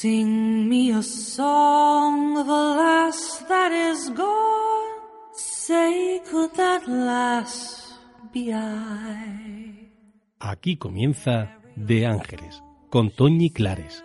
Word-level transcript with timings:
Sing 0.00 0.66
me 0.66 0.92
a 0.92 1.02
song, 1.02 2.32
the 2.32 2.62
last 2.80 3.46
that 3.48 3.70
is 3.70 4.08
gone. 4.16 4.96
Say, 5.34 6.22
could 6.24 6.54
that 6.54 6.88
last 6.88 8.00
be 8.32 8.50
I? 8.50 9.92
Aquí 10.38 10.78
comienza 10.78 11.50
De 11.76 12.06
Ángeles, 12.06 12.62
con 12.88 13.10
Toñi 13.10 13.50
Clares. 13.50 14.02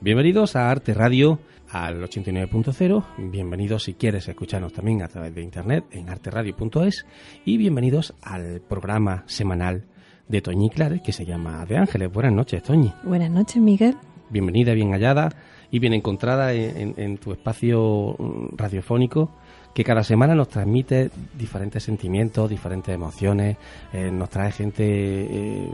Bienvenidos 0.00 0.56
a 0.56 0.68
Arte 0.68 0.94
Radio 0.94 1.38
al 1.72 2.02
89.0, 2.02 3.04
bienvenidos 3.30 3.84
si 3.84 3.94
quieres 3.94 4.26
escucharnos 4.28 4.72
también 4.72 5.02
a 5.02 5.08
través 5.08 5.34
de 5.34 5.42
internet 5.42 5.84
en 5.92 6.08
arteradio.es 6.08 7.06
y 7.44 7.56
bienvenidos 7.58 8.14
al 8.22 8.60
programa 8.60 9.22
semanal 9.26 9.84
de 10.28 10.42
Toñi 10.42 10.70
Clares 10.70 11.00
que 11.02 11.12
se 11.12 11.24
llama 11.24 11.64
De 11.66 11.76
Ángeles. 11.76 12.12
Buenas 12.12 12.32
noches, 12.32 12.62
Toñi. 12.62 12.92
Buenas 13.04 13.30
noches, 13.30 13.56
Miguel. 13.62 13.96
Bienvenida, 14.30 14.74
bien 14.74 14.90
hallada 14.92 15.30
y 15.70 15.78
bien 15.78 15.92
encontrada 15.92 16.52
en, 16.52 16.76
en- 16.76 16.94
en 16.96 17.18
tu 17.18 17.32
espacio 17.32 18.16
mm, 18.18 18.56
radiofónico 18.56 19.30
que 19.74 19.84
cada 19.84 20.02
semana 20.02 20.34
nos 20.34 20.48
transmite 20.48 21.10
diferentes 21.38 21.82
sentimientos, 21.84 22.50
diferentes 22.50 22.94
emociones, 22.94 23.56
eh, 23.92 24.10
nos 24.10 24.28
trae 24.28 24.50
gente 24.50 24.84
eh, 24.84 25.70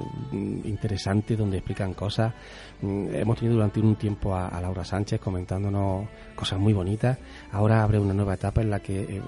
interesante 0.65 1.37
donde 1.37 1.59
explican 1.59 1.95
cosas. 1.95 2.35
Mm, 2.83 3.15
Hemos 3.15 3.39
tenido 3.39 3.57
durante 3.57 3.81
un 3.81 3.97
tiempo 3.97 4.35
a, 4.35 4.61
Laura 4.61 4.85
Sánchez 4.85 5.21
comentándonos 5.21 6.09
cosas 6.35 6.59
muy 6.59 6.73
bonitas. 6.73 7.19
Ahora 7.53 7.83
abre 7.83 7.99
una 7.99 8.13
nueva 8.13 8.35
etapa 8.35 8.61
en 8.61 8.71
la 8.71 8.81
que 8.81 9.01
eh, 9.03 9.23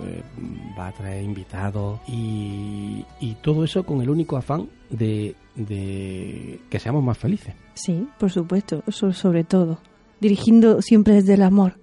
va 0.78 0.88
a 0.88 0.92
traer 0.92 1.22
invitados 1.22 2.00
y, 2.06 3.04
y 3.20 3.36
todo 3.42 3.64
eso 3.64 3.84
con 3.84 4.02
el 4.02 4.10
único 4.10 4.36
afán 4.36 4.68
de, 4.90 5.34
de 5.54 6.60
que 6.68 6.78
seamos 6.78 7.02
más 7.02 7.16
felices. 7.16 7.54
Sí, 7.74 8.06
por 8.18 8.30
supuesto, 8.30 8.82
sobre 8.90 9.44
todo. 9.44 9.78
Dirigiendo 10.20 10.82
siempre 10.82 11.14
desde 11.14 11.34
el 11.34 11.42
amor. 11.42 11.74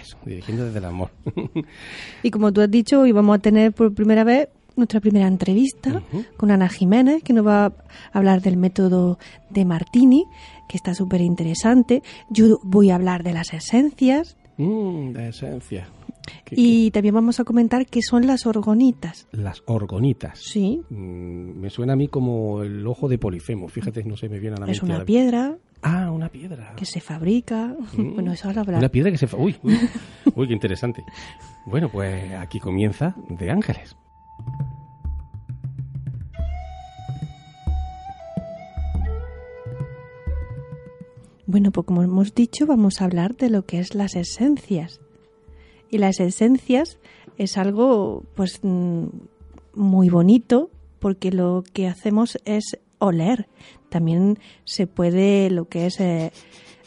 Eso, 0.00 0.16
dirigiendo 0.24 0.64
desde 0.64 0.78
el 0.78 0.84
amor. 0.84 1.10
Y 2.22 2.30
como 2.30 2.52
tú 2.52 2.60
has 2.60 2.70
dicho, 2.70 3.00
hoy 3.00 3.12
vamos 3.12 3.36
a 3.36 3.38
tener 3.40 3.72
por 3.72 3.92
primera 3.94 4.24
vez 4.24 4.48
nuestra 4.76 5.00
primera 5.00 5.26
entrevista 5.26 6.02
con 6.38 6.50
Ana 6.50 6.68
Jiménez, 6.68 7.22
que 7.22 7.32
nos 7.34 7.46
va 7.46 7.66
a 7.66 7.72
hablar 8.12 8.40
del 8.40 8.56
método 8.56 9.18
de 9.50 9.64
Martini, 9.66 10.24
que 10.68 10.76
está 10.78 10.94
súper 10.94 11.20
interesante. 11.20 12.02
Yo 12.30 12.58
voy 12.62 12.90
a 12.90 12.94
hablar 12.94 13.22
de 13.22 13.32
las 13.34 13.52
esencias 13.52 14.36
Mm, 14.58 15.12
la 15.14 15.28
esencia. 15.28 15.88
¿Qué- 16.44 16.54
y 16.58 16.90
también 16.90 17.14
vamos 17.14 17.40
a 17.40 17.44
comentar 17.44 17.86
qué 17.86 18.00
son 18.02 18.26
las 18.26 18.44
orgonitas. 18.46 19.26
Las 19.32 19.62
orgonitas. 19.66 20.38
Sí, 20.40 20.82
Mm, 20.90 21.58
me 21.58 21.70
suena 21.70 21.94
a 21.94 21.96
mí 21.96 22.06
como 22.08 22.62
el 22.62 22.86
ojo 22.86 23.08
de 23.08 23.16
Polifemo. 23.18 23.68
Fíjate, 23.68 24.04
no 24.04 24.16
se 24.16 24.28
me 24.28 24.38
viene 24.38 24.56
a 24.56 24.60
la 24.60 24.66
es 24.66 24.72
mente. 24.80 24.84
una 24.84 24.94
ahora. 24.96 25.06
piedra 25.06 25.48
una 25.48 25.58
piedra. 26.32 26.72
que 26.76 26.84
se 26.86 27.00
fabrica. 27.00 27.76
Mm. 27.96 28.14
Bueno, 28.14 28.32
eso 28.32 28.48
ahora 28.48 28.62
hablar. 28.62 28.78
Una 28.78 28.88
piedra 28.88 29.10
que 29.10 29.18
se... 29.18 29.26
fa- 29.26 29.36
Uy, 29.36 29.56
uy, 29.62 29.78
uy, 30.34 30.46
qué 30.48 30.52
interesante. 30.54 31.04
Bueno, 31.66 31.88
pues 31.88 32.32
aquí 32.34 32.58
comienza 32.58 33.14
De 33.28 33.50
Ángeles. 33.50 33.94
Bueno, 41.46 41.70
pues 41.72 41.86
como 41.86 42.02
hemos 42.02 42.34
dicho, 42.34 42.66
vamos 42.66 43.00
a 43.00 43.04
hablar 43.04 43.36
de 43.36 43.50
lo 43.50 43.66
que 43.66 43.80
es 43.80 43.94
las 43.94 44.14
esencias. 44.14 45.00
Y 45.90 45.98
las 45.98 46.20
esencias 46.20 46.98
es 47.36 47.58
algo 47.58 48.22
pues 48.34 48.60
mm, 48.62 49.06
muy 49.74 50.08
bonito 50.08 50.70
porque 51.00 51.32
lo 51.32 51.64
que 51.72 51.88
hacemos 51.88 52.38
es 52.44 52.78
oler. 53.02 53.48
También 53.88 54.38
se 54.64 54.86
puede 54.86 55.50
lo 55.50 55.68
que 55.68 55.86
es 55.86 56.00
eh, 56.00 56.32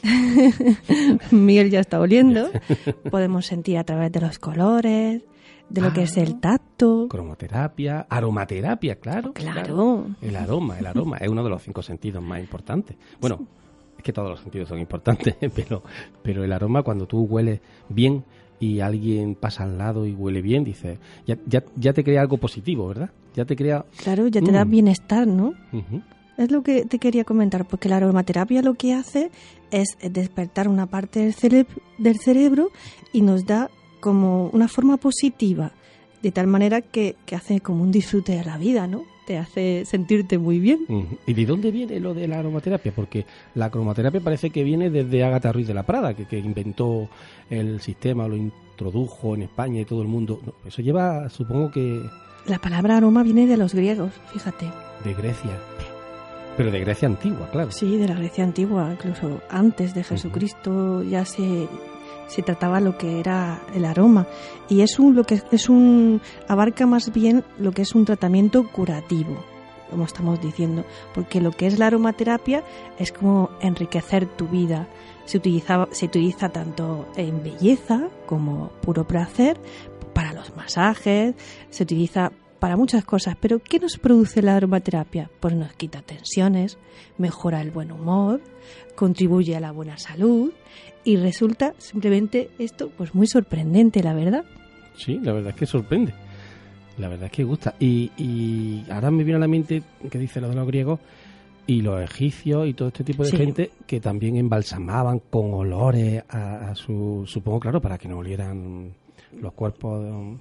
Miguel 1.31 1.69
ya 1.69 1.79
está 1.79 1.99
oliendo. 1.99 2.49
Podemos 3.11 3.45
sentir 3.45 3.77
a 3.77 3.83
través 3.83 4.11
de 4.11 4.21
los 4.21 4.39
colores, 4.39 5.23
de 5.69 5.81
lo 5.81 5.93
que 5.93 6.03
es 6.03 6.17
el 6.17 6.39
tacto. 6.39 7.07
Cromoterapia, 7.09 8.05
aromaterapia, 8.09 8.95
claro. 8.95 9.33
Claro. 9.33 10.07
El 10.21 10.35
aroma, 10.35 10.79
el 10.79 10.85
aroma 10.85 11.17
es 11.17 11.29
uno 11.29 11.43
de 11.43 11.49
los 11.49 11.63
cinco 11.63 11.81
sentidos 11.81 12.23
más 12.23 12.39
importantes. 12.39 12.97
Bueno, 13.19 13.47
es 13.97 14.03
que 14.03 14.13
todos 14.13 14.29
los 14.29 14.39
sentidos 14.39 14.69
son 14.69 14.79
importantes, 14.79 15.35
pero, 15.55 15.83
pero 16.21 16.43
el 16.43 16.51
aroma 16.51 16.83
cuando 16.83 17.07
tú 17.07 17.23
hueles 17.23 17.61
bien 17.89 18.23
y 18.59 18.79
alguien 18.79 19.35
pasa 19.35 19.63
al 19.63 19.77
lado 19.77 20.05
y 20.05 20.13
huele 20.13 20.41
bien, 20.41 20.63
dices, 20.63 20.99
ya, 21.25 21.37
ya, 21.45 21.63
ya 21.75 21.93
te 21.93 22.03
crea 22.03 22.21
algo 22.21 22.37
positivo, 22.37 22.87
¿verdad? 22.87 23.09
Ya 23.35 23.45
te 23.45 23.55
crea... 23.55 23.85
Claro, 24.03 24.27
ya 24.27 24.41
te 24.41 24.51
da 24.51 24.63
Mm. 24.65 24.69
bienestar, 24.69 25.27
¿no? 25.27 25.53
Ujú. 25.73 26.01
Es 26.37 26.51
lo 26.51 26.63
que 26.63 26.85
te 26.85 26.99
quería 26.99 27.23
comentar, 27.23 27.65
porque 27.65 27.87
la 27.89 27.97
aromaterapia 27.97 28.61
lo 28.61 28.73
que 28.73 28.93
hace 28.93 29.31
es 29.71 29.97
despertar 30.01 30.67
una 30.67 30.85
parte 30.85 31.19
del, 31.21 31.33
cere- 31.33 31.65
del 31.97 32.17
cerebro 32.19 32.69
y 33.13 33.21
nos 33.21 33.45
da 33.45 33.69
como 34.01 34.49
una 34.49 34.67
forma 34.67 34.97
positiva, 34.97 35.71
de 36.21 36.31
tal 36.31 36.47
manera 36.47 36.81
que, 36.81 37.15
que 37.25 37.35
hace 37.35 37.59
como 37.61 37.83
un 37.83 37.91
disfrute 37.91 38.33
de 38.35 38.43
la 38.43 38.57
vida, 38.57 38.85
¿no? 38.87 39.03
Te 39.25 39.37
hace 39.37 39.85
sentirte 39.85 40.37
muy 40.37 40.59
bien. 40.59 40.85
¿Y 41.25 41.33
de 41.33 41.45
dónde 41.47 41.71
viene 41.71 41.99
lo 41.99 42.13
de 42.13 42.27
la 42.27 42.39
aromaterapia? 42.39 42.91
Porque 42.95 43.25
la 43.55 43.71
cromoterapia 43.71 44.21
parece 44.21 44.51
que 44.51 44.63
viene 44.63 44.89
desde 44.91 45.23
Ágata 45.23 45.51
Ruiz 45.51 45.67
de 45.67 45.73
la 45.73 45.83
Prada, 45.83 46.13
que, 46.13 46.25
que 46.25 46.37
inventó 46.37 47.09
el 47.49 47.79
sistema, 47.81 48.27
lo 48.27 48.35
introdujo 48.35 49.33
en 49.35 49.43
España 49.43 49.81
y 49.81 49.85
todo 49.85 50.01
el 50.03 50.07
mundo. 50.07 50.39
No, 50.45 50.53
eso 50.67 50.81
lleva, 50.83 51.27
supongo 51.29 51.71
que, 51.71 52.03
La 52.47 52.59
palabra 52.59 52.97
aroma 52.97 53.23
viene 53.23 53.47
de 53.47 53.57
los 53.57 53.73
griegos, 53.73 54.11
fíjate. 54.31 54.71
de 55.03 55.13
Grecia. 55.13 55.57
Pero 56.57 56.71
de 56.71 56.79
Grecia 56.79 57.07
antigua, 57.07 57.49
claro. 57.51 57.71
Sí, 57.71 57.97
de 57.97 58.07
la 58.07 58.13
Grecia 58.15 58.43
antigua, 58.43 58.89
incluso 58.91 59.41
antes 59.49 59.93
de 59.93 60.03
Jesucristo 60.03 61.03
ya 61.03 61.25
se, 61.25 61.67
se 62.27 62.41
trataba 62.43 62.79
lo 62.79 62.97
que 62.97 63.19
era 63.19 63.61
el 63.73 63.83
aroma 63.83 64.27
y 64.69 64.81
es 64.81 64.99
un 64.99 65.15
lo 65.15 65.23
que 65.23 65.41
es 65.51 65.69
un 65.69 66.21
abarca 66.47 66.85
más 66.85 67.11
bien 67.11 67.43
lo 67.57 67.71
que 67.71 67.81
es 67.81 67.93
un 67.95 68.05
tratamiento 68.05 68.67
curativo, 68.71 69.43
como 69.89 70.05
estamos 70.05 70.39
diciendo, 70.39 70.85
porque 71.13 71.41
lo 71.41 71.51
que 71.51 71.67
es 71.67 71.79
la 71.79 71.87
aromaterapia 71.87 72.63
es 72.99 73.11
como 73.11 73.49
enriquecer 73.59 74.27
tu 74.27 74.47
vida. 74.47 74.87
Se 75.25 75.39
utiliza 75.39 75.87
se 75.91 76.05
utiliza 76.05 76.49
tanto 76.49 77.07
en 77.17 77.41
belleza 77.43 78.09
como 78.27 78.69
puro 78.81 79.05
placer 79.05 79.57
para 80.15 80.33
los 80.33 80.55
masajes, 80.55 81.35
se 81.69 81.83
utiliza 81.83 82.31
para 82.59 82.77
muchas 82.77 83.03
cosas, 83.05 83.35
pero 83.39 83.59
¿qué 83.59 83.77
nos 83.79 83.97
produce 83.97 84.41
la 84.41 84.55
aromaterapia? 84.55 85.29
Pues 85.41 85.53
nos 85.53 85.73
quita 85.73 86.01
tensiones, 86.01 86.77
mejora 87.17 87.61
el 87.61 87.69
buen 87.69 87.91
humor, 87.91 88.41
contribuye 88.95 89.55
a 89.55 89.59
la 89.59 89.71
buena 89.71 89.97
salud 89.97 90.51
y 91.03 91.17
resulta 91.17 91.73
simplemente 91.77 92.49
esto 92.57 92.89
pues 92.97 93.13
muy 93.13 93.27
sorprendente, 93.27 94.01
la 94.01 94.13
verdad. 94.13 94.45
Sí, 94.97 95.19
la 95.21 95.33
verdad 95.33 95.49
es 95.51 95.55
que 95.57 95.65
sorprende. 95.65 96.13
La 96.97 97.09
verdad 97.09 97.25
es 97.25 97.31
que 97.33 97.43
gusta. 97.43 97.75
Y, 97.77 98.09
y 98.17 98.85
ahora 98.89 99.11
me 99.11 99.23
viene 99.25 99.35
a 99.35 99.41
la 99.41 99.49
mente 99.49 99.83
que 100.09 100.17
dice 100.17 100.39
lo 100.39 100.47
de 100.47 100.55
los 100.55 100.65
griegos 100.65 101.01
y 101.67 101.81
los 101.81 102.01
egipcios 102.01 102.67
y 102.69 102.73
todo 102.73 102.87
este 102.87 103.03
tipo 103.03 103.23
de 103.25 103.31
Sí. 103.31 103.37
gente 103.37 103.71
que 103.85 103.99
también 103.99 104.37
embalsamaban 104.37 105.19
con 105.29 105.53
olores 105.53 106.23
a, 106.29 106.69
a 106.69 106.75
su, 106.75 107.25
supongo, 107.27 107.59
claro, 107.59 107.81
para 107.81 107.97
que 107.97 108.07
no 108.07 108.19
olieran 108.19 108.93
los 109.39 109.53
cuerpos 109.53 110.39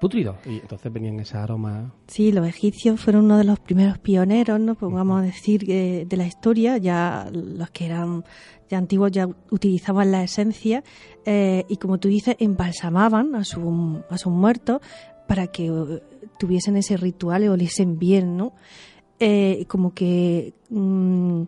putridos. 0.00 0.36
Y 0.46 0.58
entonces 0.58 0.92
venían 0.92 1.18
ese 1.20 1.36
aroma. 1.36 1.92
Sí, 2.06 2.32
los 2.32 2.46
egipcios 2.46 3.00
fueron 3.00 3.24
uno 3.26 3.38
de 3.38 3.44
los 3.44 3.58
primeros 3.58 3.98
pioneros, 3.98 4.60
¿no? 4.60 4.74
Pues 4.74 4.92
vamos 4.92 5.20
a 5.20 5.24
decir 5.24 5.68
eh, 5.70 6.06
de 6.08 6.16
la 6.16 6.26
historia, 6.26 6.78
ya 6.78 7.28
los 7.32 7.70
que 7.70 7.86
eran 7.86 8.24
ya 8.68 8.78
antiguos 8.78 9.10
ya 9.10 9.28
utilizaban 9.50 10.12
la 10.12 10.22
esencia 10.22 10.84
eh, 11.24 11.64
y 11.68 11.78
como 11.78 11.98
tú 11.98 12.08
dices, 12.08 12.36
embalsamaban 12.38 13.34
a, 13.34 13.44
su, 13.44 14.02
a 14.10 14.18
sus 14.18 14.32
muertos 14.32 14.80
para 15.26 15.46
que 15.46 15.66
eh, 15.66 16.02
tuviesen 16.38 16.76
ese 16.76 16.96
ritual 16.96 17.44
y 17.44 17.48
oliesen 17.48 17.98
bien, 17.98 18.36
¿no? 18.36 18.52
Eh, 19.20 19.64
como 19.68 19.94
que 19.94 20.54
mm, 20.70 21.42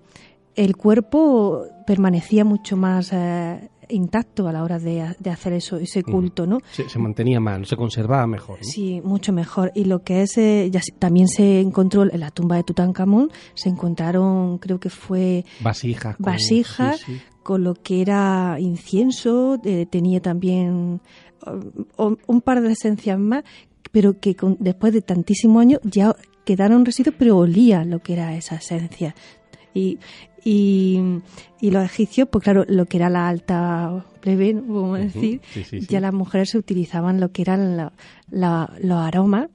el 0.56 0.76
cuerpo 0.76 1.66
permanecía 1.86 2.44
mucho 2.44 2.76
más 2.76 3.12
eh, 3.12 3.70
intacto 3.90 4.46
a 4.48 4.52
la 4.52 4.62
hora 4.62 4.78
de, 4.78 5.14
de 5.18 5.30
hacer 5.30 5.52
eso, 5.52 5.76
ese 5.76 6.02
culto, 6.02 6.46
¿no? 6.46 6.60
Se, 6.72 6.88
se 6.88 6.98
mantenía 6.98 7.40
más, 7.40 7.68
se 7.68 7.76
conservaba 7.76 8.26
mejor. 8.26 8.58
¿no? 8.58 8.64
Sí, 8.64 9.00
mucho 9.04 9.32
mejor. 9.32 9.72
Y 9.74 9.84
lo 9.84 10.02
que 10.02 10.22
es, 10.22 10.36
eh, 10.38 10.68
ya 10.72 10.80
también 10.98 11.28
se 11.28 11.60
encontró 11.60 12.02
en 12.10 12.20
la 12.20 12.30
tumba 12.30 12.56
de 12.56 12.62
Tutankamón, 12.64 13.30
se 13.54 13.68
encontraron, 13.68 14.58
creo 14.58 14.78
que 14.80 14.90
fue 14.90 15.44
Vasijas. 15.60 16.16
con- 16.16 16.24
vasijas 16.26 17.00
sí, 17.00 17.14
sí. 17.14 17.20
con 17.42 17.64
lo 17.64 17.74
que 17.74 18.00
era 18.02 18.56
incienso, 18.60 19.58
eh, 19.64 19.86
tenía 19.88 20.20
también 20.20 21.00
um, 21.96 22.16
un 22.26 22.40
par 22.40 22.60
de 22.60 22.72
esencias 22.72 23.18
más, 23.18 23.44
pero 23.92 24.18
que 24.20 24.34
con- 24.36 24.56
después 24.60 24.92
de 24.92 25.02
tantísimos 25.02 25.60
años 25.62 25.80
ya 25.84 26.14
quedaron 26.44 26.84
residuos, 26.84 27.14
pero 27.18 27.36
olía 27.38 27.84
lo 27.84 28.00
que 28.00 28.14
era 28.14 28.34
esa 28.36 28.56
esencia. 28.56 29.14
Y, 29.74 29.98
y, 30.44 31.00
y 31.60 31.70
los 31.70 31.84
egipcios, 31.84 32.28
pues 32.30 32.42
claro, 32.44 32.64
lo 32.68 32.86
que 32.86 32.96
era 32.96 33.08
la 33.08 33.28
alta 33.28 34.04
plebe, 34.20 34.54
¿no? 34.54 34.62
vamos 34.82 34.98
a 34.98 35.02
decir, 35.02 35.40
sí, 35.52 35.64
sí, 35.64 35.80
sí. 35.80 35.86
ya 35.88 36.00
las 36.00 36.12
mujeres 36.12 36.50
se 36.50 36.58
utilizaban 36.58 37.20
lo 37.20 37.30
que 37.32 37.42
eran 37.42 37.76
la- 37.76 37.92
la- 38.30 38.72
los 38.82 38.98
aromas 38.98 39.48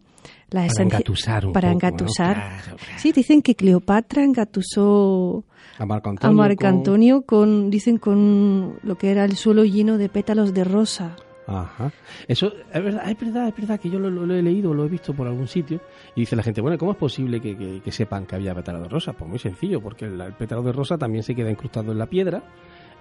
la 0.52 0.68
Para 0.68 0.84
engatusar 0.84 1.46
un 1.48 1.54
para 1.54 1.72
poco, 1.74 1.82
¿no? 1.82 1.88
engatusar. 1.90 2.36
Claro, 2.36 2.78
claro. 2.78 3.00
Sí, 3.00 3.12
dicen 3.12 3.42
que 3.42 3.56
Cleopatra 3.56 4.24
engatusó 4.24 5.44
A 5.80 5.86
Marco 5.86 6.10
a 6.10 6.12
Antonio. 6.12 6.38
Marco 6.38 6.56
con- 6.62 6.68
Antonio 6.68 7.22
con, 7.24 7.70
dicen, 7.70 7.98
con 7.98 8.76
lo 8.84 8.96
que 8.98 9.12
era 9.12 9.26
el 9.26 9.36
suelo 9.36 9.66
lleno 9.66 9.98
de 9.98 10.08
pétalos 10.08 10.54
de 10.54 10.64
rosa. 10.64 11.16
Ajá. 11.48 11.92
Eso 12.28 12.52
es 12.74 12.84
verdad, 12.84 13.08
es 13.10 13.20
verdad, 13.20 13.48
es 13.50 13.56
verdad 13.56 13.80
que 13.80 13.90
yo 13.90 14.00
lo, 14.00 14.34
he 14.36 14.42
leído, 14.42 14.74
lo 14.74 14.86
he 14.86 14.90
visto 14.90 15.14
por 15.14 15.28
algún 15.28 15.48
sitio 15.48 15.80
y 16.16 16.22
dice 16.22 16.36
la 16.36 16.42
gente, 16.42 16.60
bueno, 16.60 16.78
¿cómo 16.78 16.92
es 16.94 16.98
posible 16.98 17.40
que, 17.40 17.56
que- 17.84 17.92
sepan 17.92 18.26
que 18.26 18.36
había 18.36 18.56
pétalo 18.56 18.82
de 18.82 18.90
rosa? 18.90 19.14
Pues 19.14 19.30
muy 19.30 19.38
sencillo, 19.38 19.80
porque 19.80 20.06
el, 20.06 20.20
el 20.20 20.34
de 20.64 20.72
rosa 20.72 20.98
también 20.98 21.24
se 21.24 21.36
queda 21.36 21.52
incrustado 21.52 21.92
en 21.92 22.00
la 22.00 22.08
piedra 22.08 22.42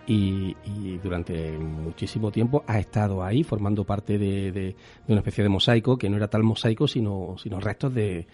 y, 0.06 0.54
y 0.66 0.98
durante 1.02 1.56
muchísimo 1.58 2.30
tiempo 2.30 2.62
ha 2.66 2.78
estado 2.78 3.24
ahí 3.24 3.42
formando 3.42 3.84
parte 3.84 4.18
de, 4.18 4.52
de- 4.52 4.60
de 4.60 4.76
una 5.08 5.20
especie 5.20 5.42
de 5.42 5.48
mosaico 5.48 5.96
que 5.96 6.10
no 6.10 6.18
era 6.18 6.28
tal 6.28 6.42
mosaico 6.42 6.86
sino, 6.86 7.36
sino 7.38 7.58
restos 7.60 7.94
de 7.94 8.26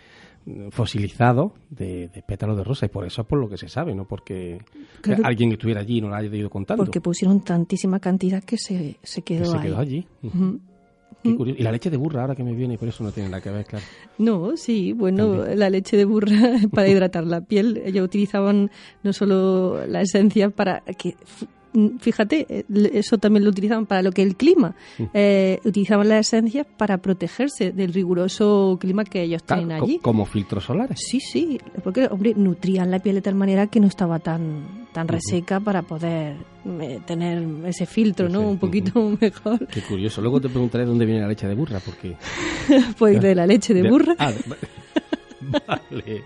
fosilizados 0.70 1.52
de, 1.70 2.08
de 2.08 2.22
pétalos 2.22 2.56
de 2.56 2.64
rosa 2.64 2.86
y 2.86 2.88
por 2.88 3.06
eso 3.06 3.22
es 3.22 3.26
por 3.28 3.38
lo 3.38 3.48
que 3.48 3.56
se 3.56 3.68
sabe, 3.68 3.94
no 3.94 4.04
porque 4.06 4.58
Claro. 5.00 5.22
alguien 5.24 5.52
estuviera 5.52 5.80
allí 5.80 5.98
y 5.98 6.00
no 6.00 6.08
lo 6.08 6.14
haya 6.16 6.34
ido 6.34 6.50
contando. 6.50 6.84
Porque 6.84 7.00
pusieron 7.00 7.40
tantísima 7.42 8.00
cantidad 8.00 8.42
que 8.42 8.56
se, 8.58 8.96
se 9.02 9.22
que 9.22 9.36
quedó 9.38 9.44
se 9.52 9.56
ahí. 9.58 9.62
quedó 9.62 9.78
allí. 9.78 10.06
Ujú. 10.22 10.60
Qué 11.22 11.36
curioso. 11.36 11.60
Y 11.60 11.62
la 11.64 11.70
leche 11.72 11.90
de 11.90 11.98
burra, 11.98 12.22
ahora 12.22 12.34
que 12.34 12.42
me 12.42 12.54
viene, 12.54 12.74
y 12.74 12.76
por 12.78 12.88
eso 12.88 13.04
no 13.04 13.12
tiene 13.12 13.28
nada 13.28 13.42
que 13.42 13.50
ver, 13.50 13.66
claro. 13.66 13.84
No, 14.16 14.56
sí, 14.56 14.92
bueno, 14.94 15.36
También. 15.36 15.58
la 15.58 15.68
leche 15.68 15.96
de 15.98 16.06
burra 16.06 16.32
para 16.72 16.88
hidratar 16.88 17.26
la 17.26 17.42
piel. 17.42 17.82
Ellos 17.84 18.04
utilizaban 18.06 18.70
no 19.02 19.12
solo 19.12 19.86
la 19.86 20.00
esencia 20.00 20.48
para 20.48 20.80
que, 20.80 21.16
fíjate, 22.00 22.46
eh, 22.48 22.64
eso 22.94 23.18
también 23.18 23.44
lo 23.44 23.50
utilizaban 23.50 23.86
para 23.86 24.02
lo 24.02 24.12
que 24.12 24.22
el 24.22 24.36
clima. 24.36 24.74
Mm. 24.98 25.04
Eh, 25.14 25.60
utilizaban 25.64 26.08
la 26.08 26.18
esencia 26.18 26.64
para 26.64 26.98
protegerse 26.98 27.72
del 27.72 27.92
riguroso 27.92 28.76
clima 28.80 29.04
que 29.04 29.22
ellos 29.22 29.42
Claro, 29.42 29.62
tienen 29.62 29.82
allí. 29.82 29.98
como 30.00 30.24
filtros 30.26 30.64
solares. 30.64 30.98
Sí, 31.00 31.20
sí, 31.20 31.60
porque, 31.84 32.06
hombre, 32.10 32.34
nutrían 32.36 32.90
la 32.90 32.98
piel 32.98 33.16
de 33.16 33.22
tal 33.22 33.34
manera 33.34 33.66
que 33.68 33.80
no 33.80 33.86
estaba 33.86 34.18
tan, 34.18 34.86
tan 34.92 35.08
reseca 35.08 35.60
para 35.60 35.82
poder 35.82 36.36
eh, 36.80 37.00
tener 37.06 37.42
ese 37.66 37.86
filtro, 37.86 38.28
¿no? 38.28 38.40
Un 38.42 38.58
poquito 38.58 39.16
mejor. 39.20 39.66
Qué 39.68 39.80
curioso. 39.82 40.20
Luego 40.20 40.40
te 40.40 40.48
preguntaré 40.48 40.84
dónde 40.84 41.06
viene 41.06 41.20
la 41.20 41.28
leche 41.28 41.46
de 41.46 41.54
burra, 41.54 41.80
porque... 41.84 42.16
Pues 42.98 43.20
de 43.20 43.34
la 43.34 43.46
leche 43.46 43.74
de 43.74 43.88
burra. 43.88 44.14
Ah, 44.18 44.32
de- 44.32 44.44
vale. 45.66 46.24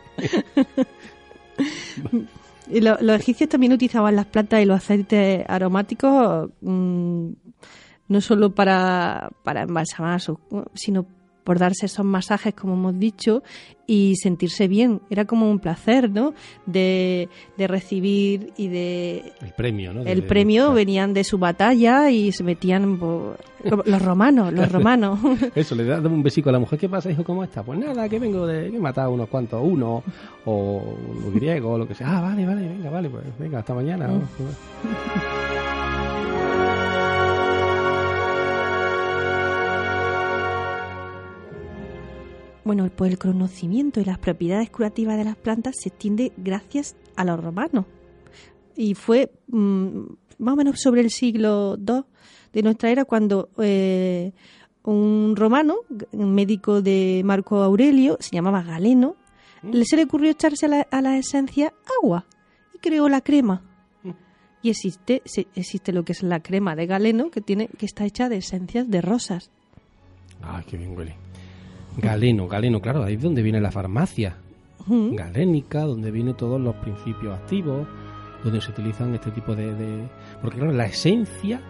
Y 2.70 2.80
lo- 2.80 2.96
los 3.00 3.16
egipcios 3.20 3.50
también 3.50 3.72
utilizaban 3.72 4.16
las 4.16 4.26
plantas 4.26 4.62
y 4.62 4.64
los 4.64 4.76
aceites 4.78 5.44
aromáticos 5.48 6.50
mm, 6.60 7.28
no 8.08 8.20
solo 8.20 8.54
para, 8.54 9.30
para 9.42 9.62
embalsamar, 9.62 10.20
sino 10.74 11.06
por 11.44 11.58
darse 11.58 11.86
esos 11.86 12.04
masajes, 12.06 12.54
como 12.54 12.72
hemos 12.74 12.98
dicho, 12.98 13.42
y 13.86 14.14
sentirse 14.16 14.66
bien. 14.66 15.02
Era 15.10 15.26
como 15.26 15.50
un 15.50 15.58
placer, 15.58 16.10
¿no? 16.10 16.32
De, 16.64 17.28
de 17.58 17.66
recibir 17.68 18.52
y 18.56 18.68
de... 18.68 19.32
El 19.42 19.52
premio, 19.52 19.92
¿no? 19.92 20.02
De- 20.04 20.10
El 20.10 20.22
premio 20.22 20.72
venían 20.72 21.12
de 21.12 21.22
su 21.22 21.36
batalla 21.38 22.10
y 22.10 22.32
se 22.32 22.42
metían 22.44 22.98
por- 22.98 23.36
los 23.86 24.02
romanos, 24.02 24.52
los 24.54 24.70
romanos. 24.72 25.18
Eso, 25.54 25.74
le 25.74 25.84
das 25.84 26.02
un 26.04 26.22
besico 26.22 26.48
a 26.48 26.52
la 26.52 26.58
mujer. 26.58 26.78
¿Qué 26.78 26.88
pasa, 26.88 27.10
hijo? 27.10 27.24
¿Cómo 27.24 27.44
está? 27.44 27.62
Pues 27.62 27.78
nada, 27.78 28.08
que 28.08 28.18
vengo 28.18 28.46
de... 28.46 28.70
que 28.70 28.76
he 28.76 28.80
matado 28.80 29.10
unos 29.10 29.28
cuantos, 29.28 29.60
uno, 29.62 30.02
o 30.46 30.82
los 31.22 31.34
griegos, 31.34 31.74
o 31.74 31.78
lo 31.78 31.86
que 31.86 31.94
sea. 31.94 32.18
Ah, 32.18 32.20
vale, 32.22 32.46
vale, 32.46 32.66
venga, 32.68 32.88
vale, 32.90 33.10
pues 33.10 33.24
venga, 33.38 33.58
hasta 33.58 33.74
mañana. 33.74 34.08
Bueno, 42.64 42.88
pues 42.94 43.12
el 43.12 43.18
conocimiento 43.18 44.00
y 44.00 44.04
las 44.04 44.18
propiedades 44.18 44.70
curativas 44.70 45.18
de 45.18 45.24
las 45.24 45.36
plantas 45.36 45.76
se 45.78 45.90
extiende 45.90 46.32
gracias 46.36 46.96
a 47.14 47.24
los 47.24 47.42
romanos. 47.42 47.84
Y 48.74 48.94
fue 48.94 49.30
mm, 49.48 50.00
más 50.38 50.54
o 50.54 50.56
menos 50.56 50.80
sobre 50.80 51.02
el 51.02 51.10
siglo 51.10 51.76
II 51.76 52.04
de 52.52 52.62
nuestra 52.62 52.90
era 52.90 53.04
cuando 53.04 53.50
eh, 53.58 54.32
un 54.84 55.34
romano, 55.36 55.76
un 56.12 56.34
médico 56.34 56.80
de 56.80 57.22
Marco 57.24 57.62
Aurelio, 57.62 58.16
se 58.20 58.30
llamaba 58.30 58.62
Galeno, 58.62 59.16
le 59.62 59.84
se 59.84 59.96
le 59.96 60.04
ocurrió 60.04 60.30
echarse 60.30 60.66
a 60.66 60.68
la, 60.68 60.86
a 60.90 61.00
la 61.00 61.18
esencia 61.18 61.72
agua 62.00 62.26
y 62.74 62.78
creó 62.78 63.08
la 63.08 63.20
crema. 63.20 63.62
Y 64.62 64.70
existe, 64.70 65.22
existe 65.54 65.92
lo 65.92 66.04
que 66.04 66.12
es 66.12 66.22
la 66.22 66.40
crema 66.40 66.74
de 66.74 66.86
Galeno, 66.86 67.30
que 67.30 67.42
tiene 67.42 67.68
que 67.68 67.84
está 67.84 68.06
hecha 68.06 68.30
de 68.30 68.38
esencias 68.38 68.88
de 68.88 69.02
rosas. 69.02 69.50
Ay, 70.40 70.64
qué 70.66 70.78
bien 70.78 70.96
huele. 70.96 71.16
Galeno, 71.98 72.48
galeno, 72.48 72.80
claro, 72.80 73.04
ahí 73.04 73.14
es 73.14 73.22
donde 73.22 73.42
viene 73.42 73.60
la 73.60 73.70
farmacia. 73.70 74.36
Galénica, 74.86 75.80
donde 75.82 76.10
vienen 76.10 76.34
todos 76.34 76.60
los 76.60 76.74
principios 76.76 77.34
activos, 77.34 77.86
donde 78.42 78.60
se 78.60 78.70
utilizan 78.70 79.14
este 79.14 79.30
tipo 79.30 79.54
de... 79.54 79.74
de- 79.74 80.08
Porque 80.42 80.58
claro, 80.58 80.72
la 80.72 80.84
esencia 80.86 81.60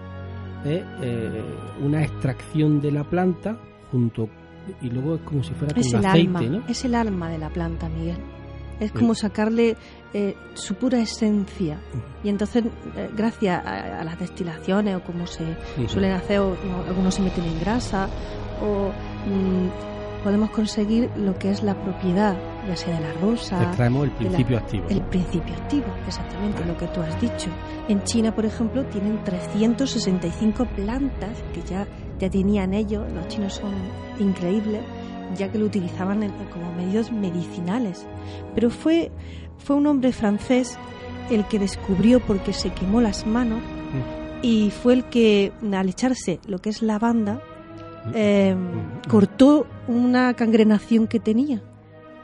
es 0.64 0.82
eh, 1.02 1.42
una 1.82 2.02
extracción 2.02 2.80
de 2.80 2.90
la 2.90 3.04
planta 3.04 3.56
junto... 3.92 4.28
Y 4.80 4.88
luego 4.88 5.16
es 5.16 5.20
como 5.20 5.42
si 5.44 5.52
fuera 5.52 5.78
Es 5.78 5.92
con 5.92 6.00
el 6.00 6.06
aceite, 6.06 6.26
alma, 6.38 6.40
¿no? 6.58 6.66
es 6.66 6.84
el 6.86 6.94
alma 6.94 7.28
de 7.30 7.38
la 7.38 7.50
planta, 7.50 7.88
Miguel. 7.88 8.16
Es 8.80 8.90
como 8.92 9.14
sacarle 9.14 9.76
eh, 10.14 10.34
su 10.54 10.74
pura 10.74 10.98
esencia. 10.98 11.78
Y 12.24 12.30
entonces, 12.30 12.64
eh, 12.96 13.10
gracias 13.16 13.64
a, 13.64 14.00
a 14.00 14.04
las 14.04 14.18
destilaciones 14.18 14.96
o 14.96 15.00
como 15.02 15.26
se 15.28 15.44
suelen 15.86 16.12
hacer, 16.12 16.40
o, 16.40 16.56
no, 16.66 16.82
algunos 16.88 17.14
se 17.14 17.22
meten 17.22 17.44
en 17.44 17.60
grasa, 17.60 18.08
o 18.62 18.88
mm, 19.28 19.93
podemos 20.24 20.50
conseguir 20.50 21.10
lo 21.16 21.38
que 21.38 21.50
es 21.50 21.62
la 21.62 21.74
propiedad, 21.80 22.36
ya 22.66 22.74
sea 22.76 22.98
de 22.98 23.00
la 23.06 23.12
rosa, 23.20 23.62
Extraemos 23.62 24.04
el 24.04 24.10
la- 24.10 24.16
principio 24.18 24.58
activo. 24.58 24.86
el 24.88 24.98
¿no? 25.00 25.10
principio 25.10 25.54
activo, 25.54 25.84
exactamente 26.06 26.64
lo 26.64 26.76
que 26.76 26.86
tú 26.88 27.00
has 27.02 27.20
dicho. 27.20 27.50
En 27.88 28.02
China, 28.04 28.34
por 28.34 28.46
ejemplo, 28.46 28.84
tienen 28.86 29.22
365 29.22 30.64
plantas 30.74 31.30
que 31.52 31.62
ya, 31.62 31.86
ya 32.18 32.30
tenían 32.30 32.74
ellos, 32.74 33.04
los 33.12 33.28
chinos 33.28 33.54
son 33.54 33.72
increíbles, 34.18 34.82
ya 35.36 35.50
que 35.52 35.58
lo 35.58 35.66
utilizaban 35.66 36.20
como 36.52 36.72
medios 36.72 37.12
medicinales. 37.12 38.06
Pero 38.54 38.70
fue, 38.70 39.10
fue 39.58 39.76
un 39.76 39.86
hombre 39.86 40.12
francés 40.12 40.78
el 41.30 41.44
que 41.46 41.58
descubrió 41.58 42.20
porque 42.20 42.52
se 42.52 42.70
quemó 42.70 43.00
las 43.00 43.26
manos 43.26 43.60
y 44.42 44.70
fue 44.70 44.92
el 44.94 45.04
que 45.04 45.52
al 45.72 45.88
echarse 45.88 46.38
lo 46.46 46.58
que 46.58 46.68
es 46.70 46.82
lavanda 46.82 47.40
eh, 48.12 48.54
Mm. 48.54 49.08
cortó 49.08 49.66
una 49.88 50.34
cangrenación 50.34 51.06
que 51.06 51.20
tenía 51.20 51.60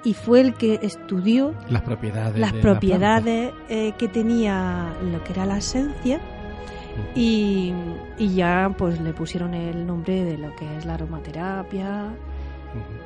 y 0.05 0.15
fue 0.15 0.41
el 0.41 0.55
que 0.55 0.79
estudió 0.83 1.55
Las 1.69 1.83
propiedades. 1.83 2.39
las 2.39 2.53
de 2.53 2.57
la 2.59 2.63
propiedades 2.63 3.53
eh, 3.69 3.93
que 3.99 4.09
tenía 4.09 4.93
lo 5.13 5.23
que 5.25 5.33
era 5.33 5.47
la 5.47 5.59
esencia 5.59 6.21
y, 7.15 7.73
y 8.19 8.35
ya 8.35 8.75
pues 8.77 9.01
le 9.01 9.13
pusieron 9.13 9.55
el 9.55 9.87
nombre 9.87 10.25
de 10.25 10.39
lo 10.39 10.55
que 10.57 10.77
es 10.77 10.85
la 10.85 10.95
aromaterapia. 10.95 12.09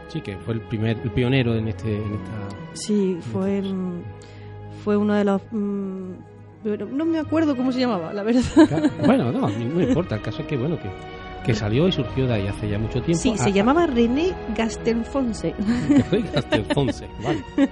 Sí, 0.09 0.21
que 0.21 0.37
fue 0.39 0.55
el 0.55 0.61
primer, 0.63 0.99
el 1.03 1.11
pionero 1.11 1.55
en 1.55 1.69
este, 1.69 1.97
en 1.97 2.15
esta. 2.15 2.57
sí 2.75 3.19
fue 3.33 3.63
mm, 3.63 4.03
fue 4.85 4.97
uno 4.97 5.15
de 5.15 5.25
los 5.25 5.41
mm, 5.51 6.11
pero 6.63 6.87
no 6.87 7.05
me 7.05 7.19
acuerdo 7.19 7.57
cómo 7.57 7.73
se 7.73 7.81
llamaba 7.81 8.13
la 8.13 8.23
verdad 8.23 8.43
Bueno, 9.07 9.33
no, 9.33 9.49
no 9.49 9.83
importa. 9.83 10.17
El 10.17 10.23
caso 10.23 10.43
es 10.43 10.49
que 10.49 10.57
bueno 10.57 10.79
que, 10.79 10.89
que 11.45 11.55
salió 11.55 11.87
y 11.89 11.93
surgió 11.93 12.27
de 12.27 12.35
ahí 12.35 12.47
hace 12.47 12.69
ya 12.69 12.79
mucho 12.79 13.03
tiempo. 13.03 13.23
sí 13.23 13.33
Ah, 13.35 13.45
se 13.45 13.53
llamaba 13.53 13.87
René 13.87 14.33
Gastelfonse 14.57 15.55
hasta 16.35 16.57
entonces, 16.57 17.09
vale. 17.23 17.45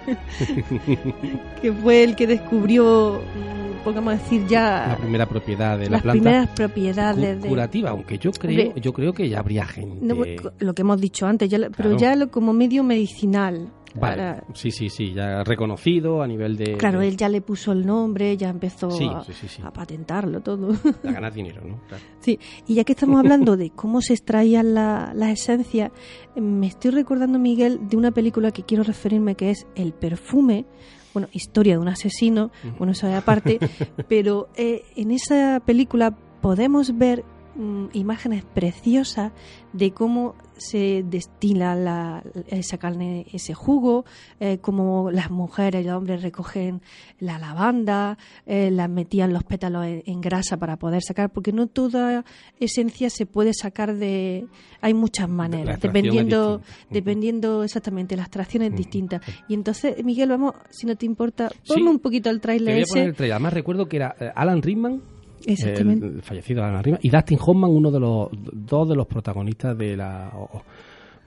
que 1.62 1.72
fue 1.72 2.04
el 2.04 2.16
que 2.16 2.26
descubrió 2.26 3.20
mm, 3.20 3.84
podemos 3.84 4.12
decir 4.14 4.46
ya 4.46 4.86
La 4.88 4.96
primera 4.96 5.26
propiedad 5.26 5.78
de 5.78 5.84
la 5.86 5.90
las 5.92 6.02
planta. 6.02 6.20
primeras 6.22 6.48
cu- 6.48 6.54
propiedades 6.54 7.42
de 7.42 7.48
curativa, 7.48 7.90
aunque 7.90 8.18
yo 8.18 8.30
creo, 8.32 8.74
yo 8.76 8.92
creo 8.92 9.12
que 9.12 9.28
ya 9.28 9.38
habría 9.40 9.64
gente. 9.66 9.98
No, 10.04 10.16
pues, 10.16 10.40
lo 10.58 10.74
que 10.74 10.82
hemos 10.82 11.00
dicho 11.00 11.26
antes, 11.26 11.48
ya 11.48 11.58
pero 11.58 11.72
Claro. 11.90 11.96
ya 11.98 12.14
lo, 12.16 12.30
como 12.30 12.52
medio 12.52 12.82
medicinal. 12.84 13.72
Vale, 13.94 14.22
Ahora, 14.22 14.44
sí, 14.54 14.70
sí, 14.70 14.88
sí, 14.88 15.12
ya 15.12 15.44
reconocido 15.44 16.22
a 16.22 16.26
nivel 16.26 16.56
de. 16.56 16.76
claro, 16.78 17.00
de- 17.00 17.08
él 17.08 17.16
ya 17.16 17.28
le 17.28 17.40
puso 17.42 17.72
el 17.72 17.84
nombre, 17.86 18.36
ya 18.36 18.48
empezó 18.48 18.90
Sí, 18.90 19.06
a, 19.12 19.22
sí, 19.22 19.32
sí, 19.32 19.48
sí. 19.48 19.62
a 19.64 19.70
patentarlo 19.72 20.40
todo. 20.40 20.72
a 21.04 21.12
ganar 21.12 21.32
dinero, 21.32 21.62
¿no? 21.64 21.80
Claro. 21.88 22.02
sí, 22.20 22.38
y 22.66 22.74
ya 22.74 22.84
que 22.84 22.92
estamos 22.92 23.18
hablando 23.18 23.56
de 23.56 23.70
cómo 23.70 24.00
se 24.00 24.14
extraían 24.14 24.74
la- 24.74 25.12
las 25.14 25.30
esencias, 25.30 25.90
me 26.36 26.66
estoy 26.68 26.90
recordando, 26.92 27.38
Miguel, 27.38 27.80
de 27.88 27.96
una 27.96 28.10
película 28.12 28.50
que 28.50 28.62
quiero 28.62 28.82
referirme 28.82 29.34
que 29.34 29.50
es 29.50 29.66
El 29.74 29.92
perfume. 29.92 30.64
Bueno, 31.12 31.28
historia 31.32 31.74
de 31.74 31.78
un 31.78 31.88
asesino, 31.88 32.50
bueno, 32.78 32.92
eso 32.92 33.06
es 33.06 33.14
aparte, 33.14 33.58
pero 34.08 34.48
eh, 34.56 34.84
en 34.96 35.10
esa 35.10 35.60
película 35.64 36.16
podemos 36.40 36.96
ver 36.96 37.22
mm, 37.54 37.86
imágenes 37.92 38.44
preciosas 38.44 39.32
de 39.72 39.92
cómo 39.92 40.34
se 40.56 41.02
destila 41.04 41.74
la, 41.74 42.22
esa 42.46 42.78
carne, 42.78 43.26
ese 43.32 43.54
jugo, 43.54 44.04
eh, 44.38 44.58
cómo 44.60 45.10
las 45.10 45.30
mujeres 45.30 45.82
y 45.82 45.86
los 45.86 45.96
hombres 45.96 46.22
recogen 46.22 46.82
la 47.18 47.38
lavanda, 47.38 48.18
eh, 48.46 48.70
las 48.70 48.88
metían 48.88 49.32
los 49.32 49.44
pétalos 49.44 49.84
en, 49.86 50.20
grasa 50.20 50.56
para 50.56 50.76
poder 50.76 51.02
sacar, 51.02 51.30
porque 51.30 51.52
no 51.52 51.66
toda 51.66 52.24
esencia 52.60 53.10
se 53.10 53.26
puede 53.26 53.52
sacar 53.54 53.96
de... 53.96 54.46
Hay 54.80 54.94
muchas 54.94 55.28
maneras, 55.28 55.80
dependiendo, 55.80 56.60
dependiendo 56.90 57.64
exactamente, 57.64 58.16
la 58.16 58.22
extracción 58.22 58.62
es 58.62 58.74
distinta. 58.74 59.20
Y 59.48 59.54
entonces, 59.54 60.04
Miguel, 60.04 60.28
vamos, 60.28 60.54
si 60.70 60.86
no 60.86 60.96
te 60.96 61.06
importa, 61.06 61.50
ponme 61.66 61.90
un 61.90 61.98
poquito 61.98 62.30
el 62.30 62.40
trailer 62.40 62.78
ese. 62.78 63.14
Además 63.18 63.52
recuerdo 63.52 63.88
que 63.88 63.96
era 63.96 64.14
eh, 64.20 64.30
Alan 64.34 64.62
Rickman 64.62 65.02
el 65.46 66.22
fallecido 66.22 66.64
Alan 66.64 66.98
y 67.00 67.10
Dustin 67.10 67.38
Hoffman, 67.40 67.70
uno 67.70 67.90
de 67.90 68.00
los 68.00 68.28
dos 68.32 68.88
de 68.88 68.96
los 68.96 69.06
protagonistas 69.06 69.76
de 69.76 69.96
la, 69.96 70.32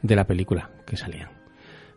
de 0.01 0.15
la 0.15 0.25
película 0.25 0.69
que 0.85 0.97
salían. 0.97 1.29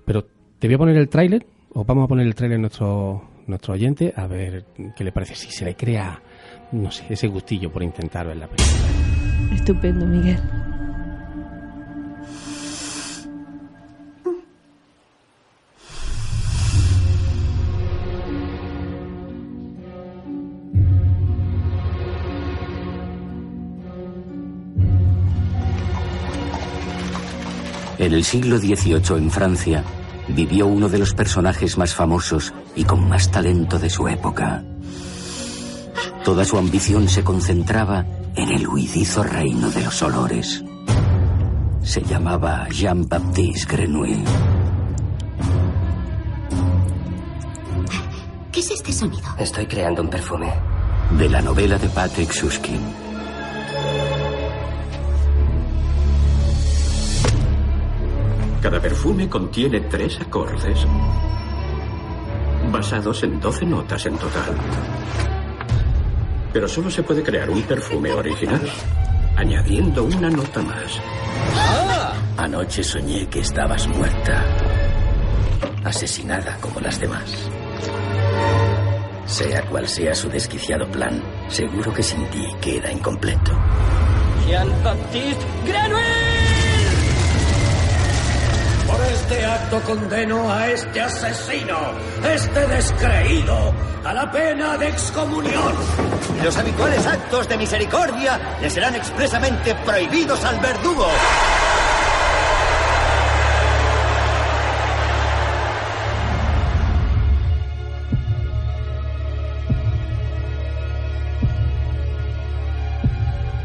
Pero 0.04 0.26
te 0.58 0.66
voy 0.66 0.74
a 0.74 0.78
poner 0.78 0.96
el 0.96 1.08
tráiler, 1.08 1.46
o 1.74 1.84
vamos 1.84 2.04
a 2.04 2.08
poner 2.08 2.26
el 2.26 2.34
tráiler 2.34 2.58
nuestro, 2.58 3.22
nuestro 3.46 3.74
oyente, 3.74 4.12
a 4.16 4.26
ver 4.26 4.64
qué 4.96 5.04
le 5.04 5.12
parece, 5.12 5.34
si 5.34 5.50
se 5.50 5.64
le 5.64 5.74
crea, 5.74 6.20
no 6.72 6.90
sé, 6.90 7.04
ese 7.08 7.28
gustillo 7.28 7.70
por 7.70 7.82
intentar 7.82 8.26
ver 8.26 8.36
la 8.36 8.48
película. 8.48 9.54
Estupendo, 9.54 10.06
Miguel. 10.06 10.38
En 27.98 28.12
el 28.12 28.24
siglo 28.24 28.58
XVIII 28.58 29.18
en 29.18 29.30
Francia 29.30 29.82
vivió 30.28 30.68
uno 30.68 30.88
de 30.88 30.98
los 30.98 31.14
personajes 31.14 31.76
más 31.78 31.94
famosos 31.94 32.52
y 32.76 32.84
con 32.84 33.08
más 33.08 33.30
talento 33.30 33.78
de 33.78 33.90
su 33.90 34.06
época. 34.06 34.62
Toda 36.24 36.44
su 36.44 36.58
ambición 36.58 37.08
se 37.08 37.24
concentraba 37.24 38.06
en 38.36 38.50
el 38.50 38.68
huidizo 38.68 39.24
reino 39.24 39.68
de 39.70 39.82
los 39.82 40.00
olores. 40.02 40.62
Se 41.82 42.02
llamaba 42.02 42.68
Jean-Baptiste 42.68 43.76
Grenouille. 43.76 44.24
¿Qué 48.52 48.60
es 48.60 48.70
este 48.70 48.92
sonido? 48.92 49.26
Estoy 49.38 49.66
creando 49.66 50.02
un 50.02 50.10
perfume. 50.10 50.52
De 51.18 51.28
la 51.28 51.42
novela 51.42 51.78
de 51.78 51.88
Patrick 51.88 52.30
Susskind. 52.30 53.07
Cada 58.62 58.80
perfume 58.80 59.28
contiene 59.28 59.80
tres 59.82 60.20
acordes, 60.20 60.84
basados 62.72 63.22
en 63.22 63.40
12 63.40 63.66
notas 63.66 64.06
en 64.06 64.16
total. 64.16 64.54
Pero 66.52 66.66
solo 66.66 66.90
se 66.90 67.02
puede 67.02 67.22
crear 67.22 67.48
un 67.48 67.62
perfume 67.62 68.12
original 68.12 68.60
añadiendo 69.36 70.02
una 70.04 70.28
nota 70.28 70.60
más. 70.60 71.00
¡Ah! 71.56 72.12
Anoche 72.36 72.82
soñé 72.82 73.28
que 73.28 73.40
estabas 73.40 73.86
muerta, 73.86 74.44
asesinada 75.84 76.56
como 76.60 76.80
las 76.80 77.00
demás. 77.00 77.50
Sea 79.26 79.62
cual 79.66 79.86
sea 79.86 80.14
su 80.14 80.28
desquiciado 80.28 80.90
plan, 80.90 81.22
seguro 81.48 81.92
que 81.92 82.02
sin 82.02 82.24
ti 82.30 82.44
queda 82.60 82.90
incompleto. 82.90 83.52
Jean-Baptiste 84.48 85.44
Grenouille. 85.66 86.27
Este 89.30 89.44
acto 89.44 89.82
condeno 89.82 90.50
a 90.50 90.68
este 90.68 91.02
asesino, 91.02 91.76
este 92.24 92.66
descreído, 92.66 93.74
a 94.02 94.14
la 94.14 94.30
pena 94.32 94.78
de 94.78 94.88
excomunión. 94.88 95.74
Los 96.42 96.56
habituales 96.56 97.06
actos 97.06 97.46
de 97.46 97.58
misericordia 97.58 98.40
le 98.58 98.70
serán 98.70 98.94
expresamente 98.94 99.74
prohibidos 99.74 100.42
al 100.44 100.58
verdugo. 100.60 101.06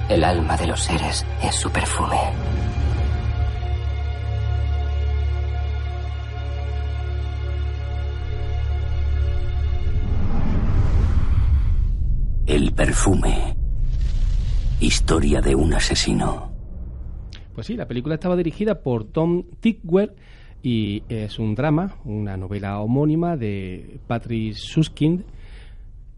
El 0.10 0.24
alma 0.26 0.58
de 0.58 0.68
los 0.68 0.84
seres 0.84 1.26
es 1.42 1.56
su 1.56 1.72
perfume. 1.72 2.43
Perfume. 12.76 13.56
Historia 14.80 15.42
de 15.42 15.54
un 15.54 15.76
asesino. 15.76 16.52
Pues 17.54 17.68
sí, 17.68 17.76
la 17.76 17.88
película 17.88 18.16
estaba 18.16 18.36
dirigida 18.36 18.82
por 18.82 19.06
Tom 19.06 19.44
Tickwell 19.60 20.14
y 20.64 21.04
es 21.08 21.38
un 21.38 21.54
drama, 21.54 21.98
una 22.04 22.36
novela 22.36 22.80
homónima 22.80 23.38
de 23.38 24.00
Patrick 24.08 24.56
Suskind 24.56 25.24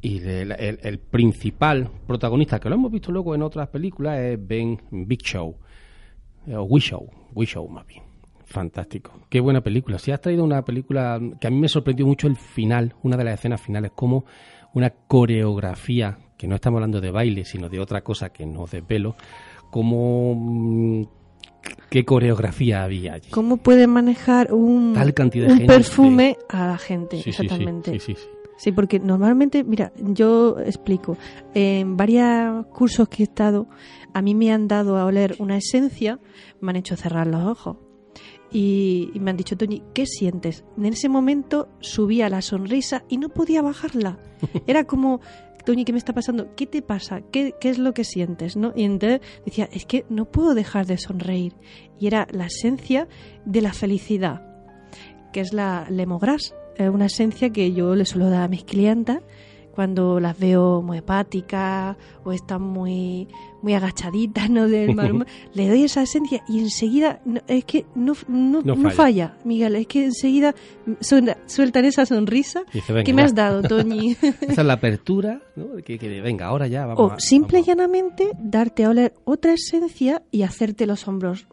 y 0.01 0.19
el, 0.19 0.99
principal 0.99 1.89
protagonista, 2.07 2.59
que 2.59 2.69
lo 2.69 2.75
hemos 2.75 2.91
visto 2.91 3.11
luego 3.11 3.35
en 3.35 3.41
otras 3.41 3.67
películas, 3.67 4.19
es 4.19 4.47
Ben 4.47 4.79
Big 4.91 5.23
Show, 5.23 5.57
o 6.47 6.61
Wishow, 6.63 7.09
Wishow 7.33 7.67
más. 7.67 7.85
Fantástico. 8.45 9.11
Qué 9.27 9.41
buena 9.41 9.61
película. 9.61 9.97
Si 9.97 10.11
has 10.11 10.21
traído 10.21 10.43
una 10.43 10.63
película 10.63 11.19
que 11.41 11.47
a 11.47 11.49
mí 11.49 11.59
me 11.59 11.67
sorprendió 11.67 12.05
mucho 12.05 12.27
el 12.27 12.37
final, 12.37 12.95
una 13.03 13.17
de 13.17 13.23
las 13.25 13.39
escenas 13.39 13.59
finales, 13.59 13.91
como 13.93 14.23
una 14.73 14.91
coreografía, 14.91 16.19
que 16.37 16.47
no 16.47 16.55
estamos 16.55 16.77
hablando 16.77 17.01
de 17.01 17.11
baile, 17.11 17.45
sino 17.45 17.69
de 17.69 17.79
otra 17.79 18.01
cosa 18.01 18.29
que 18.29 18.45
no 18.45 18.65
de 18.65 18.81
pelo, 18.81 19.15
como 19.69 20.35
mm, 20.35 21.03
qué 21.89 22.05
coreografía 22.05 22.83
había 22.83 23.13
allí. 23.13 23.29
¿Cómo 23.29 23.57
puede 23.57 23.87
manejar 23.87 24.53
un, 24.53 24.93
perfume 25.67 26.37
a 26.49 26.67
la 26.67 26.77
gente? 26.77 27.21
exactamente. 27.25 27.99
Sí, 27.99 28.15
sí, 28.15 28.21
sí, 28.57 28.71
porque 28.71 28.99
normalmente, 28.99 29.63
mira, 29.63 29.91
yo 29.97 30.57
explico, 30.59 31.17
en 31.53 31.97
varios 31.97 32.65
cursos 32.67 33.07
que 33.09 33.23
he 33.23 33.25
estado, 33.25 33.67
a 34.13 34.21
mí 34.21 34.35
me 34.35 34.51
han 34.51 34.67
dado 34.67 34.97
a 34.97 35.05
oler 35.05 35.35
una 35.39 35.57
esencia, 35.57 36.19
me 36.61 36.71
han 36.71 36.75
hecho 36.77 36.95
cerrar 36.95 37.27
los 37.27 37.43
ojos 37.43 37.77
y, 38.51 39.11
me 39.19 39.31
han 39.31 39.37
dicho, 39.37 39.57
Toñi, 39.57 39.83
¿qué 39.93 40.05
sientes? 40.05 40.63
En 40.77 40.85
ese 40.85 41.09
momento 41.09 41.67
subía 41.81 42.29
la 42.29 42.41
sonrisa 42.41 43.03
y 43.09 43.17
no 43.17 43.27
podía 43.27 43.61
bajarla. 43.61 44.17
Era 44.67 44.85
como, 44.85 45.19
Toñi, 45.65 45.83
¿qué 45.83 45.91
me 45.91 45.97
está 45.97 46.13
pasando? 46.13 46.55
¿Qué 46.55 46.67
te 46.67 46.81
pasa? 46.81 47.21
¿Qué, 47.31 47.55
¿Qué, 47.59 47.69
es 47.69 47.79
lo 47.79 47.93
que 47.93 48.03
sientes? 48.03 48.55
¿no? 48.55 48.71
Y 48.75 48.83
entonces 48.83 49.21
decía, 49.45 49.67
es 49.71 49.85
que 49.85 50.05
no 50.09 50.25
puedo 50.25 50.53
dejar 50.53 50.85
de 50.85 50.97
sonreír. 50.97 51.53
Y 51.99 52.07
era 52.07 52.27
la 52.31 52.45
esencia 52.45 53.07
de 53.45 53.61
la 53.61 53.73
felicidad, 53.73 54.41
que 55.33 55.39
es 55.39 55.53
la 55.53 55.87
lemogras. 55.89 56.55
Es 56.77 56.89
una 56.89 57.07
esencia 57.07 57.49
que 57.49 57.73
yo 57.73 57.95
le 57.95 58.05
suelo 58.05 58.29
dar 58.29 58.43
a 58.43 58.47
mis 58.47 58.63
clientas 58.63 59.23
cuando 59.75 60.19
las 60.19 60.39
veo 60.39 60.81
muy 60.81 60.99
hepáticas 60.99 61.97
o 62.23 62.31
están 62.31 62.61
muy 62.61 63.27
muy 63.65 63.73
agachaditas, 63.73 64.47
¿no? 64.47 64.67
Del 64.67 64.95
le 65.53 65.67
doy 65.67 65.83
esa 65.83 66.03
esencia 66.03 66.43
y 66.47 66.59
enseguida 66.59 67.19
es 67.47 67.65
que 67.65 67.83
no, 67.95 68.13
no, 68.27 68.91
falla. 68.91 69.37
Miguel, 69.43 69.75
es 69.75 69.87
que 69.87 70.05
enseguida 70.05 70.53
sueltan 71.47 71.85
esa 71.85 72.05
sonrisa 72.05 72.61
que 73.03 73.11
me 73.11 73.23
has 73.23 73.33
dado, 73.33 73.63
Toñi. 73.63 74.11
esa 74.41 74.61
es 74.61 74.65
la 74.67 74.73
apertura, 74.73 75.41
¿no? 75.55 75.77
Que, 75.83 75.97
venga, 76.21 76.45
ahora 76.45 76.67
ya 76.67 76.85
vamos 76.85 77.13
O 77.13 77.19
simple 77.19 77.61
y 77.61 77.63
llanamente 77.63 78.29
darte 78.37 78.83
a 78.83 78.91
oler 78.91 79.15
otra 79.23 79.53
esencia 79.53 80.21
y 80.29 80.43
hacerte 80.43 80.85
los 80.85 81.07
hombros. 81.07 81.47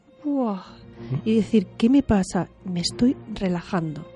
Y 1.24 1.36
decir, 1.36 1.66
¿qué 1.78 1.88
me 1.88 2.02
pasa? 2.02 2.48
Me 2.66 2.80
estoy 2.80 3.16
relajando. 3.34 4.06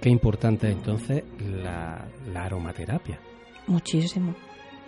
Qué 0.00 0.08
importante 0.08 0.70
entonces 0.70 1.24
la, 1.62 2.08
aromaterapia. 2.34 3.20
Muchísimo, 3.66 4.34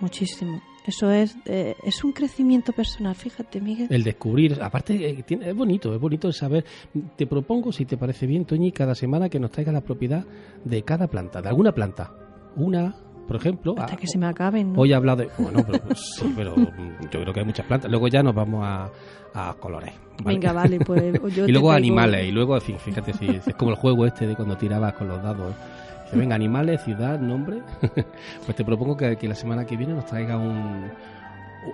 muchísimo. 0.01 0.63
Eso 0.89 1.11
es, 1.11 1.37
eh, 1.45 1.77
es 1.85 2.03
un 2.03 2.13
crecimiento 2.13 2.73
personal, 2.73 3.15
fíjate, 3.15 3.61
Miguel. 3.61 3.89
El 3.91 4.03
descubrir, 4.03 4.59
aparte, 4.63 4.95
eh, 4.95 5.23
es 5.29 5.55
bonito, 5.55 5.95
es 5.95 6.01
bonito 6.01 6.29
el 6.29 6.33
saber. 6.33 6.65
Te 7.15 7.27
propongo, 7.27 7.73
si 7.73 7.85
te 7.85 7.99
parece 7.99 8.27
bien, 8.27 8.47
Toñi, 8.47 8.73
cada 8.73 8.95
semana 8.95 9.29
que 9.29 9.39
nos 9.39 9.51
traiga 9.51 9.71
la 9.71 9.83
propiedad 9.83 10.25
de 10.65 10.83
cada 10.85 11.07
planta, 11.07 11.43
de 11.43 11.51
alguna 11.51 11.73
planta. 11.73 12.11
Una, 12.57 12.95
por 13.27 13.37
ejemplo. 13.37 13.75
Hasta 13.77 13.97
que 13.97 14.07
se 14.07 14.17
me 14.17 14.29
acaben. 14.29 14.73
Hoy 14.75 14.93
he 14.93 14.95
hablado 14.95 15.19
de. 15.19 15.29
Bueno, 15.37 15.63
pero, 15.67 15.79
pues, 15.85 16.25
pero 16.35 16.57
yo 16.57 17.21
creo 17.21 17.35
que 17.35 17.41
hay 17.41 17.47
muchas 17.47 17.67
plantas. 17.67 17.91
Luego 17.91 18.09
ya 18.09 18.23
nos 18.23 18.35
vamos 18.35 18.65
a, 18.65 18.91
a 19.35 19.55
colores. 19.61 19.93
Venga, 20.25 20.55
vale, 20.55 20.81
pues. 20.81 21.03
y 21.47 21.53
luego 21.53 21.71
animales, 21.71 22.27
y 22.27 22.31
luego, 22.31 22.59
fíjate, 22.59 23.13
si 23.13 23.27
es 23.27 23.55
como 23.57 23.73
el 23.73 23.77
juego 23.77 24.07
este 24.07 24.27
de 24.27 24.35
cuando 24.35 24.57
tirabas 24.57 24.95
con 24.95 25.09
los 25.09 25.23
dados. 25.23 25.55
Venga, 26.13 26.35
animales, 26.35 26.83
ciudad, 26.83 27.19
nombre. 27.19 27.63
pues 28.45 28.57
te 28.57 28.65
propongo 28.65 28.97
que, 28.97 29.17
que, 29.17 29.29
la 29.29 29.35
semana 29.35 29.65
que 29.65 29.77
viene 29.77 29.95
nos 29.95 30.07
traiga 30.07 30.37
un, 30.37 30.91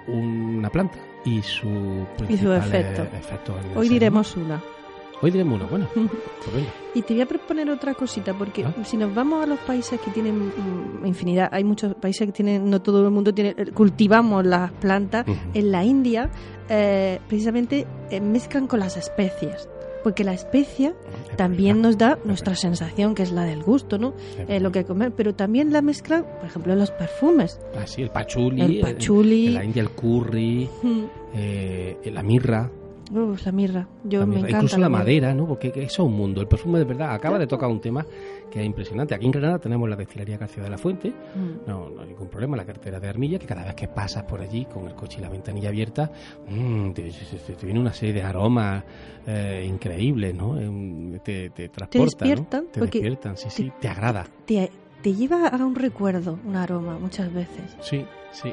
una 0.07 0.71
planta 0.71 0.99
y 1.25 1.43
su, 1.43 2.07
y 2.29 2.37
su 2.37 2.53
efecto. 2.53 3.03
efecto 3.03 3.55
Hoy 3.75 3.89
diremos 3.89 4.37
una. 4.37 4.61
Hoy 5.23 5.31
diremos 5.31 5.61
una, 5.61 5.71
bueno. 5.71 5.89
Pues 5.95 6.67
y 6.95 7.03
te 7.03 7.15
voy 7.15 7.23
a 7.23 7.27
proponer 7.27 7.71
otra 7.71 7.95
cosita, 7.95 8.35
porque 8.35 8.65
¿Ah? 8.65 8.73
si 8.85 8.97
nos 8.97 9.13
vamos 9.15 9.43
a 9.43 9.47
los 9.47 9.59
países 9.61 9.99
que 10.01 10.11
tienen 10.11 10.49
mm, 10.49 11.07
infinidad, 11.07 11.49
hay 11.51 11.65
muchos 11.65 11.95
países 11.95 12.27
que 12.27 12.33
tienen, 12.33 12.69
no 12.69 12.83
todo 12.83 13.05
el 13.05 13.11
mundo 13.11 13.33
tiene, 13.33 13.55
eh, 13.57 13.73
cultivamos 13.73 14.45
las 14.45 14.71
plantas. 14.73 15.27
En 15.55 15.73
la 15.73 15.83
India, 15.83 16.31
eh, 16.69 17.19
precisamente, 17.27 17.87
eh, 18.11 18.21
mezclan 18.21 18.67
con 18.67 18.81
las 18.81 18.97
especies 18.97 19.69
porque 20.05 20.23
la 20.23 20.35
especia 20.35 20.95
también 21.37 21.81
nos 21.81 21.99
da 21.99 22.19
nuestra 22.25 22.55
sensación, 22.55 23.15
que 23.15 23.23
es 23.23 23.33
la 23.33 23.45
del 23.45 23.63
gusto, 23.63 23.99
¿no? 23.99 24.13
Eh, 24.47 24.61
lo 24.61 24.71
que 24.71 24.85
comer, 24.85 25.13
pero 25.17 25.35
también 25.35 25.73
la 25.73 25.81
mezclan, 25.83 26.25
por 26.39 26.47
ejemplo, 26.47 26.77
los 26.77 26.91
perfumes. 26.91 27.59
Ah, 27.77 27.87
sí, 27.87 28.03
el 28.03 28.11
pachuli, 28.11 28.61
el 28.61 28.81
pachuli, 28.81 29.49
la 29.49 29.65
India 29.65 29.83
el 29.83 29.91
curry, 29.91 30.69
eh, 31.35 31.97
la 32.13 32.23
mirra. 32.23 32.71
Uh, 33.11 33.35
la 33.45 33.53
mirra, 33.53 33.89
yo 34.05 34.27
me 34.27 34.37
encanta. 34.37 34.57
Incluso 34.57 34.79
la, 34.79 34.89
madera, 34.89 35.35
¿no? 35.35 35.47
Porque 35.47 35.69
eso 35.69 35.83
es 35.83 35.99
un 35.99 36.15
mundo. 36.15 36.41
El 36.41 36.49
perfume 36.49 36.79
de 36.79 36.85
verdad 36.85 37.13
acaba 37.13 37.39
de 37.39 37.47
tocar 37.47 37.69
un 37.69 37.81
tema 37.81 38.07
que 38.55 38.61
es 38.61 38.67
impresionante. 38.67 39.17
Aquí 39.17 39.27
en 39.27 39.33
Granada 39.33 39.59
tenemos 39.59 39.89
la 39.89 39.97
destilería 39.97 40.39
García 40.39 40.63
de 40.63 40.71
la 40.71 40.79
Fuente, 40.79 41.11
mm. 41.11 41.69
no, 41.69 41.91
no 41.91 42.03
hay 42.03 42.09
ningún 42.09 42.29
problema, 42.29 42.57
la 42.57 42.65
cartera 42.65 43.01
de 43.01 43.09
armilla, 43.09 43.37
que 43.37 43.47
cada 43.47 43.65
vez 43.65 43.75
que 43.75 43.89
pasas 43.89 44.23
por 44.23 44.41
allí 44.41 44.65
con 44.67 44.87
el 44.87 44.95
coche 44.95 45.19
y 45.19 45.23
la 45.23 45.29
ventanilla 45.29 45.71
abierta, 45.71 46.13
mmm, 46.49 46.93
te, 46.93 47.11
viene 47.63 47.81
una 47.81 47.93
serie 47.93 48.15
de 48.15 48.23
aromas 48.23 48.85
eh, 49.27 49.67
increíbles, 49.69 50.37
¿no? 50.37 50.55
Te, 51.25 51.51
te 51.51 51.69
transportan, 51.69 51.91
te 51.91 52.01
despiertan, 52.05 52.67
te 52.71 52.81
despiertan, 52.81 53.37
sí, 53.37 53.51
sí, 53.51 53.73
te 53.81 53.89
agrada. 53.89 54.25
Te, 54.47 54.71
te 55.03 55.13
lleva 55.13 55.49
a 55.49 55.57
un 55.57 55.75
recuerdo, 55.75 56.39
un 56.45 56.55
aroma, 56.55 56.97
muchas 56.97 57.33
veces. 57.35 57.77
Sí, 57.81 58.05
sí. 58.31 58.53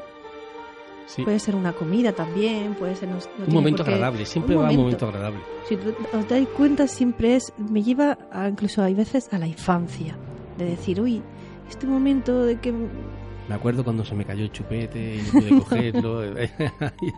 Puede 1.24 1.38
ser 1.38 1.54
una 1.54 1.72
comida 1.72 2.12
también, 2.12 2.74
puede 2.74 2.96
ser... 2.96 3.08
un 3.08 3.52
momento 3.52 3.82
agradable, 3.82 4.24
siempre 4.26 4.56
va 4.56 4.68
a 4.68 4.70
un 4.70 4.76
momento 4.76 5.06
agradable. 5.06 5.40
Si 5.68 5.74
os 5.74 6.28
dais 6.28 6.48
cuenta, 6.48 6.86
siempre 6.86 7.36
es, 7.36 7.52
me 7.56 7.82
lleva 7.82 8.18
a, 8.30 8.48
incluso 8.48 8.82
hay 8.82 8.94
veces 8.94 9.32
a 9.32 9.38
la 9.38 9.46
infancia, 9.46 10.16
de 10.58 10.64
decir, 10.64 11.00
uy, 11.00 11.22
este 11.68 11.86
momento 11.86 12.44
de 12.44 12.60
que... 12.60 12.72
Me 12.72 13.56
acuerdo 13.56 13.82
cuando 13.82 14.04
se 14.04 14.14
me 14.14 14.24
cayó 14.24 14.44
el 14.44 14.52
chupete 14.52 15.16
y 15.16 15.22
no 15.22 15.32
pude 15.32 15.58
cogerlo, 15.58 16.22
es 16.38 16.50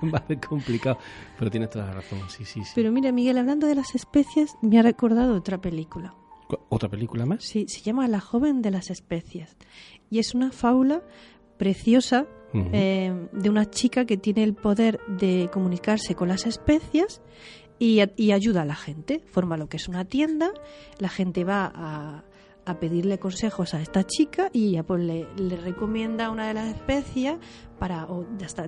más 0.03 0.23
complicado, 0.49 0.99
pero 1.39 1.51
tienes 1.51 1.71
toda 1.71 1.87
la 1.87 1.93
razón, 1.95 2.21
sí, 2.29 2.45
sí, 2.45 2.65
sí. 2.65 2.73
Pero 2.75 2.91
mira, 2.91 3.13
Miguel, 3.13 3.39
hablando 3.39 3.67
de 3.67 3.75
las 3.75 3.95
especies, 3.95 4.57
me 4.63 4.79
ha 4.79 4.83
recordado 4.83 5.35
otra 5.35 5.61
película. 5.61 6.15
¿Otra 6.69 6.89
película 6.89 7.27
más? 7.27 7.45
Sí, 7.45 7.67
se 7.69 7.81
llama 7.81 8.07
La 8.09 8.21
joven 8.21 8.63
de 8.63 8.71
las 8.71 8.91
especies. 8.91 9.57
Y 10.11 10.19
es 10.19 10.35
una 10.35 10.53
fábula 10.53 11.03
preciosa 11.57 12.27
eh, 12.55 13.29
de 13.33 13.51
una 13.51 13.69
chica 13.69 14.05
que 14.05 14.17
tiene 14.17 14.45
el 14.45 14.55
poder 14.55 15.01
de 15.09 15.49
comunicarse 15.53 16.15
con 16.15 16.29
las 16.29 16.47
especias 16.47 17.21
y, 17.79 18.01
ayuda 18.31 18.63
a 18.63 18.65
la 18.65 18.77
gente. 18.77 19.21
Forma 19.27 19.57
lo 19.57 19.69
que 19.69 19.77
es 19.77 19.89
una 19.89 20.05
tienda, 20.05 20.53
la 20.99 21.09
gente 21.09 21.45
va 21.45 21.71
a, 21.75 22.25
pedirle 22.81 23.19
consejos 23.19 23.75
a 23.75 23.83
esta 23.83 24.05
chica 24.05 24.49
y 24.53 24.71
ella 24.71 24.85
pues 24.85 25.03
le, 25.03 25.27
recomienda 25.57 26.31
una 26.31 26.49
de 26.49 26.55
las 26.55 26.75
especias 26.75 27.37
para 27.79 28.09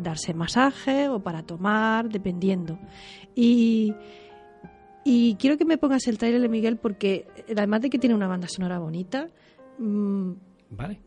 darse 0.01 0.35
masaje 0.35 1.09
o 1.09 1.21
para 1.21 1.45
tomar, 1.45 2.11
dependiendo. 2.11 2.79
Y, 3.35 3.95
y 5.03 5.37
quiero 5.37 5.57
que 5.57 5.65
me 5.65 5.79
pongas 5.79 6.07
el 6.09 6.19
trailer 6.19 6.43
de 6.43 6.49
Miguel 6.49 6.77
porque 6.77 7.27
además 7.57 7.81
de 7.81 7.91
que 7.91 7.99
tiene 7.99 8.15
una 8.15 8.27
banda 8.27 8.49
sonora 8.49 8.79
bonita, 8.79 9.29
mm, 9.79 10.33
vale. 10.71 11.01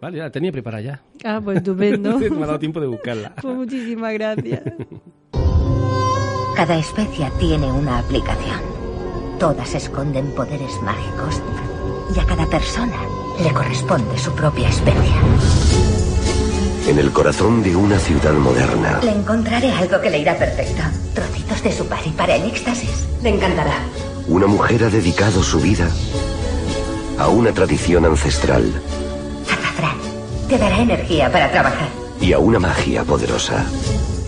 Vale, 0.00 0.18
ya 0.18 0.24
la 0.24 0.30
tenía 0.30 0.52
preparada 0.52 0.82
ya. 0.82 1.02
Ah, 1.24 1.40
pues 1.42 1.58
estupendo. 1.58 2.18
Me 2.30 2.44
ha 2.44 2.46
dado 2.46 2.58
tiempo 2.58 2.80
de 2.80 2.86
buscarla. 2.86 3.34
Pues 3.40 3.54
muchísimas 3.54 4.12
gracias. 4.14 4.62
Cada 6.56 6.76
especia 6.76 7.30
tiene 7.38 7.70
una 7.70 7.98
aplicación. 8.00 8.60
Todas 9.38 9.74
esconden 9.74 10.32
poderes 10.34 10.80
mágicos 10.82 11.40
y 12.14 12.18
a 12.18 12.24
cada 12.24 12.46
persona 12.46 12.96
le 13.40 13.52
corresponde 13.52 14.18
su 14.18 14.34
propia 14.34 14.68
especia. 14.68 15.14
En 16.88 16.98
el 16.98 17.12
corazón 17.12 17.62
de 17.62 17.76
una 17.76 18.00
ciudad 18.00 18.32
moderna. 18.32 18.98
Le 19.04 19.12
encontraré 19.12 19.70
algo 19.70 20.00
que 20.00 20.10
le 20.10 20.18
irá 20.18 20.36
perfecto. 20.36 20.82
Trocitos 21.14 21.62
de 21.62 21.70
su 21.70 21.84
y 22.06 22.10
para 22.10 22.34
el 22.34 22.48
éxtasis. 22.48 23.06
Le 23.22 23.28
encantará. 23.28 23.78
Una 24.26 24.48
mujer 24.48 24.82
ha 24.82 24.90
dedicado 24.90 25.44
su 25.44 25.60
vida 25.60 25.88
a 27.18 27.28
una 27.28 27.52
tradición 27.52 28.04
ancestral 28.04 28.64
te 30.48 30.58
dará 30.58 30.80
energía 30.80 31.30
para 31.30 31.50
trabajar. 31.50 31.88
Y 32.20 32.32
a 32.32 32.38
una 32.38 32.58
magia 32.58 33.04
poderosa. 33.04 33.64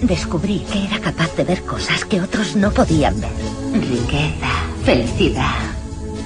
Descubrí 0.03 0.65
que 0.73 0.85
era 0.87 0.99
capaz 1.01 1.35
de 1.37 1.45
ver 1.45 1.63
cosas 1.63 2.05
que 2.05 2.21
otros 2.21 2.57
no 2.57 2.71
podían 2.71 3.21
ver. 3.21 3.31
Riqueza, 3.73 4.49
felicidad 4.85 5.81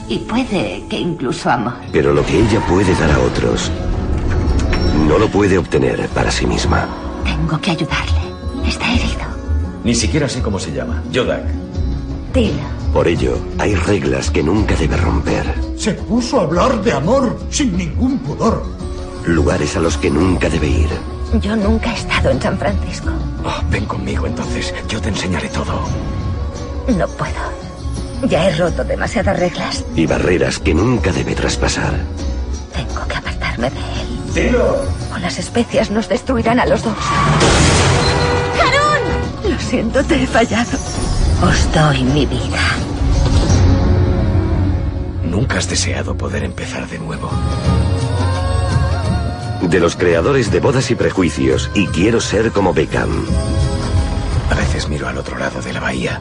y 0.09 0.18
puede 0.18 0.85
que 0.88 0.99
incluso 0.99 1.51
amor. 1.51 1.75
Pero 1.92 2.12
lo 2.12 2.25
que 2.25 2.38
ella 2.38 2.61
puede 2.66 2.94
dar 2.94 3.11
a 3.11 3.18
otros, 3.20 3.70
no 5.09 5.18
lo 5.18 5.29
puede 5.29 5.59
obtener 5.59 6.09
para 6.09 6.31
sí 6.31 6.46
misma. 6.46 6.87
Tengo 7.25 7.59
que 7.61 7.70
ayudarle. 7.70 8.20
Está 8.66 8.92
herido. 8.92 9.25
Ni 9.83 9.94
siquiera 9.94 10.29
sé 10.29 10.42
cómo 10.42 10.59
se 10.59 10.72
llama. 10.72 11.03
Yodak. 11.11 11.44
Dilo. 12.33 12.75
Por 12.92 13.09
ello, 13.09 13.38
hay 13.59 13.75
reglas 13.75 14.31
que 14.31 14.42
nunca 14.42 14.77
debe 14.77 14.96
romper. 14.96 15.53
Se 15.77 15.94
puso 15.94 16.40
a 16.40 16.44
hablar 16.44 16.83
de 16.83 16.92
amor 16.92 17.38
sin 17.51 17.77
ningún 17.77 18.18
pudor. 18.18 18.64
Lugares 19.27 19.75
a 19.77 19.81
los 19.81 19.97
que 19.97 20.11
nunca 20.11 20.51
debe 20.51 20.67
ir. 20.69 20.89
Yo 21.41 21.57
nunca 21.57 21.91
he 21.91 21.95
estado 21.95 22.31
en 22.31 22.41
San 22.41 22.59
Francisco. 22.59 23.11
Oh, 23.43 23.63
ven 23.71 23.87
conmigo 23.87 24.27
entonces, 24.27 24.75
yo 24.87 25.01
te 25.01 25.09
enseñaré 25.09 25.49
todo. 25.49 25.81
No 26.89 27.09
puedo. 27.09 28.29
Ya 28.29 28.49
he 28.49 28.57
roto 28.57 28.85
demasiadas 28.85 29.39
reglas. 29.39 29.85
Y 29.97 30.07
barreras 30.07 30.59
que 30.59 30.75
nunca 30.75 31.11
debe 31.11 31.35
traspasar. 31.35 31.95
Tengo 32.75 33.07
que 33.09 33.17
apartarme 33.17 33.71
de 33.71 33.79
él. 33.79 34.21
¡Dilo! 34.35 34.85
O 35.15 35.19
las 35.19 35.39
especias 35.39 35.91
nos 35.91 36.09
destruirán 36.09 36.61
a 36.61 36.67
los 36.67 36.83
dos. 36.83 36.97
¡Carón! 38.59 39.51
Lo 39.51 39.59
siento, 39.59 40.05
te 40.05 40.23
he 40.23 40.27
fallado. 40.27 40.79
Os 41.43 41.73
doy 41.73 42.05
mi 42.05 42.27
vida. 42.27 42.61
Nunca 45.25 45.59
has 45.59 45.69
deseado 45.69 46.15
poder 46.15 46.45
empezar 46.45 46.87
de 46.89 46.99
nuevo 46.99 47.31
de 49.68 49.81
los 49.81 49.96
creadores 49.96 50.50
de 50.50 50.61
Bodas 50.61 50.90
y 50.90 50.94
Prejuicios 50.94 51.70
y 51.74 51.87
Quiero 51.88 52.20
ser 52.20 52.53
como 52.53 52.72
Beckham. 52.72 53.24
A 54.50 54.55
veces 54.55 54.88
miro 54.88 55.09
al 55.09 55.18
otro 55.18 55.38
lado 55.38 55.61
de 55.62 55.72
la 55.72 55.81
bahía 55.81 56.20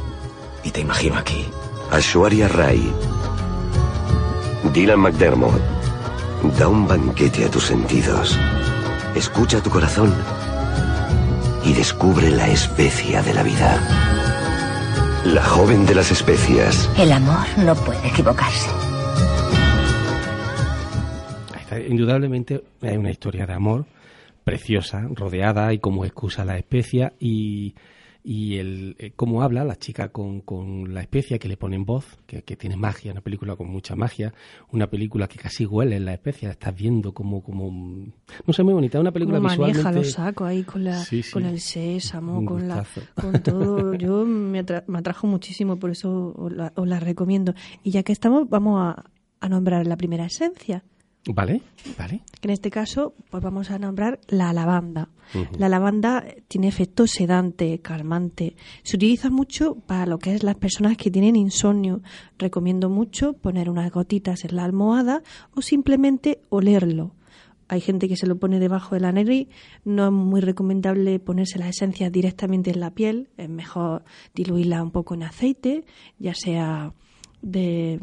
y 0.64 0.72
te 0.72 0.82
imagino 0.82 1.18
aquí. 1.18 1.50
Ashwarya 1.92 2.48
Rai. 2.48 2.92
Dylan 4.74 5.00
McDermott. 5.00 5.62
Da 6.58 6.68
un 6.68 6.88
banquete 6.88 7.46
a 7.46 7.50
tus 7.50 7.66
sentidos. 7.66 8.38
Escucha 9.16 9.62
tu 9.62 9.70
corazón 9.70 10.14
y 11.64 11.74
descubre 11.74 12.30
la 12.30 12.48
especia 12.50 13.22
de 13.22 13.34
la 13.34 13.44
vida. 13.44 13.80
La 15.26 15.44
joven 15.44 15.86
de 15.86 15.96
las 15.96 16.12
especias. 16.12 16.90
El 16.98 17.12
amor 17.12 17.46
no 17.58 17.76
puede 17.76 18.08
equivocarse 18.08 18.83
indudablemente 21.80 22.64
hay 22.82 22.98
una 22.98 23.12
historia 23.12 23.46
de 23.46 23.54
amor 23.54 23.86
preciosa, 24.44 25.08
rodeada 25.14 25.74
y 25.74 25.80
como 25.80 26.06
excusa 26.06 26.44
la 26.44 26.58
especia 26.58 27.14
y, 27.20 27.76
y 28.24 28.58
el 28.58 28.96
eh, 29.00 29.12
cómo 29.16 29.42
habla 29.42 29.66
la 29.66 29.76
chica 29.76 30.10
con, 30.10 30.42
con 30.42 30.94
la 30.94 31.02
especia 31.02 31.38
que 31.40 31.50
le 31.50 31.58
ponen 31.58 31.86
voz, 31.86 32.18
que, 32.26 32.42
tiene 32.42 32.78
magia, 32.78 33.12
una 33.12 33.22
película 33.22 33.56
con 33.56 33.68
mucha 33.70 33.96
magia, 33.96 34.34
una 34.72 34.88
película 34.88 35.28
que 35.28 35.38
casi 35.38 35.66
huele 35.66 35.98
en 35.98 36.06
la 36.06 36.14
especia, 36.14 36.50
estás 36.50 36.74
viendo 36.74 37.14
como, 37.14 37.44
como 37.44 37.70
no 37.70 38.54
sé, 38.54 38.64
muy 38.64 38.74
bonita, 38.74 39.00
una 39.00 39.12
película 39.12 39.38
como 39.38 39.50
visualmente... 39.50 39.84
maneja 39.84 40.00
los 40.00 40.12
sacos 40.12 40.48
ahí 40.48 40.64
con, 40.64 40.86
la, 40.86 41.04
con 41.32 41.46
el 41.46 41.60
sésamo, 41.60 42.46
con, 42.46 42.68
la, 42.68 42.86
con 43.16 43.44
todo, 43.44 43.94
yo 43.96 44.26
me, 44.26 44.60
atrajo 44.60 45.28
muchísimo, 45.28 45.78
por 45.78 45.92
eso 45.92 46.34
os 46.38 46.52
la, 46.52 46.72
os 46.76 46.88
la, 46.88 47.00
recomiendo. 47.00 47.54
Y 47.84 47.92
ya 47.92 48.04
que 48.04 48.14
estamos, 48.14 48.50
vamos 48.50 48.80
a, 48.82 49.04
a 49.42 49.50
nombrar 49.50 49.86
la 49.86 49.98
primera 49.98 50.26
esencia. 50.26 50.84
Vale, 51.26 51.62
vale. 51.98 52.22
En 52.42 52.50
este 52.50 52.70
caso, 52.70 53.14
pues 53.30 53.42
vamos 53.42 53.72
a 53.72 53.80
nombrar 53.80 54.20
la 54.28 54.52
lavanda. 54.52 55.10
La 55.58 55.70
lavanda 55.70 56.26
tiene 56.50 56.68
efecto 56.68 57.08
sedante, 57.08 57.80
calmante. 57.80 58.56
Se 58.84 58.98
utiliza 58.98 59.30
mucho 59.30 59.76
para 59.76 60.06
lo 60.06 60.20
que 60.20 60.36
es 60.36 60.44
las 60.44 60.56
personas 60.56 60.98
que 60.98 61.10
tienen 61.10 61.38
insomnio. 61.38 62.02
Recomiendo 62.38 62.90
mucho 62.90 63.34
poner 63.34 63.70
unas 63.70 63.90
gotitas 63.92 64.44
en 64.44 64.58
la 64.58 64.66
almohada 64.66 65.24
o 65.56 65.62
simplemente 65.62 66.42
olerlo. 66.50 67.16
Hay 67.70 67.80
gente 67.80 68.10
que 68.10 68.18
se 68.18 68.28
lo 68.28 68.38
pone 68.38 68.60
debajo 68.60 68.96
de 68.96 69.02
la 69.02 69.14
nariz. 69.14 69.48
No 69.86 70.06
es 70.06 70.12
muy 70.12 70.42
recomendable 70.42 71.20
ponerse 71.20 71.58
las 71.58 71.70
esencias 71.70 72.12
directamente 72.12 72.72
en 72.72 72.82
la 72.82 72.92
piel. 72.92 73.30
Es 73.38 73.50
mejor 73.50 74.04
diluirla 74.36 74.84
un 74.84 74.92
poco 74.92 75.14
en 75.14 75.24
aceite, 75.24 75.86
ya 76.20 76.36
sea 76.36 76.94
de, 77.42 77.98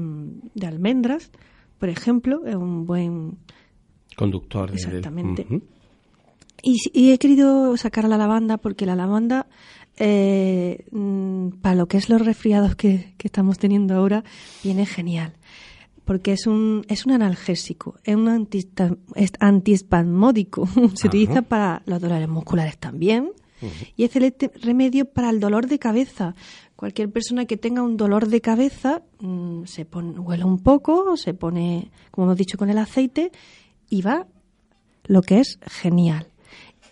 de 0.54 0.66
almendras 0.66 1.30
por 1.80 1.88
ejemplo, 1.88 2.46
es 2.46 2.54
un 2.54 2.86
buen 2.86 3.38
conductor. 4.14 4.70
Exactamente. 4.72 5.46
Y, 6.62 7.10
he 7.10 7.18
querido 7.18 7.74
sacar 7.78 8.04
a 8.04 8.08
la 8.08 8.18
lavanda 8.18 8.58
porque 8.58 8.84
la 8.84 8.94
lavanda, 8.94 9.46
eh, 9.96 10.84
mm, 10.90 11.48
para 11.62 11.74
lo 11.74 11.88
que 11.88 11.96
es 11.96 12.10
los 12.10 12.20
resfriados 12.20 12.76
que, 12.76 13.14
estamos 13.24 13.58
teniendo 13.58 13.94
ahora, 13.94 14.24
viene 14.62 14.84
genial. 14.84 15.32
Porque 16.04 16.32
es 16.32 16.46
un, 16.46 16.84
es 16.88 17.06
un 17.06 17.12
analgésico, 17.12 17.98
es 18.04 18.14
un 18.14 18.28
antiespasmódico. 19.40 20.66
Se 20.94 21.06
utiliza 21.06 21.40
para 21.40 21.82
los 21.86 22.00
dolores 22.00 22.28
musculares 22.28 22.76
también. 22.76 23.32
Y 23.96 24.04
es 24.04 24.16
el 24.16 24.34
remedio 24.62 25.04
para 25.04 25.28
el 25.30 25.38
dolor 25.38 25.66
de 25.66 25.78
cabeza. 25.78 26.34
Cualquier 26.80 27.10
persona 27.10 27.44
que 27.44 27.58
tenga 27.58 27.82
un 27.82 27.98
dolor 27.98 28.28
de 28.28 28.40
cabeza 28.40 29.02
mm, 29.20 29.64
se 29.64 29.84
pone, 29.84 30.18
huele 30.18 30.44
un 30.44 30.60
poco, 30.60 31.14
se 31.18 31.34
pone, 31.34 31.90
como 32.10 32.28
hemos 32.28 32.38
dicho, 32.38 32.56
con 32.56 32.70
el 32.70 32.78
aceite 32.78 33.32
y 33.90 34.00
va 34.00 34.26
lo 35.04 35.20
que 35.20 35.40
es 35.40 35.58
genial. 35.66 36.28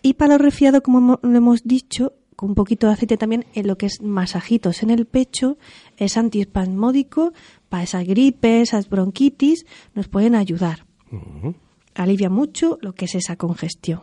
Y 0.03 0.13
para 0.13 0.35
los 0.35 0.43
resfriados, 0.43 0.83
como 0.83 1.19
lo 1.23 1.35
hemos 1.39 1.65
dicho, 1.65 2.13
con 2.37 2.51
un 2.51 2.55
poquito 2.55 2.87
de 2.87 2.93
aceite 2.93 3.17
también, 3.17 3.47
en 3.55 3.67
lo 3.67 3.79
que 3.79 3.87
es 3.87 4.03
masajitos 4.03 4.83
en 4.83 4.91
el 4.91 5.07
pecho, 5.07 5.57
es 5.97 6.19
antiespasmódico, 6.19 7.33
para 7.71 7.85
esas 7.85 8.07
gripes, 8.07 8.69
esas 8.69 8.91
bronquitis, 8.91 9.65
nos 9.95 10.09
pueden 10.09 10.35
ayudar. 10.35 10.85
Alivia 11.95 12.29
mucho 12.29 12.77
lo 12.83 12.93
que 12.93 13.07
es 13.07 13.15
esa 13.15 13.37
congestión. 13.37 14.03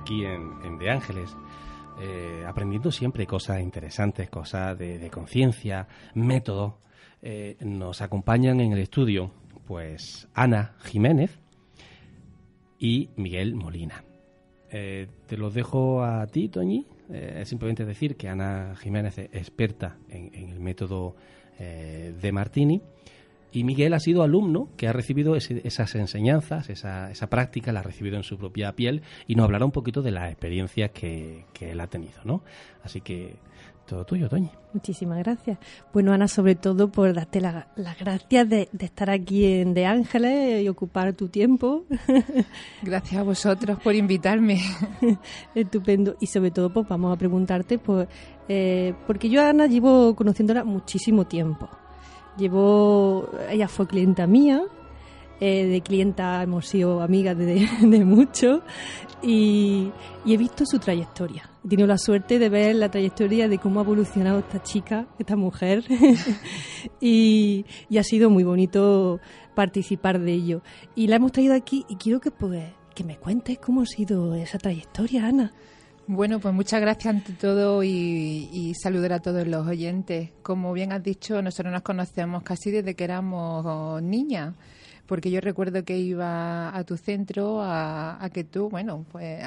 aquí 0.00 0.24
en, 0.24 0.78
De 0.78 0.90
Ángeles, 0.90 1.36
eh, 2.00 2.44
aprendiendo 2.46 2.90
siempre 2.90 3.26
cosas 3.26 3.60
interesantes, 3.60 4.30
cosas 4.30 4.78
de, 4.78 5.10
conciencia, 5.10 5.86
método. 6.14 6.78
Eh, 7.22 7.56
nos 7.60 8.00
acompañan 8.00 8.60
en 8.60 8.72
el 8.72 8.78
estudio, 8.78 9.30
pues 9.66 10.28
Ana 10.34 10.74
Jiménez 10.80 11.38
y 12.78 13.10
Miguel 13.16 13.54
Molina. 13.54 14.04
Eh, 14.70 15.08
te 15.26 15.36
los 15.36 15.52
dejo 15.52 16.02
a 16.02 16.26
ti, 16.26 16.48
Toñi. 16.48 16.86
simplemente 17.44 17.84
decir 17.84 18.16
que 18.16 18.28
Ana 18.28 18.74
Jiménez 18.76 19.18
es 19.18 19.28
experta 19.34 19.98
en, 20.08 20.30
en 20.34 20.48
el 20.50 20.60
método 20.60 21.16
de 21.58 22.32
Martini 22.32 22.80
y 23.52 23.64
Miguel 23.64 23.94
ha 23.94 24.00
sido 24.00 24.22
alumno 24.22 24.68
que 24.76 24.88
ha 24.88 24.92
recibido 24.92 25.34
esas 25.36 25.94
enseñanzas, 25.94 26.70
esa, 26.70 27.10
esa, 27.10 27.28
práctica, 27.28 27.72
la 27.72 27.80
ha 27.80 27.82
recibido 27.82 28.16
en 28.16 28.22
su 28.22 28.38
propia 28.38 28.74
piel 28.74 29.02
y 29.26 29.34
nos 29.34 29.44
hablará 29.44 29.64
un 29.64 29.72
poquito 29.72 30.02
de 30.02 30.12
las 30.12 30.30
experiencias 30.30 30.90
que, 30.90 31.44
él 31.60 31.80
ha 31.80 31.86
tenido, 31.88 32.20
¿no? 32.24 32.42
Así 32.82 33.00
que 33.00 33.36
todo 33.86 34.04
tuyo, 34.04 34.28
Toñi. 34.28 34.50
Muchísimas 34.72 35.18
gracias. 35.18 35.58
Bueno, 35.92 36.12
Ana, 36.12 36.28
sobre 36.28 36.54
todo 36.54 36.92
por 36.92 37.12
darte 37.12 37.40
las 37.40 37.66
gracias 37.98 38.48
de, 38.48 38.68
estar 38.78 39.10
aquí 39.10 39.44
en 39.44 39.74
De 39.74 39.84
Ángeles 39.84 40.62
y 40.62 40.68
ocupar 40.68 41.12
tu 41.14 41.28
tiempo. 41.28 41.84
Gracias 42.82 43.20
a 43.20 43.24
vosotros 43.24 43.80
por 43.82 43.96
invitarme. 43.96 44.60
Estupendo. 45.56 46.16
Y 46.20 46.26
sobre 46.26 46.52
todo, 46.52 46.72
pues 46.72 46.86
vamos 46.86 47.12
a 47.12 47.18
preguntarte, 47.18 47.78
pues, 47.78 48.06
eh, 48.48 48.94
porque 49.08 49.28
yo 49.28 49.42
a 49.42 49.48
Ana 49.48 49.66
llevo 49.66 50.14
conociéndola 50.14 50.62
muchísimo 50.62 51.26
tiempo. 51.26 51.68
Llevó, 52.40 53.28
ella 53.50 53.68
fue 53.68 53.86
clienta 53.86 54.26
mía, 54.26 54.62
eh, 55.40 55.66
de 55.66 55.82
clienta 55.82 56.42
hemos 56.42 56.66
sido 56.66 57.02
amigas 57.02 57.36
de, 57.36 57.68
mucho 58.06 58.62
y, 59.22 59.92
he 60.24 60.36
visto 60.38 60.64
su 60.64 60.78
trayectoria. 60.78 61.50
He 61.62 61.68
tenido 61.68 61.86
la 61.86 61.98
suerte 61.98 62.38
de 62.38 62.48
ver 62.48 62.76
la 62.76 62.90
trayectoria 62.90 63.46
de 63.46 63.58
cómo 63.58 63.80
ha 63.80 63.82
evolucionado 63.82 64.38
esta 64.38 64.62
chica, 64.62 65.06
esta 65.18 65.36
mujer, 65.36 65.84
y, 67.00 67.66
ha 67.94 68.02
sido 68.02 68.30
muy 68.30 68.42
bonito 68.42 69.20
participar 69.54 70.18
de 70.18 70.32
ello. 70.32 70.62
Y 70.94 71.08
la 71.08 71.16
hemos 71.16 71.32
traído 71.32 71.54
aquí 71.54 71.84
y 71.90 71.96
quiero 71.96 72.20
que, 72.20 72.30
pues, 72.30 72.72
que 72.94 73.04
me 73.04 73.18
cuentes 73.18 73.58
cómo 73.58 73.82
ha 73.82 73.86
sido 73.86 74.34
esa 74.34 74.56
trayectoria, 74.56 75.26
Ana. 75.26 75.52
Bueno, 76.12 76.40
pues 76.40 76.52
muchas 76.52 76.80
gracias 76.80 77.14
ante 77.14 77.34
todo 77.34 77.84
y, 77.84 78.74
saludar 78.74 79.12
a 79.12 79.20
todos 79.20 79.46
los 79.46 79.64
oyentes. 79.64 80.30
Como 80.42 80.72
bien 80.72 80.90
has 80.92 81.04
dicho, 81.04 81.40
nosotros 81.40 81.72
nos 81.72 81.82
conocemos 81.82 82.42
casi 82.42 82.72
desde 82.72 82.96
que 82.96 83.04
éramos 83.04 84.02
niñas, 84.02 84.56
porque 85.06 85.30
yo 85.30 85.40
recuerdo 85.40 85.84
que 85.84 85.96
iba 85.98 86.76
a 86.76 86.82
tu 86.82 86.96
centro 86.96 87.60
a, 87.62 88.28
que 88.34 88.42
tú, 88.42 88.68
bueno, 88.68 89.06
pues 89.12 89.40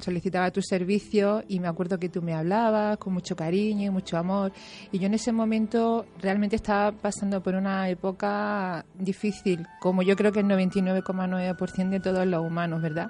solicitaba 0.00 0.50
tu 0.50 0.60
servicio 0.60 1.44
y 1.46 1.60
me 1.60 1.68
acuerdo 1.68 2.00
que 2.00 2.08
tú 2.08 2.20
me 2.20 2.34
hablabas 2.34 2.98
con 2.98 3.12
mucho 3.12 3.36
cariño 3.36 3.86
y 3.86 3.90
mucho 3.90 4.16
amor. 4.18 4.50
Y 4.90 4.98
yo 4.98 5.06
en 5.06 5.14
ese 5.14 5.30
momento 5.30 6.04
realmente 6.20 6.56
estaba 6.56 6.90
pasando 6.90 7.40
por 7.44 7.54
una 7.54 7.88
época 7.88 8.84
difícil, 8.98 9.64
como 9.78 10.02
yo 10.02 10.16
creo 10.16 10.32
que 10.32 10.40
el 10.40 10.46
99,9% 10.46 11.90
de 11.90 12.00
todos 12.00 12.26
los 12.26 12.44
humanos, 12.44 12.82
¿verdad? 12.82 13.08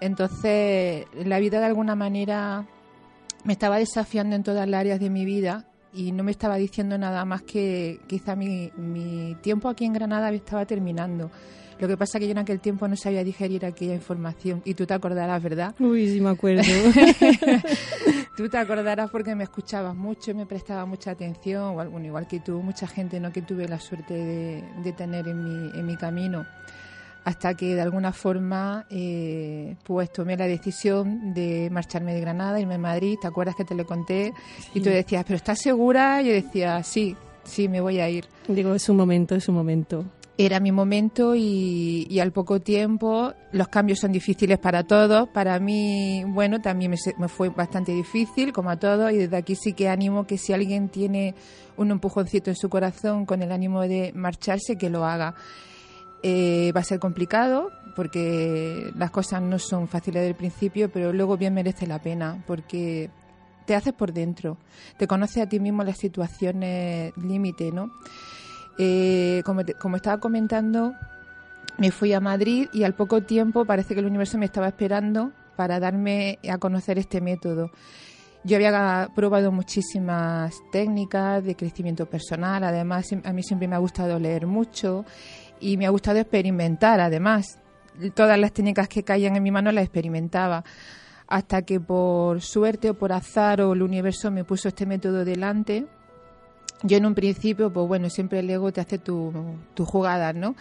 Entonces, 0.00 1.06
la 1.24 1.38
vida 1.38 1.60
de 1.60 1.66
alguna 1.66 1.94
manera 1.94 2.66
me 3.44 3.52
estaba 3.52 3.78
desafiando 3.78 4.36
en 4.36 4.42
todas 4.42 4.68
las 4.68 4.80
áreas 4.80 5.00
de 5.00 5.10
mi 5.10 5.24
vida 5.24 5.66
y 5.92 6.12
no 6.12 6.22
me 6.22 6.30
estaba 6.30 6.56
diciendo 6.56 6.96
nada 6.98 7.24
más 7.24 7.42
que 7.42 8.00
quizá 8.06 8.36
mi, 8.36 8.70
mi 8.76 9.36
tiempo 9.42 9.68
aquí 9.68 9.84
en 9.84 9.92
Granada 9.92 10.30
estaba 10.30 10.64
terminando. 10.64 11.30
Lo 11.78 11.88
que 11.88 11.96
pasa 11.96 12.18
es 12.18 12.20
que 12.20 12.26
yo 12.26 12.32
en 12.32 12.38
aquel 12.38 12.60
tiempo 12.60 12.86
no 12.86 12.94
sabía 12.94 13.24
digerir 13.24 13.64
aquella 13.64 13.94
información 13.94 14.60
y 14.66 14.74
tú 14.74 14.86
te 14.86 14.92
acordarás, 14.92 15.42
¿verdad? 15.42 15.74
Uy, 15.78 16.10
sí 16.10 16.20
me 16.20 16.28
acuerdo. 16.28 16.62
tú 18.36 18.50
te 18.50 18.58
acordarás 18.58 19.10
porque 19.10 19.34
me 19.34 19.44
escuchabas 19.44 19.96
mucho 19.96 20.30
y 20.30 20.34
me 20.34 20.44
prestaba 20.44 20.84
mucha 20.84 21.12
atención, 21.12 21.78
o 21.78 21.90
bueno, 21.90 22.06
igual 22.06 22.26
que 22.28 22.40
tú, 22.40 22.60
mucha 22.62 22.86
gente 22.86 23.18
no 23.18 23.32
que 23.32 23.40
tuve 23.40 23.66
la 23.66 23.80
suerte 23.80 24.12
de, 24.12 24.64
de 24.84 24.92
tener 24.92 25.26
en 25.26 25.42
mi, 25.42 25.78
en 25.78 25.86
mi 25.86 25.96
camino 25.96 26.44
hasta 27.24 27.54
que 27.54 27.74
de 27.74 27.80
alguna 27.80 28.12
forma 28.12 28.86
eh, 28.90 29.76
pues 29.84 30.12
tomé 30.12 30.36
la 30.36 30.46
decisión 30.46 31.34
de 31.34 31.68
marcharme 31.70 32.14
de 32.14 32.20
Granada, 32.20 32.60
irme 32.60 32.74
a 32.74 32.78
Madrid, 32.78 33.16
¿te 33.20 33.28
acuerdas 33.28 33.56
que 33.56 33.64
te 33.64 33.74
lo 33.74 33.86
conté? 33.86 34.32
Y 34.74 34.80
tú 34.80 34.88
decías, 34.88 35.24
¿pero 35.24 35.36
estás 35.36 35.60
segura? 35.60 36.22
Y 36.22 36.26
yo 36.26 36.32
decía, 36.32 36.82
sí, 36.82 37.16
sí, 37.44 37.68
me 37.68 37.80
voy 37.80 38.00
a 38.00 38.08
ir. 38.08 38.26
Digo, 38.48 38.74
es 38.74 38.88
un 38.88 38.96
momento, 38.96 39.34
es 39.34 39.48
un 39.48 39.54
momento. 39.54 40.04
Era 40.38 40.58
mi 40.58 40.72
momento 40.72 41.34
y, 41.36 42.18
al 42.18 42.32
poco 42.32 42.60
tiempo 42.60 43.34
los 43.52 43.68
cambios 43.68 43.98
son 43.98 44.10
difíciles 44.10 44.58
para 44.58 44.84
todos. 44.84 45.28
Para 45.28 45.60
mí, 45.60 46.24
bueno, 46.26 46.62
también 46.62 46.90
me, 46.92 46.96
me 47.18 47.28
fue 47.28 47.50
bastante 47.50 47.92
difícil, 47.92 48.50
como 48.50 48.70
a 48.70 48.78
todos, 48.78 49.12
y 49.12 49.18
desde 49.18 49.36
aquí 49.36 49.54
sí 49.54 49.74
que 49.74 49.90
animo 49.90 50.26
que 50.26 50.38
si 50.38 50.54
alguien 50.54 50.88
tiene 50.88 51.34
un 51.76 51.90
empujoncito 51.90 52.48
en 52.48 52.56
su 52.56 52.70
corazón 52.70 53.26
con 53.26 53.42
el 53.42 53.52
ánimo 53.52 53.82
de 53.82 54.12
marcharse, 54.14 54.76
que 54.76 54.88
lo 54.88 55.04
haga. 55.04 55.34
Eh, 56.22 56.72
va 56.76 56.80
a 56.80 56.84
ser 56.84 56.98
complicado 56.98 57.70
porque 57.96 58.92
las 58.96 59.10
cosas 59.10 59.40
no 59.40 59.58
son 59.58 59.88
fáciles 59.88 60.22
del 60.22 60.34
principio, 60.34 60.90
pero 60.90 61.12
luego 61.12 61.36
bien 61.36 61.54
merece 61.54 61.86
la 61.86 62.00
pena 62.00 62.42
porque 62.46 63.10
te 63.64 63.74
haces 63.74 63.92
por 63.94 64.12
dentro, 64.12 64.58
te 64.98 65.06
conoces 65.06 65.42
a 65.42 65.48
ti 65.48 65.60
mismo 65.60 65.82
las 65.82 65.98
situaciones 65.98 67.16
límite, 67.16 67.72
¿no? 67.72 67.90
Eh, 68.78 69.42
como, 69.44 69.62
como 69.78 69.96
estaba 69.96 70.18
comentando, 70.20 70.94
me 71.78 71.90
fui 71.90 72.12
a 72.12 72.20
Madrid 72.20 72.68
y 72.72 72.84
al 72.84 72.94
poco 72.94 73.22
tiempo 73.22 73.64
parece 73.64 73.94
que 73.94 74.00
el 74.00 74.06
universo 74.06 74.38
me 74.38 74.46
estaba 74.46 74.68
esperando 74.68 75.32
para 75.56 75.80
darme 75.80 76.38
a 76.50 76.58
conocer 76.58 76.98
este 76.98 77.20
método. 77.20 77.70
Yo 78.42 78.56
había 78.56 79.10
probado 79.14 79.52
muchísimas 79.52 80.54
técnicas 80.72 81.44
de 81.44 81.54
crecimiento 81.54 82.06
personal, 82.06 82.64
además 82.64 83.10
a 83.24 83.32
mí 83.34 83.42
siempre 83.42 83.68
me 83.68 83.76
ha 83.76 83.78
gustado 83.78 84.18
leer 84.18 84.46
mucho 84.46 85.04
y 85.60 85.76
me 85.76 85.86
ha 85.86 85.90
gustado 85.90 86.18
experimentar 86.18 87.00
además. 87.00 87.58
Todas 88.14 88.38
las 88.38 88.52
técnicas 88.52 88.88
que 88.88 89.02
caían 89.02 89.36
en 89.36 89.42
mi 89.42 89.50
mano 89.50 89.72
las 89.72 89.84
experimentaba 89.84 90.64
hasta 91.30 91.62
que 91.62 91.78
por 91.80 92.42
suerte 92.42 92.90
o 92.90 92.94
por 92.94 93.12
azar 93.12 93.62
o 93.62 93.72
el 93.72 93.82
universo 93.82 94.30
me 94.30 94.44
puso 94.44 94.68
este 94.68 94.84
método 94.84 95.24
delante. 95.24 95.86
Yo 96.82 96.96
en 96.96 97.06
un 97.06 97.14
principio, 97.14 97.72
pues 97.72 97.86
bueno, 97.86 98.10
siempre 98.10 98.40
el 98.40 98.50
ego 98.50 98.72
te 98.72 98.80
hace 98.80 98.98
tus 98.98 99.32
tu 99.74 99.84
jugadas, 99.84 100.34
¿no? 100.34 100.56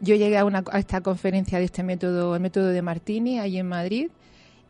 Yo 0.00 0.14
llegué 0.14 0.38
a, 0.38 0.44
una, 0.44 0.64
a 0.70 0.78
esta 0.78 1.00
conferencia 1.02 1.58
de 1.58 1.66
este 1.66 1.82
método, 1.82 2.34
el 2.34 2.40
método 2.40 2.68
de 2.68 2.80
Martini, 2.80 3.38
ahí 3.38 3.58
en 3.58 3.68
Madrid, 3.68 4.08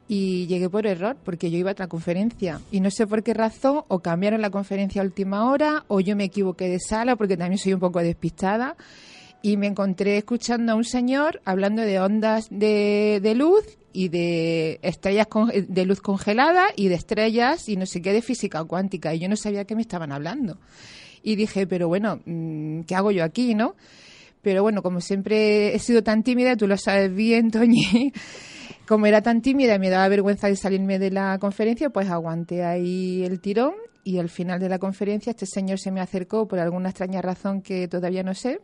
y 0.09 0.47
llegué 0.47 0.71
por 0.71 0.87
error, 0.87 1.17
porque 1.23 1.51
yo 1.51 1.59
iba 1.59 1.71
a 1.71 1.73
otra 1.73 1.87
conferencia. 1.87 2.61
Y 2.73 2.81
no 2.81 2.91
sé 2.91 3.07
por 3.07 3.23
qué 3.23 3.35
razón, 3.35 3.83
o 3.89 4.01
cambiaron 4.01 4.41
la 4.41 4.51
conferencia 4.51 5.03
a 5.03 5.05
última 5.05 5.51
hora, 5.51 5.85
o 5.87 6.01
yo 6.01 6.17
me 6.17 6.25
equivoqué 6.25 6.69
de 6.69 6.79
sala, 6.81 7.15
porque 7.15 7.37
también 7.37 7.59
soy 7.59 7.75
un 7.75 7.81
poco 7.81 8.01
despistada. 8.01 8.75
Y 9.41 9.57
me 9.57 9.69
encontré 9.69 10.19
escuchando 10.19 10.73
a 10.73 10.75
un 10.75 10.85
señor 10.85 11.41
hablando 11.45 11.83
de 11.83 12.01
ondas 12.01 12.49
de, 12.51 13.21
de 13.23 13.35
luz 13.35 13.79
y 13.93 14.09
de 14.09 14.81
estrellas 14.83 15.29
de 15.69 15.85
luz 15.87 16.01
congelada 16.01 16.67
y 16.77 16.89
de 16.89 16.95
estrellas 16.95 17.69
y 17.69 17.77
no 17.77 17.87
sé 17.87 18.03
qué 18.03 18.13
de 18.13 18.23
física 18.23 18.63
cuántica. 18.65 19.15
Y 19.15 19.21
yo 19.21 19.29
no 19.29 19.37
sabía 19.37 19.65
qué 19.65 19.75
me 19.75 19.83
estaban 19.83 20.13
hablando. 20.13 20.59
Y 21.23 21.37
dije, 21.37 21.67
pero 21.67 21.89
bueno, 21.89 22.21
mm, 22.25 22.83
¿qué 22.83 22.95
hago 22.95 23.11
yo 23.11 23.25
aquí, 23.25 23.55
no? 23.55 23.75
Pero 24.43 24.63
bueno, 24.63 24.83
como 24.83 25.01
siempre 25.01 25.75
he 25.75 25.79
sido 25.79 26.03
tan 26.03 26.23
tímida, 26.23 26.57
tú 26.57 26.67
lo 26.67 26.77
sabes 26.77 27.13
bien, 27.15 27.51
Toñi, 27.53 28.13
como 28.87 29.07
era 29.07 29.23
tan 29.23 29.43
tímida 29.43 29.75
y 29.75 29.79
me 29.79 29.91
daba 29.91 30.09
vergüenza 30.09 30.49
de 30.49 30.57
salirme 30.57 30.99
de 30.99 31.11
la 31.11 31.39
conferencia, 31.39 31.91
pues 31.91 32.09
aguanté 32.09 32.65
ahí 32.65 33.25
el 33.25 33.41
tirón 33.41 33.75
y 34.05 34.19
al 34.19 34.29
final 34.29 34.61
de 34.61 34.69
la 34.69 34.79
conferencia 34.79 35.31
este 35.31 35.47
señor 35.47 35.79
se 35.79 35.91
me 35.91 36.01
acercó 36.01 36.47
por 36.49 36.61
alguna 36.61 36.91
extraña 36.91 37.21
razón 37.21 37.63
que 37.63 37.89
todavía 37.89 38.23
no 38.23 38.35
sé 38.35 38.61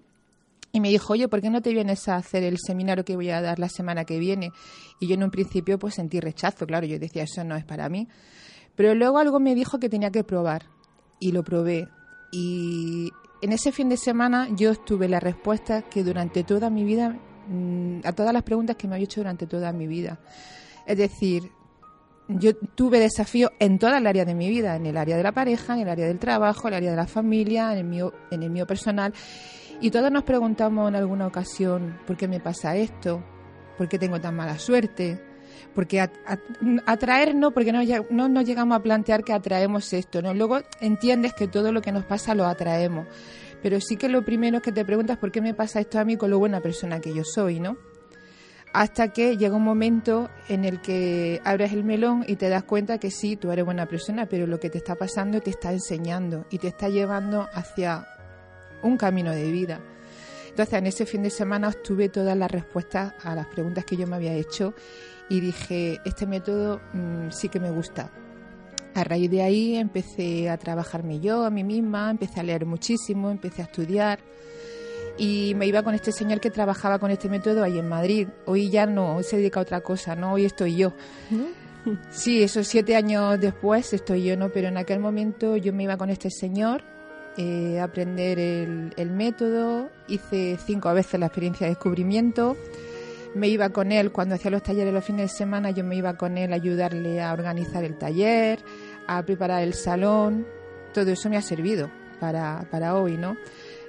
y 0.74 0.80
me 0.80 0.88
dijo, 0.88 1.12
oye, 1.12 1.28
¿por 1.28 1.40
qué 1.40 1.50
no 1.50 1.62
te 1.62 1.72
vienes 1.72 2.08
a 2.08 2.16
hacer 2.16 2.42
el 2.42 2.58
seminario 2.58 3.04
que 3.04 3.14
voy 3.14 3.30
a 3.30 3.40
dar 3.40 3.60
la 3.60 3.68
semana 3.68 4.04
que 4.04 4.18
viene? 4.18 4.50
Y 4.98 5.06
yo 5.06 5.14
en 5.14 5.22
un 5.22 5.30
principio 5.30 5.78
pues 5.78 5.94
sentí 5.94 6.18
rechazo, 6.18 6.66
claro, 6.66 6.84
yo 6.84 6.98
decía, 6.98 7.22
eso 7.22 7.44
no 7.44 7.54
es 7.54 7.64
para 7.64 7.88
mí. 7.88 8.08
Pero 8.74 8.92
luego 8.96 9.18
algo 9.18 9.38
me 9.38 9.54
dijo 9.54 9.78
que 9.78 9.88
tenía 9.88 10.10
que 10.10 10.24
probar 10.24 10.64
y 11.20 11.30
lo 11.30 11.44
probé. 11.44 11.86
Y 12.32 13.08
en 13.40 13.52
ese 13.52 13.70
fin 13.70 13.88
de 13.88 13.96
semana 13.96 14.48
yo 14.50 14.72
obtuve 14.72 15.08
la 15.08 15.20
respuesta 15.20 15.82
que 15.82 16.02
durante 16.02 16.42
toda 16.42 16.70
mi 16.70 16.82
vida, 16.82 17.20
mm, 17.46 18.00
a 18.02 18.12
todas 18.12 18.32
las 18.32 18.42
preguntas 18.42 18.74
que 18.74 18.88
me 18.88 18.96
había 18.96 19.04
hecho 19.04 19.20
durante 19.20 19.46
toda 19.46 19.72
mi 19.72 19.86
vida. 19.86 20.18
Es 20.86 20.98
decir, 20.98 21.52
yo 22.26 22.56
tuve 22.56 22.98
desafíos 22.98 23.52
en 23.60 23.78
toda 23.78 23.98
el 23.98 24.08
área 24.08 24.24
de 24.24 24.34
mi 24.34 24.48
vida, 24.48 24.74
en 24.74 24.86
el 24.86 24.96
área 24.96 25.16
de 25.16 25.22
la 25.22 25.30
pareja, 25.30 25.74
en 25.74 25.82
el 25.82 25.88
área 25.88 26.08
del 26.08 26.18
trabajo, 26.18 26.66
en 26.66 26.74
el 26.74 26.78
área 26.78 26.90
de 26.90 26.96
la 26.96 27.06
familia, 27.06 27.72
en 27.72 27.78
el 27.78 27.84
mío, 27.84 28.12
en 28.32 28.42
el 28.42 28.50
mío 28.50 28.66
personal. 28.66 29.14
Y 29.80 29.90
todos 29.90 30.10
nos 30.10 30.22
preguntamos 30.22 30.88
en 30.88 30.96
alguna 30.96 31.26
ocasión, 31.26 31.98
¿por 32.06 32.16
qué 32.16 32.28
me 32.28 32.40
pasa 32.40 32.76
esto? 32.76 33.22
¿Por 33.76 33.88
qué 33.88 33.98
tengo 33.98 34.20
tan 34.20 34.34
mala 34.36 34.58
suerte? 34.58 35.20
Porque 35.74 36.00
atraer 36.86 37.34
no, 37.34 37.50
porque 37.50 37.72
no, 37.72 37.80
no 38.10 38.28
nos 38.28 38.44
llegamos 38.44 38.76
a 38.76 38.82
plantear 38.82 39.24
que 39.24 39.32
atraemos 39.32 39.92
esto, 39.92 40.22
¿no? 40.22 40.32
Luego 40.32 40.60
entiendes 40.80 41.34
que 41.34 41.48
todo 41.48 41.72
lo 41.72 41.82
que 41.82 41.92
nos 41.92 42.04
pasa 42.04 42.34
lo 42.34 42.46
atraemos. 42.46 43.06
Pero 43.62 43.80
sí 43.80 43.96
que 43.96 44.08
lo 44.08 44.24
primero 44.24 44.58
es 44.58 44.62
que 44.62 44.72
te 44.72 44.84
preguntas 44.84 45.18
por 45.18 45.32
qué 45.32 45.40
me 45.40 45.54
pasa 45.54 45.80
esto 45.80 45.98
a 45.98 46.04
mí 46.04 46.16
con 46.16 46.30
lo 46.30 46.38
buena 46.38 46.60
persona 46.60 47.00
que 47.00 47.14
yo 47.14 47.24
soy, 47.24 47.60
¿no? 47.60 47.76
Hasta 48.72 49.12
que 49.12 49.36
llega 49.36 49.56
un 49.56 49.62
momento 49.62 50.30
en 50.48 50.64
el 50.64 50.80
que 50.80 51.40
abres 51.44 51.72
el 51.72 51.84
melón 51.84 52.24
y 52.26 52.36
te 52.36 52.48
das 52.48 52.64
cuenta 52.64 52.98
que 52.98 53.10
sí, 53.10 53.36
tú 53.36 53.52
eres 53.52 53.64
buena 53.64 53.86
persona, 53.86 54.26
pero 54.26 54.46
lo 54.46 54.58
que 54.58 54.68
te 54.68 54.78
está 54.78 54.96
pasando 54.96 55.40
te 55.40 55.50
está 55.50 55.72
enseñando 55.72 56.44
y 56.50 56.58
te 56.58 56.68
está 56.68 56.88
llevando 56.88 57.48
hacia 57.52 58.06
un 58.84 58.96
camino 58.96 59.32
de 59.32 59.50
vida. 59.50 59.80
Entonces, 60.48 60.74
en 60.74 60.86
ese 60.86 61.04
fin 61.04 61.24
de 61.24 61.30
semana 61.30 61.66
obtuve 61.68 62.08
todas 62.08 62.36
las 62.36 62.48
respuestas 62.48 63.12
a 63.24 63.34
las 63.34 63.48
preguntas 63.48 63.84
que 63.84 63.96
yo 63.96 64.06
me 64.06 64.14
había 64.14 64.34
hecho 64.34 64.72
y 65.28 65.40
dije, 65.40 66.00
este 66.04 66.26
método 66.26 66.80
mm, 66.92 67.30
sí 67.30 67.48
que 67.48 67.58
me 67.58 67.72
gusta. 67.72 68.12
A 68.94 69.02
raíz 69.02 69.28
de 69.28 69.42
ahí 69.42 69.74
empecé 69.74 70.48
a 70.48 70.56
trabajarme 70.56 71.18
yo 71.18 71.44
a 71.44 71.50
mí 71.50 71.64
misma, 71.64 72.08
empecé 72.10 72.38
a 72.38 72.44
leer 72.44 72.66
muchísimo, 72.66 73.32
empecé 73.32 73.62
a 73.62 73.64
estudiar 73.64 74.20
y 75.18 75.54
me 75.56 75.66
iba 75.66 75.82
con 75.82 75.94
este 75.94 76.12
señor 76.12 76.38
que 76.38 76.50
trabajaba 76.50 77.00
con 77.00 77.10
este 77.10 77.28
método 77.28 77.64
ahí 77.64 77.78
en 77.78 77.88
Madrid. 77.88 78.28
Hoy 78.46 78.70
ya 78.70 78.86
no, 78.86 79.16
hoy 79.16 79.24
se 79.24 79.38
dedica 79.38 79.58
a 79.58 79.64
otra 79.64 79.80
cosa, 79.80 80.14
¿no? 80.14 80.34
Hoy 80.34 80.44
estoy 80.44 80.76
yo. 80.76 80.92
Sí, 82.10 82.44
esos 82.44 82.68
siete 82.68 82.94
años 82.94 83.40
después 83.40 83.92
estoy 83.92 84.22
yo, 84.22 84.36
¿no? 84.36 84.50
Pero 84.50 84.68
en 84.68 84.76
aquel 84.76 85.00
momento 85.00 85.56
yo 85.56 85.72
me 85.72 85.82
iba 85.82 85.96
con 85.96 86.10
este 86.10 86.30
señor 86.30 86.93
eh, 87.36 87.80
aprender 87.80 88.38
el, 88.38 89.10
método, 89.10 89.90
hice 90.08 90.58
cinco 90.64 90.92
veces 90.94 91.18
la 91.18 91.26
experiencia 91.26 91.66
de 91.66 91.72
descubrimiento, 91.72 92.56
me 93.34 93.48
iba 93.48 93.70
con 93.70 93.90
él 93.90 94.12
cuando 94.12 94.36
hacía 94.36 94.50
los 94.50 94.62
talleres 94.62 94.94
los 94.94 95.04
fines 95.04 95.32
de 95.32 95.36
semana, 95.36 95.70
yo 95.70 95.84
me 95.84 95.96
iba 95.96 96.16
con 96.16 96.38
él 96.38 96.52
a 96.52 96.56
ayudarle 96.56 97.20
a 97.20 97.32
organizar 97.32 97.82
el 97.84 97.96
taller, 97.98 98.60
a 99.06 99.22
preparar 99.24 99.62
el 99.62 99.74
salón, 99.74 100.46
todo 100.92 101.10
eso 101.10 101.28
me 101.28 101.36
ha 101.36 101.42
servido 101.42 101.90
para, 102.20 102.68
para 102.70 102.94
hoy, 102.94 103.16
¿no? 103.16 103.36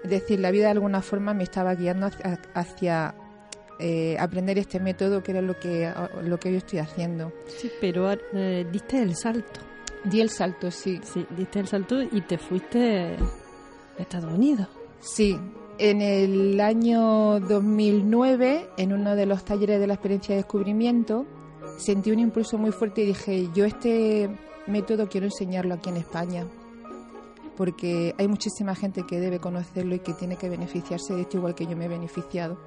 Es 0.04 0.10
decir, 0.10 0.40
la 0.40 0.52
vida 0.52 0.66
de 0.66 0.72
alguna 0.72 1.02
forma 1.02 1.34
me 1.34 1.44
estaba 1.44 1.74
guiando 1.74 2.10
hacia, 2.54 3.16
eh, 3.80 4.16
aprender 4.20 4.58
este 4.58 4.80
método 4.80 5.22
que 5.22 5.32
era 5.32 5.42
lo 5.42 5.60
que, 5.60 5.92
lo 6.24 6.40
que 6.40 6.52
yo 6.52 6.58
estoy 6.60 6.80
haciendo. 6.80 7.34
Sí, 7.48 7.72
pero 7.82 8.12
eh, 8.12 8.66
diste 8.72 9.02
el 9.02 9.16
salto. 9.16 9.65
Di 10.06 10.22
el 10.22 10.30
salto, 10.30 10.70
sí. 10.72 11.00
Sí, 11.04 11.26
diste 11.36 11.60
el 11.60 11.68
salto 11.68 12.02
y 12.02 12.22
te 12.22 12.38
fuiste 12.38 13.18
a 13.98 14.02
Estados 14.02 14.32
Unidos. 14.32 14.68
Sí, 15.00 15.38
en 15.78 16.02
el 16.02 16.60
año 16.62 17.40
2009, 17.40 18.70
en 18.78 18.94
uno 18.94 19.16
de 19.16 19.26
los 19.26 19.44
talleres 19.44 19.80
de 19.80 19.88
la 19.88 19.96
experiencia 19.96 20.36
de 20.36 20.42
descubrimiento, 20.42 21.26
sentí 21.78 22.12
un 22.12 22.20
impulso 22.20 22.58
muy 22.58 22.72
fuerte 22.72 23.02
y 23.02 23.08
dije, 23.08 23.50
yo 23.54 23.66
este 23.66 24.30
método 24.68 25.10
quiero 25.10 25.26
enseñarlo 25.26 25.74
aquí 25.74 25.90
en 25.90 25.98
España, 25.98 26.46
porque 27.58 28.16
hay 28.18 28.28
muchísima 28.28 28.76
gente 28.76 29.04
que 29.08 29.20
debe 29.20 29.40
conocerlo 29.40 29.96
y 29.96 30.00
que 30.00 30.14
tiene 30.14 30.38
que 30.38 30.50
beneficiarse 30.50 31.14
de 31.14 31.22
esto 31.22 31.38
igual 31.38 31.56
que 31.56 31.66
yo 31.66 31.76
me 31.76 31.86
he 31.86 31.90
beneficiado. 31.90 32.58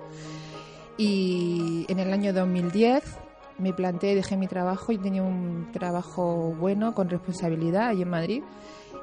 Y 0.97 1.87
en 1.89 2.01
el 2.01 2.13
año 2.13 2.33
2010 2.33 3.05
me 3.59 3.73
planteé, 3.73 4.15
dejé 4.15 4.37
mi 4.37 4.47
trabajo 4.47 4.93
y 4.93 4.99
tenía 4.99 5.23
un 5.23 5.71
trabajo 5.73 6.55
bueno, 6.59 6.95
con 6.95 7.09
responsabilidad, 7.09 7.89
allí 7.89 8.03
en 8.03 8.11
Madrid. 8.11 8.43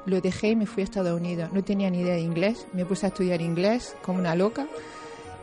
Lo 0.06 0.20
dejé 0.20 0.50
y 0.50 0.56
me 0.56 0.66
fui 0.66 0.82
a 0.82 0.84
Estados 0.84 1.18
Unidos. 1.18 1.50
No 1.52 1.62
tenía 1.62 1.90
ni 1.90 2.00
idea 2.00 2.14
de 2.14 2.20
inglés. 2.20 2.66
Me 2.72 2.84
puse 2.84 3.06
a 3.06 3.08
estudiar 3.08 3.40
inglés 3.40 3.96
como 4.02 4.18
una 4.18 4.34
loca 4.34 4.66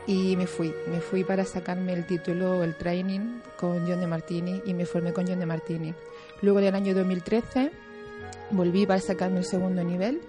y 0.06 0.36
me 0.36 0.46
fui. 0.46 0.72
Me 0.90 1.00
fui 1.00 1.22
para 1.24 1.44
sacarme 1.44 1.92
el 1.92 2.06
título, 2.06 2.62
el 2.64 2.76
training 2.76 3.40
con 3.58 3.86
John 3.86 4.00
de 4.00 4.06
Martini 4.06 4.62
y 4.66 4.74
me 4.74 4.86
formé 4.86 5.12
con 5.12 5.26
John 5.26 5.38
de 5.38 5.46
Martini. 5.46 5.94
Luego 6.42 6.60
del 6.60 6.74
año 6.74 6.94
2013 6.94 7.70
volví 8.50 8.86
para 8.86 9.00
sacarme 9.00 9.38
el 9.38 9.44
segundo 9.44 9.82
nivel 9.84 10.20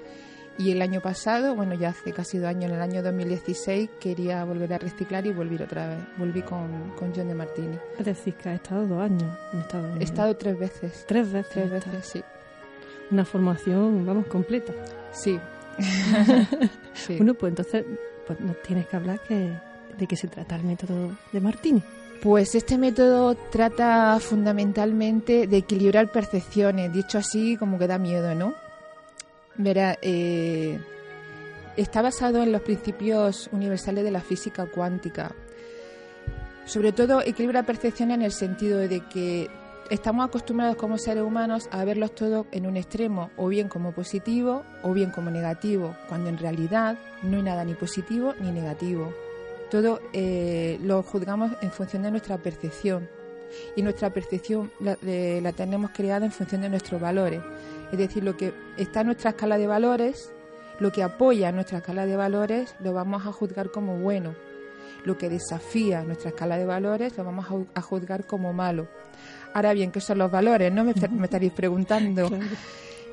y 0.57 0.71
el 0.71 0.81
año 0.81 1.01
pasado, 1.01 1.55
bueno, 1.55 1.73
ya 1.73 1.89
hace 1.89 2.13
casi 2.13 2.37
dos 2.37 2.47
años, 2.47 2.65
en 2.65 2.75
el 2.77 2.81
año 2.81 3.03
2016, 3.03 3.89
quería 3.99 4.43
volver 4.45 4.73
a 4.73 4.77
reciclar 4.77 5.25
y 5.25 5.33
volver 5.33 5.63
otra 5.63 5.87
vez. 5.87 5.99
Volví 6.17 6.41
con, 6.41 6.91
con 6.97 7.13
John 7.13 7.27
de 7.27 7.35
Martini. 7.35 7.77
Es 7.99 8.05
decir, 8.05 8.35
que 8.35 8.49
ha 8.49 8.53
estado 8.53 8.87
dos 8.87 9.01
años 9.01 9.37
en 9.51 9.59
Estados 9.59 9.85
Unidos. 9.85 10.01
He 10.01 10.03
estado 10.05 10.37
tres 10.37 10.57
veces. 10.57 11.05
¿Tres 11.07 11.31
veces? 11.31 11.51
Tres 11.51 11.71
veces, 11.71 12.05
sí. 12.05 12.23
Una 13.11 13.25
formación, 13.25 14.05
vamos, 14.05 14.27
completa. 14.27 14.73
Sí. 16.93 17.17
Bueno, 17.17 17.33
pues 17.33 17.51
entonces 17.51 17.85
pues 18.25 18.39
nos 18.39 18.61
tienes 18.61 18.87
que 18.87 18.95
hablar 18.95 19.19
que, 19.27 19.51
de 19.97 20.07
qué 20.07 20.15
se 20.15 20.29
trata 20.29 20.55
el 20.55 20.63
método 20.63 21.11
de 21.31 21.41
Martini. 21.41 21.83
Pues 22.21 22.55
este 22.55 22.77
método 22.77 23.35
trata 23.35 24.17
fundamentalmente 24.19 25.47
de 25.47 25.57
equilibrar 25.57 26.11
percepciones, 26.11 26.93
dicho 26.93 27.17
así 27.17 27.57
como 27.57 27.77
que 27.77 27.87
da 27.87 27.97
miedo, 27.97 28.33
¿no? 28.35 28.55
Verá, 29.57 29.97
eh, 30.01 30.79
está 31.77 32.01
basado 32.01 32.43
en 32.43 32.51
los 32.51 32.61
principios 32.61 33.49
universales 33.51 34.03
de 34.03 34.11
la 34.11 34.21
física 34.21 34.65
cuántica. 34.65 35.33
Sobre 36.65 36.91
todo 36.91 37.21
equilibra 37.21 37.63
percepción 37.63 38.11
en 38.11 38.21
el 38.21 38.31
sentido 38.31 38.79
de 38.79 39.01
que 39.01 39.49
estamos 39.89 40.27
acostumbrados 40.27 40.75
como 40.77 40.97
seres 40.97 41.23
humanos 41.23 41.69
a 41.71 41.85
verlos 41.85 42.15
todos 42.15 42.47
en 42.51 42.65
un 42.65 42.75
extremo, 42.75 43.29
o 43.37 43.47
bien 43.47 43.69
como 43.69 43.91
positivo 43.91 44.63
o 44.81 44.93
bien 44.93 45.11
como 45.11 45.29
negativo, 45.29 45.95
cuando 46.09 46.29
en 46.29 46.37
realidad 46.37 46.97
no 47.23 47.37
hay 47.37 47.43
nada 47.43 47.63
ni 47.63 47.75
positivo 47.75 48.33
ni 48.39 48.51
negativo. 48.51 49.13
Todo 49.69 49.99
eh, 50.13 50.79
lo 50.81 51.03
juzgamos 51.03 51.51
en 51.61 51.71
función 51.71 52.03
de 52.03 52.11
nuestra 52.11 52.37
percepción 52.37 53.07
y 53.75 53.81
nuestra 53.81 54.11
percepción 54.11 54.71
la, 54.79 54.97
la 55.01 55.51
tenemos 55.53 55.91
creada 55.91 56.25
en 56.25 56.31
función 56.31 56.61
de 56.61 56.69
nuestros 56.69 56.99
valores. 56.99 57.41
Es 57.91 57.97
decir, 57.97 58.23
lo 58.23 58.35
que 58.35 58.53
está 58.77 59.01
en 59.01 59.07
nuestra 59.07 59.31
escala 59.31 59.57
de 59.57 59.67
valores, 59.67 60.31
lo 60.79 60.91
que 60.91 61.03
apoya 61.03 61.51
nuestra 61.51 61.77
escala 61.77 62.05
de 62.05 62.15
valores, 62.15 62.75
lo 62.79 62.93
vamos 62.93 63.25
a 63.25 63.31
juzgar 63.31 63.71
como 63.71 63.97
bueno. 63.97 64.35
Lo 65.03 65.17
que 65.17 65.29
desafía 65.29 66.03
nuestra 66.03 66.29
escala 66.29 66.57
de 66.57 66.65
valores, 66.65 67.15
lo 67.17 67.23
vamos 67.23 67.45
a 67.73 67.81
juzgar 67.81 68.25
como 68.25 68.53
malo. 68.53 68.87
Ahora 69.53 69.73
bien, 69.73 69.91
¿qué 69.91 70.01
son 70.01 70.17
los 70.17 70.31
valores? 70.31 70.73
No 70.73 70.83
me, 70.83 70.91
estaréis 70.91 71.53
preguntando. 71.55 72.29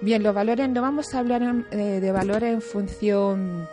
Bien, 0.01 0.23
los 0.23 0.35
valores, 0.35 0.69
no 0.69 0.83
vamos 0.83 1.15
a 1.15 1.21
hablar 1.21 1.43
eh, 1.71 2.01
de 2.01 2.13
valores 2.13 2.55
en 2.55 2.63
función 2.63 3.69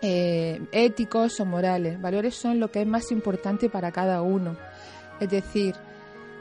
eh, 0.00 0.60
éticos 0.72 1.38
o 1.38 1.44
morales. 1.44 2.00
Valores 2.00 2.34
son 2.34 2.58
lo 2.58 2.72
que 2.72 2.80
es 2.80 2.86
más 2.88 3.12
importante 3.12 3.68
para 3.68 3.92
cada 3.92 4.22
uno. 4.22 4.56
Es 5.20 5.30
decir, 5.30 5.74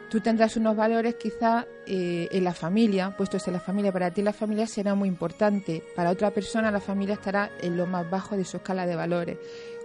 tú 0.09 0.19
tendrás 0.19 0.57
unos 0.57 0.75
valores 0.75 1.15
quizá 1.15 1.65
eh, 1.85 2.27
en 2.31 2.43
la 2.43 2.53
familia, 2.53 3.15
puestos 3.15 3.47
en 3.47 3.53
la 3.53 3.59
familia, 3.59 3.91
para 3.91 4.11
ti 4.11 4.21
la 4.21 4.33
familia 4.33 4.67
será 4.67 4.95
muy 4.95 5.07
importante, 5.07 5.83
para 5.95 6.09
otra 6.09 6.31
persona 6.31 6.71
la 6.71 6.81
familia 6.81 7.13
estará 7.13 7.49
en 7.61 7.77
lo 7.77 7.87
más 7.87 8.09
bajo 8.09 8.35
de 8.35 8.43
su 8.43 8.57
escala 8.57 8.85
de 8.85 8.95
valores. 8.95 9.37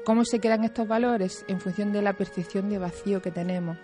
¿Cómo 0.04 0.24
se 0.24 0.40
crean 0.40 0.64
estos 0.64 0.86
valores? 0.86 1.44
En 1.48 1.60
función 1.60 1.92
de 1.92 2.02
la 2.02 2.12
percepción 2.12 2.68
de 2.70 2.78
vacío 2.78 3.20
que 3.20 3.30
tenemos. 3.30 3.76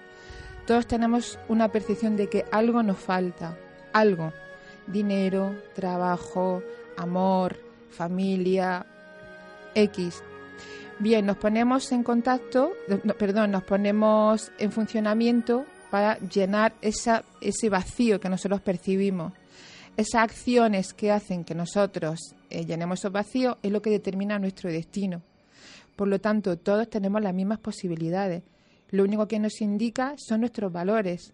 Todos 0.67 0.87
tenemos 0.87 1.38
una 1.49 1.69
percepción 1.69 2.17
de 2.17 2.29
que 2.29 2.45
algo 2.53 2.83
nos 2.83 2.99
falta, 2.99 3.57
algo. 3.93 4.33
Dinero, 4.87 5.57
trabajo, 5.75 6.62
amor, 6.97 7.57
familia, 7.91 8.87
X. 9.75 10.23
Bien, 11.03 11.27
nos 11.27 11.37
ponemos 11.37 11.91
en 11.91 12.05
contacto, 12.05 12.75
perdón, 13.19 13.51
nos 13.51 13.65
ponemos 13.65 14.53
en 14.57 14.71
funcionamiento 14.71 15.67
para 15.91 16.17
llenar 16.21 16.75
ese 16.81 17.69
vacío 17.69 18.21
que 18.21 18.29
nosotros 18.29 18.61
percibimos. 18.61 19.33
Esas 19.97 20.23
acciones 20.23 20.95
que 20.95 21.11
hacen 21.11 21.43
que 21.43 21.57
nosotros 21.57 22.37
eh, 22.51 22.65
llenemos 22.65 23.01
esos 23.01 23.11
vacíos 23.11 23.57
es 23.65 23.73
lo 23.73 23.83
que 23.83 23.91
determina 23.91 24.38
nuestro 24.38 24.71
destino. 24.71 25.23
Por 25.97 26.07
lo 26.07 26.21
tanto, 26.21 26.57
todos 26.57 26.88
tenemos 26.88 27.21
las 27.21 27.35
mismas 27.35 27.59
posibilidades. 27.59 28.45
Lo 28.91 29.03
único 29.03 29.27
que 29.27 29.41
nos 29.41 29.61
indica 29.61 30.15
son 30.19 30.38
nuestros 30.38 30.71
valores. 30.71 31.33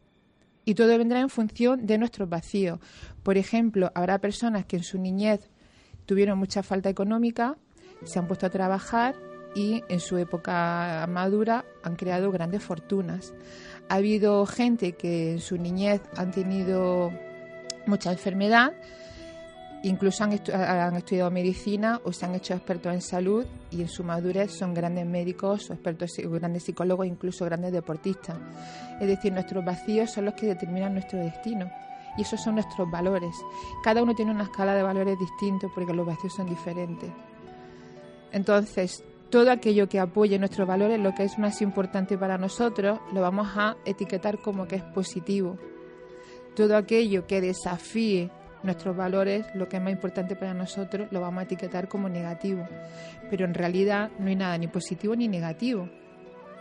Y 0.65 0.77
todo 0.77 0.97
vendrá 0.97 1.21
en 1.21 1.29
función 1.29 1.85
de 1.85 1.99
nuestros 1.99 2.27
vacíos. 2.27 2.81
Por 3.23 3.37
ejemplo, 3.37 3.93
habrá 3.95 4.19
personas 4.19 4.65
que 4.65 4.77
en 4.77 4.83
su 4.83 4.99
niñez 4.99 5.51
tuvieron 6.07 6.39
mucha 6.39 6.63
falta 6.63 6.89
económica, 6.89 7.59
se 8.05 8.19
han 8.19 8.27
puesto 8.27 8.47
a 8.47 8.51
trabajar 8.51 9.28
y 9.59 9.83
en 9.89 9.99
su 9.99 10.19
época 10.19 11.05
madura 11.09 11.65
han 11.83 11.97
creado 11.97 12.31
grandes 12.31 12.63
fortunas. 12.63 13.35
Ha 13.89 13.97
habido 13.97 14.47
gente 14.47 14.93
que 14.93 15.33
en 15.33 15.41
su 15.41 15.59
niñez 15.59 16.01
han 16.17 16.31
tenido 16.31 17.11
mucha 17.87 18.13
enfermedad 18.13 18.73
Incluso 19.83 20.25
han, 20.25 20.33
estudiado 20.33 21.31
medicina 21.31 22.01
o 22.03 22.13
se 22.13 22.27
han 22.27 22.35
hecho 22.35 22.53
expertos 22.53 22.93
en 22.93 23.01
salud 23.01 23.47
y 23.71 23.81
en 23.81 23.89
su 23.89 24.03
madurez 24.03 24.51
son 24.51 24.75
grandes 24.75 25.07
médicos 25.07 25.71
o 25.71 25.73
expertos, 25.73 26.11
grandes 26.17 26.65
psicólogos, 26.65 27.07
incluso 27.07 27.45
grandes 27.45 27.73
deportistas. 27.73 28.37
Es 29.01 29.07
decir, 29.07 29.33
nuestros 29.33 29.65
vacíos 29.65 30.11
son 30.11 30.25
los 30.25 30.35
que 30.35 30.47
determinan 30.47 30.95
nuestro 30.95 31.21
destino 31.21 31.71
y 32.17 32.23
esos 32.23 32.43
son 32.43 32.57
nuestros 32.57 32.91
valores. 32.91 33.33
Cada 33.85 34.03
uno 34.03 34.15
tiene 34.15 34.33
una 34.33 34.45
escala 34.45 34.75
de 34.75 34.83
valores 34.83 35.17
distintos 35.17 35.71
porque 35.73 35.95
los 35.95 36.07
vacíos 36.07 36.35
son 36.35 36.49
diferentes. 36.49 37.11
Entonces, 38.33 39.05
todo 39.31 39.51
aquello 39.51 39.89
que 39.89 40.01
apoye 40.01 40.39
nuestros 40.39 40.67
valores, 40.67 40.99
lo 40.99 41.15
que 41.15 41.25
es 41.25 41.39
más 41.39 41.61
importante 41.61 42.17
para 42.17 42.39
nosotros, 42.39 42.99
lo 43.13 43.21
vamos 43.21 43.49
a 43.57 43.77
etiquetar 43.85 44.39
como 44.39 44.67
que 44.67 44.77
es 44.77 44.83
positivo. 44.83 45.59
Todo 46.55 46.77
aquello 46.77 47.27
que 47.27 47.41
desafíe 47.41 48.31
nuestros 48.63 48.97
valores, 48.97 49.47
lo 49.55 49.69
que 49.69 49.77
es 49.77 49.83
más 49.83 49.93
importante 49.93 50.35
para 50.35 50.55
nosotros, 50.55 51.09
lo 51.11 51.21
vamos 51.21 51.41
a 51.41 51.45
etiquetar 51.45 51.89
como 51.89 52.09
negativo. 52.09 52.67
Pero 53.31 53.45
en 53.45 53.55
realidad 53.55 54.11
no 54.19 54.29
hay 54.29 54.37
nada 54.37 54.57
ni 54.57 54.67
positivo 54.67 55.15
ni 55.15 55.29
negativo. 55.29 55.89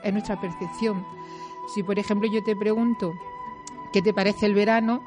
Es 0.03 0.12
nuestra 0.12 0.39
percepción. 0.39 1.03
Si, 1.73 1.84
por 1.84 1.97
ejemplo, 1.97 2.30
yo 2.32 2.43
te 2.43 2.56
pregunto 2.56 3.12
qué 3.93 4.01
te 4.01 4.13
parece 4.13 4.45
el 4.45 4.53
verano, 4.53 5.01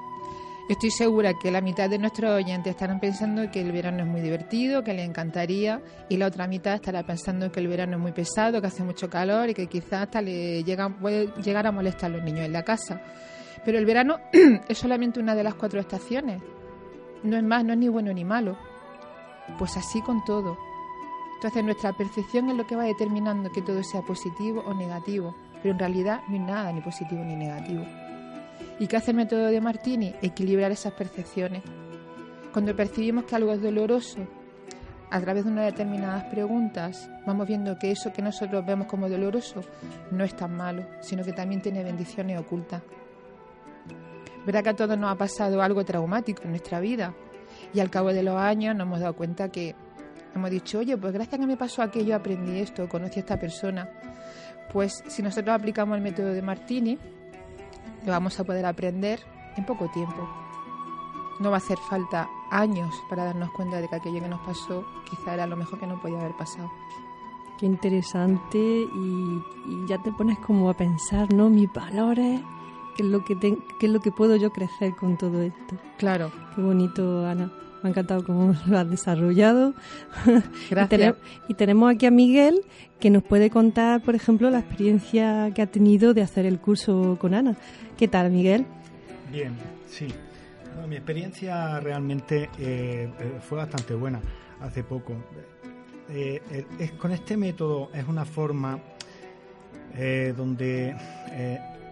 estoy 0.72 0.90
segura 0.90 1.34
que 1.34 1.50
la 1.50 1.60
mitad 1.60 1.90
de 1.90 1.98
nuestros 1.98 2.30
oyentes 2.30 2.70
estarán 2.70 3.00
pensando 3.00 3.50
que 3.50 3.60
el 3.60 3.72
verano 3.72 4.02
es 4.02 4.06
muy 4.06 4.20
divertido, 4.20 4.84
que 4.84 4.94
les 4.94 5.08
encantaría, 5.08 5.82
y 6.08 6.16
la 6.16 6.26
otra 6.26 6.46
mitad 6.46 6.74
estará 6.74 7.02
pensando 7.02 7.50
que 7.50 7.60
el 7.60 7.68
verano 7.68 7.96
es 7.96 8.02
muy 8.02 8.12
pesado, 8.12 8.60
que 8.60 8.66
hace 8.66 8.84
mucho 8.84 9.10
calor 9.10 9.48
y 9.50 9.54
que 9.54 9.66
quizás 9.66 10.02
hasta 10.02 10.22
le 10.22 10.62
llegan, 10.64 10.98
puede 11.00 11.28
llegar 11.42 11.66
a 11.66 11.72
molestar 11.72 12.10
a 12.10 12.14
los 12.14 12.24
niños 12.24 12.46
en 12.46 12.52
la 12.52 12.62
casa. 12.62 13.00
Pero 13.64 13.78
el 13.78 13.84
verano 13.84 14.18
es 14.68 14.78
solamente 14.78 15.20
una 15.20 15.34
de 15.34 15.44
las 15.44 15.54
cuatro 15.54 15.80
estaciones 15.80 16.40
no 17.22 17.36
es 17.36 17.42
más, 17.42 17.64
no 17.64 17.72
es 17.72 17.78
ni 17.78 17.88
bueno 17.88 18.12
ni 18.12 18.24
malo. 18.24 18.56
Pues 19.58 19.76
así 19.76 20.00
con 20.02 20.24
todo. 20.24 20.56
Entonces 21.36 21.64
nuestra 21.64 21.92
percepción 21.92 22.50
es 22.50 22.56
lo 22.56 22.66
que 22.66 22.76
va 22.76 22.84
determinando 22.84 23.50
que 23.50 23.62
todo 23.62 23.82
sea 23.82 24.02
positivo 24.02 24.62
o 24.66 24.74
negativo, 24.74 25.34
pero 25.62 25.72
en 25.72 25.78
realidad 25.78 26.20
no 26.28 26.34
hay 26.34 26.40
nada 26.40 26.72
ni 26.72 26.80
positivo 26.80 27.24
ni 27.24 27.36
negativo. 27.36 27.84
¿Y 28.80 28.86
qué 28.86 28.96
hace 28.96 29.10
el 29.10 29.18
método 29.18 29.48
de 29.48 29.60
Martini? 29.60 30.14
Equilibrar 30.22 30.72
esas 30.72 30.94
percepciones. 30.94 31.62
Cuando 32.50 32.74
percibimos 32.74 33.24
que 33.24 33.36
algo 33.36 33.52
es 33.52 33.60
doloroso, 33.60 34.26
a 35.10 35.20
través 35.20 35.44
de 35.44 35.50
unas 35.50 35.66
determinadas 35.66 36.24
preguntas, 36.24 37.10
vamos 37.26 37.46
viendo 37.46 37.78
que 37.78 37.90
eso 37.90 38.10
que 38.10 38.22
nosotros 38.22 38.64
vemos 38.64 38.86
como 38.86 39.06
doloroso 39.06 39.60
no 40.10 40.24
es 40.24 40.34
tan 40.34 40.56
malo, 40.56 40.86
sino 41.02 41.22
que 41.22 41.34
también 41.34 41.60
tiene 41.60 41.84
bendiciones 41.84 42.40
ocultas. 42.40 42.82
Verá 44.46 44.62
que 44.62 44.70
a 44.70 44.76
todos 44.76 44.96
nos 44.96 45.12
ha 45.12 45.16
pasado 45.16 45.60
algo 45.60 45.84
traumático 45.84 46.44
en 46.44 46.50
nuestra 46.50 46.80
vida 46.80 47.12
y 47.74 47.80
al 47.80 47.90
cabo 47.90 48.14
de 48.14 48.22
los 48.22 48.36
años 48.36 48.74
nos 48.74 48.86
hemos 48.86 49.00
dado 49.00 49.14
cuenta 49.14 49.50
que 49.50 49.74
hemos 50.34 50.50
dicho, 50.50 50.78
oye, 50.78 50.96
pues 50.96 51.12
gracias 51.12 51.34
a 51.34 51.38
que 51.38 51.46
me 51.46 51.58
pasó 51.58 51.82
aquello 51.82 52.16
aprendí 52.16 52.58
esto, 52.60 52.88
conocí 52.88 53.18
a 53.18 53.20
esta 53.20 53.38
persona. 53.38 53.90
Pues 54.72 55.04
si 55.06 55.22
nosotros 55.22 55.54
aplicamos 55.54 55.98
el 55.98 56.02
método 56.02 56.28
de 56.28 56.40
Martini, 56.40 56.98
lo 58.04 58.12
vamos 58.12 58.38
a 58.40 58.44
poder 58.44 58.66
aprender 58.66 59.20
en 59.56 59.64
poco 59.64 59.88
tiempo. 59.90 60.28
No 61.38 61.50
va 61.50 61.56
a 61.56 61.58
hacer 61.58 61.78
falta 61.78 62.28
años 62.50 62.94
para 63.08 63.24
darnos 63.24 63.50
cuenta 63.52 63.80
de 63.80 63.88
que 63.88 63.96
aquello 63.96 64.20
que 64.20 64.28
nos 64.28 64.40
pasó 64.40 64.84
quizá 65.08 65.34
era 65.34 65.46
lo 65.46 65.56
mejor 65.56 65.78
que 65.78 65.86
nos 65.86 66.00
podía 66.00 66.20
haber 66.20 66.36
pasado. 66.36 66.70
Qué 67.58 67.66
interesante 67.66 68.58
y, 68.58 69.42
y 69.66 69.86
ya 69.86 69.98
te 69.98 70.12
pones 70.12 70.38
como 70.38 70.70
a 70.70 70.74
pensar, 70.74 71.32
¿no? 71.32 71.50
Mis 71.50 71.70
valores, 71.72 72.40
qué 72.96 73.02
es 73.02 73.08
lo 73.08 73.24
que 73.24 73.38
qué 73.38 73.86
es 73.86 73.90
lo 73.90 74.00
que 74.00 74.12
puedo 74.12 74.36
yo 74.36 74.50
crecer 74.50 74.94
con 74.96 75.16
todo 75.16 75.42
esto. 75.42 75.76
Claro. 75.98 76.30
Qué 76.54 76.62
bonito, 76.62 77.26
Ana. 77.26 77.52
Me 77.82 77.88
ha 77.88 77.90
encantado 77.90 78.24
cómo 78.24 78.54
lo 78.66 78.78
has 78.78 78.90
desarrollado. 78.90 79.74
Gracias. 80.70 81.16
y, 81.48 81.54
tenemos, 81.54 81.94
aquí 81.94 82.06
a 82.06 82.10
Miguel 82.10 82.60
que 82.98 83.10
nos 83.10 83.22
puede 83.22 83.50
contar, 83.50 84.02
por 84.02 84.14
ejemplo, 84.14 84.50
la 84.50 84.58
experiencia 84.58 85.50
que 85.54 85.62
ha 85.62 85.66
tenido 85.66 86.12
de 86.12 86.22
hacer 86.22 86.44
el 86.46 86.58
curso 86.58 87.16
con 87.20 87.34
Ana. 87.34 87.56
¿Qué 87.96 88.08
tal, 88.08 88.30
Miguel? 88.30 88.66
Bien, 89.32 89.52
sí. 89.88 90.08
mi 90.88 90.96
experiencia 90.96 91.78
realmente 91.80 92.50
eh, 92.58 93.08
eh, 93.18 93.38
fue 93.40 93.58
bastante 93.58 93.94
buena 93.94 94.20
hace 94.60 94.82
poco. 94.82 95.14
Eh, 96.10 96.42
es, 96.78 96.92
con 96.92 97.12
este 97.12 97.36
método 97.36 97.90
es 97.94 98.06
una 98.06 98.24
forma 98.24 98.78
donde 100.36 100.94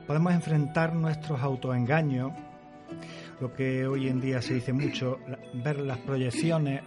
podemos 0.07 0.33
enfrentar 0.33 0.95
nuestros 0.95 1.41
autoengaños, 1.41 2.33
lo 3.41 3.55
que 3.55 3.87
hoy 3.87 4.09
en 4.09 4.21
día 4.21 4.43
se 4.43 4.55
dice 4.55 4.73
mucho, 4.73 5.19
ver 5.55 5.81
las 5.81 5.99
proyecciones, 5.99 6.83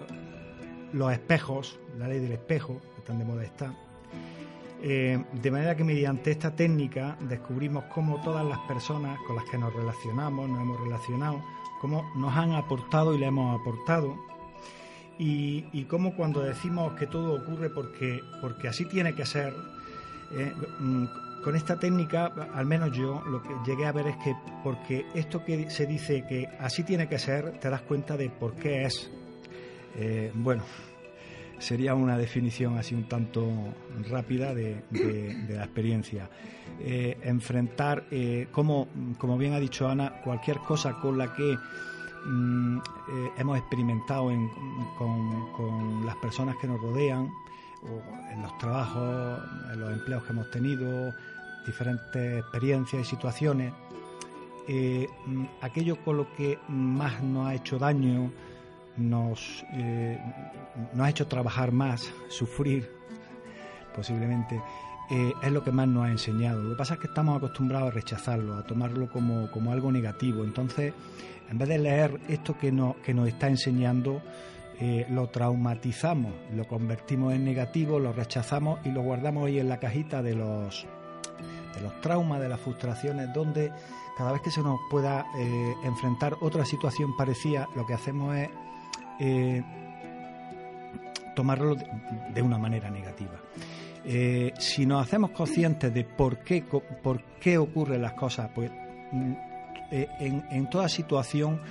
los 0.93 1.11
espejos, 1.11 1.79
la 1.97 2.07
ley 2.07 2.19
del 2.19 2.33
espejo, 2.33 2.81
que 2.95 3.01
tan 3.01 3.19
de 3.19 3.25
moda 3.25 3.43
está. 3.43 3.73
Eh, 4.83 5.23
de 5.31 5.51
manera 5.51 5.75
que 5.75 5.83
mediante 5.83 6.31
esta 6.31 6.55
técnica 6.55 7.15
descubrimos 7.21 7.83
cómo 7.85 8.19
todas 8.21 8.45
las 8.45 8.57
personas 8.67 9.19
con 9.27 9.35
las 9.35 9.45
que 9.45 9.57
nos 9.57 9.71
relacionamos, 9.73 10.49
nos 10.49 10.61
hemos 10.61 10.81
relacionado, 10.81 11.43
cómo 11.79 12.03
nos 12.15 12.35
han 12.35 12.53
aportado 12.53 13.13
y 13.13 13.19
le 13.19 13.27
hemos 13.27 13.59
aportado. 13.59 14.15
Y, 15.19 15.65
y 15.71 15.83
cómo 15.83 16.15
cuando 16.15 16.41
decimos 16.41 16.93
que 16.93 17.05
todo 17.05 17.35
ocurre 17.35 17.69
porque, 17.69 18.21
porque 18.41 18.67
así 18.67 18.85
tiene 18.85 19.13
que 19.13 19.25
ser, 19.25 19.53
eh, 20.31 20.51
mm, 20.79 21.05
con 21.43 21.55
esta 21.55 21.77
técnica, 21.77 22.27
al 22.53 22.65
menos 22.65 22.91
yo, 22.95 23.23
lo 23.27 23.41
que 23.41 23.49
llegué 23.65 23.85
a 23.85 23.91
ver 23.91 24.07
es 24.07 24.17
que 24.17 24.35
porque 24.63 25.05
esto 25.13 25.43
que 25.43 25.69
se 25.69 25.85
dice 25.85 26.25
que 26.27 26.47
así 26.59 26.83
tiene 26.83 27.07
que 27.07 27.17
ser, 27.17 27.59
te 27.59 27.69
das 27.69 27.81
cuenta 27.81 28.17
de 28.17 28.29
por 28.29 28.53
qué 28.55 28.85
es. 28.85 29.09
Eh, 29.95 30.31
bueno, 30.33 30.63
sería 31.57 31.95
una 31.95 32.17
definición 32.17 32.77
así 32.77 32.95
un 32.95 33.07
tanto 33.07 33.47
rápida 34.09 34.53
de, 34.53 34.83
la 35.49 35.63
experiencia. 35.63 36.29
Eh, 36.79 37.17
enfrentar, 37.23 38.05
eh, 38.11 38.47
como, 38.51 38.87
como 39.17 39.37
bien 39.37 39.53
ha 39.53 39.59
dicho 39.59 39.87
Ana, 39.87 40.21
cualquier 40.23 40.59
cosa 40.59 40.93
con 40.99 41.17
la 41.17 41.33
que 41.33 41.57
mm, 42.25 42.79
hemos 43.37 43.57
experimentado 43.57 44.31
con, 44.97 45.51
con 45.53 46.05
las 46.05 46.15
personas 46.17 46.55
que 46.57 46.67
nos 46.67 46.79
rodean, 46.79 47.29
o 47.83 48.31
en 48.31 48.41
los 48.41 48.57
trabajos, 48.57 49.39
en 49.71 49.79
los 49.79 49.91
empleos 49.93 50.23
que 50.23 50.31
hemos 50.31 50.49
tenido, 50.51 51.13
diferentes 51.65 52.39
experiencias 52.39 53.01
y 53.01 53.05
situaciones, 53.05 53.73
eh, 54.67 55.07
mm, 55.25 55.45
aquello 55.61 55.97
con 56.03 56.17
lo 56.17 56.33
que 56.35 56.59
más 56.67 57.21
nos 57.23 57.47
ha 57.47 57.55
hecho 57.55 57.77
daño, 57.77 58.31
nos, 58.97 59.65
eh, 59.73 60.19
nos 60.93 61.05
ha 61.05 61.09
hecho 61.09 61.27
trabajar 61.27 61.71
más, 61.71 62.11
sufrir 62.29 62.89
posiblemente, 63.95 64.61
eh, 65.09 65.33
es 65.43 65.51
lo 65.51 65.63
que 65.63 65.71
más 65.71 65.87
nos 65.87 66.05
ha 66.05 66.11
enseñado. 66.11 66.61
Lo 66.61 66.69
que 66.69 66.75
pasa 66.77 66.93
es 66.93 66.99
que 67.01 67.07
estamos 67.07 67.37
acostumbrados 67.37 67.89
a 67.89 67.91
rechazarlo, 67.91 68.55
a 68.55 68.63
tomarlo 68.63 69.09
como, 69.09 69.51
como 69.51 69.73
algo 69.73 69.91
negativo. 69.91 70.43
Entonces, 70.45 70.93
en 71.49 71.57
vez 71.57 71.67
de 71.67 71.77
leer 71.77 72.21
esto 72.29 72.57
que, 72.57 72.71
no, 72.71 72.95
que 73.03 73.13
nos 73.13 73.27
está 73.27 73.49
enseñando, 73.49 74.21
lo 75.09 75.29
traumatizamos, 75.29 76.33
lo 76.55 76.67
convertimos 76.67 77.33
en 77.33 77.45
negativo, 77.45 77.99
lo 77.99 78.13
rechazamos 78.13 78.79
y 78.83 78.89
lo 78.89 79.01
guardamos 79.01 79.45
ahí 79.45 79.59
en 79.59 79.69
la 79.69 79.79
cajita 79.79 80.23
de 80.23 80.33
los 80.33 80.87
de 81.75 81.81
los 81.81 82.01
traumas, 82.01 82.41
de 82.41 82.49
las 82.49 82.59
frustraciones, 82.59 83.33
donde 83.33 83.71
cada 84.17 84.33
vez 84.33 84.41
que 84.41 84.51
se 84.51 84.61
nos 84.61 84.79
pueda 84.89 85.25
eh, 85.37 85.73
enfrentar 85.83 86.35
otra 86.41 86.65
situación 86.65 87.15
parecida, 87.15 87.67
lo 87.75 87.85
que 87.85 87.93
hacemos 87.93 88.35
es 88.35 88.49
eh, 89.19 89.63
tomarlo 91.35 91.75
de, 91.75 92.41
una 92.41 92.57
manera 92.57 92.89
negativa. 92.89 93.39
Eh, 94.03 94.51
si 94.57 94.85
nos 94.85 95.03
hacemos 95.03 95.31
conscientes 95.31 95.93
de 95.93 96.03
por 96.03 96.39
qué, 96.39 96.63
por 96.63 97.23
qué 97.39 97.57
ocurren 97.57 98.01
las 98.01 98.13
cosas, 98.13 98.49
pues 98.53 98.71
mm, 99.11 99.33
eh, 99.91 100.07
en, 100.19 100.43
en, 100.49 100.69
toda 100.69 100.89
situación 100.89 101.61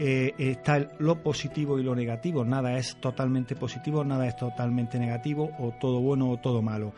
eh, 0.00 0.34
está 0.38 0.88
lo 0.98 1.22
positivo 1.22 1.78
y 1.78 1.82
lo 1.82 1.94
negativo. 1.94 2.44
Nada 2.44 2.76
es 2.76 2.96
totalmente 3.00 3.54
positivo, 3.54 4.02
nada 4.02 4.26
es 4.26 4.36
totalmente 4.36 4.98
negativo, 4.98 5.50
o 5.58 5.72
todo 5.78 6.00
bueno 6.00 6.30
o 6.30 6.38
todo 6.38 6.62
malo. 6.62 6.94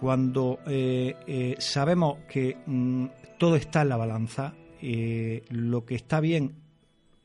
Cuando 0.00 0.58
sabemos 1.58 2.20
que 2.26 2.56
mm, 2.64 3.06
todo 3.38 3.56
está 3.56 3.82
en 3.82 3.90
la 3.90 3.98
balanza, 3.98 4.54
lo 5.50 5.84
que 5.84 5.94
está 5.94 6.20
bien 6.20 6.54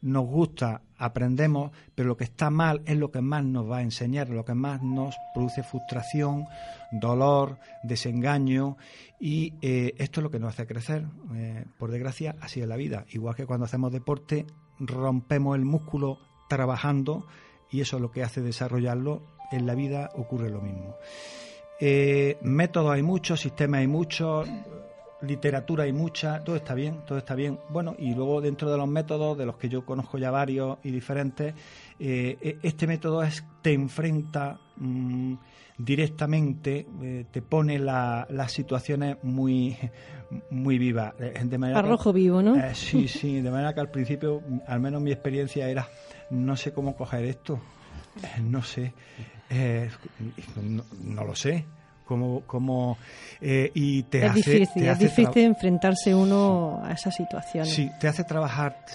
nos 0.05 0.27
gusta, 0.27 0.81
aprendemos, 0.97 1.71
pero 1.95 2.09
lo 2.09 2.17
que 2.17 2.25
está 2.25 2.51
mal 2.51 2.83
es 2.85 2.95
lo 2.97 3.11
que 3.11 3.21
más 3.21 3.43
nos 3.43 3.69
va 3.69 3.77
a 3.77 3.81
enseñar, 3.81 4.29
lo 4.29 4.45
que 4.45 4.53
más 4.53 4.83
nos 4.83 5.15
produce 5.33 5.63
frustración, 5.63 6.45
dolor, 6.91 7.57
desengaño 7.83 8.77
y 9.19 9.53
eh, 9.61 9.95
esto 9.97 10.19
es 10.19 10.23
lo 10.23 10.29
que 10.29 10.39
nos 10.39 10.53
hace 10.53 10.67
crecer. 10.67 11.05
Eh, 11.33 11.65
por 11.79 11.91
desgracia, 11.91 12.35
así 12.39 12.61
es 12.61 12.67
la 12.67 12.75
vida. 12.75 13.05
Igual 13.09 13.35
que 13.35 13.47
cuando 13.47 13.65
hacemos 13.65 13.91
deporte, 13.91 14.45
rompemos 14.79 15.55
el 15.55 15.65
músculo 15.65 16.19
trabajando 16.47 17.25
y 17.69 17.81
eso 17.81 17.97
es 17.97 18.01
lo 18.01 18.11
que 18.11 18.23
hace 18.23 18.41
desarrollarlo. 18.41 19.21
En 19.51 19.67
la 19.67 19.75
vida 19.75 20.09
ocurre 20.15 20.49
lo 20.49 20.61
mismo. 20.61 20.95
Eh, 21.79 22.37
métodos 22.41 22.91
hay 22.91 23.03
muchos, 23.03 23.41
sistemas 23.41 23.81
hay 23.81 23.87
muchos, 23.87 24.47
literatura 25.25 25.83
hay 25.83 25.93
mucha, 25.93 26.43
todo 26.43 26.55
está 26.55 26.73
bien, 26.73 27.01
todo 27.05 27.17
está 27.17 27.35
bien. 27.35 27.59
Bueno, 27.69 27.95
y 27.97 28.13
luego 28.13 28.41
dentro 28.41 28.71
de 28.71 28.77
los 28.77 28.87
métodos, 28.87 29.37
de 29.37 29.45
los 29.45 29.57
que 29.57 29.69
yo 29.69 29.85
conozco 29.85 30.17
ya 30.17 30.31
varios 30.31 30.77
y 30.83 30.91
diferentes, 30.91 31.53
eh, 31.99 32.37
e, 32.41 32.57
este 32.63 32.87
método 32.87 33.23
es 33.23 33.43
te 33.61 33.73
enfrenta 33.73 34.59
mm, 34.77 35.33
directamente, 35.77 36.87
eh, 37.01 37.25
te 37.31 37.41
pone 37.41 37.79
las 37.79 38.51
situaciones 38.51 39.17
muy, 39.23 39.77
muy 40.49 40.77
vivas. 40.77 41.13
Eh, 41.19 41.41
de 41.43 41.57
manera 41.57 41.79
Arrojo 41.79 42.13
vivo, 42.13 42.41
¿no? 42.41 42.55
sí, 42.73 43.07
sí, 43.07 43.41
de 43.41 43.51
manera 43.51 43.73
que 43.73 43.81
al 43.81 43.91
principio, 43.91 44.41
al 44.67 44.79
menos 44.79 45.01
mi 45.01 45.11
experiencia 45.11 45.67
era, 45.69 45.87
no 46.29 46.55
sé 46.55 46.73
cómo 46.73 46.95
coger 46.95 47.25
esto, 47.25 47.59
no 48.41 48.63
sé, 48.63 48.93
no 51.03 51.23
lo 51.23 51.35
sé 51.35 51.65
como, 52.05 52.41
como 52.41 52.97
eh, 53.41 53.71
y 53.73 54.03
te 54.03 54.25
es 54.25 54.33
difícil, 54.35 54.87
es 54.87 54.99
difícil 54.99 55.43
enfrentarse 55.43 56.13
uno 56.13 56.81
a 56.83 56.93
esa 56.93 57.11
situación. 57.11 57.65
Sí, 57.65 57.89
te 57.99 58.07
hace 58.07 58.23
trabajar, 58.23 58.85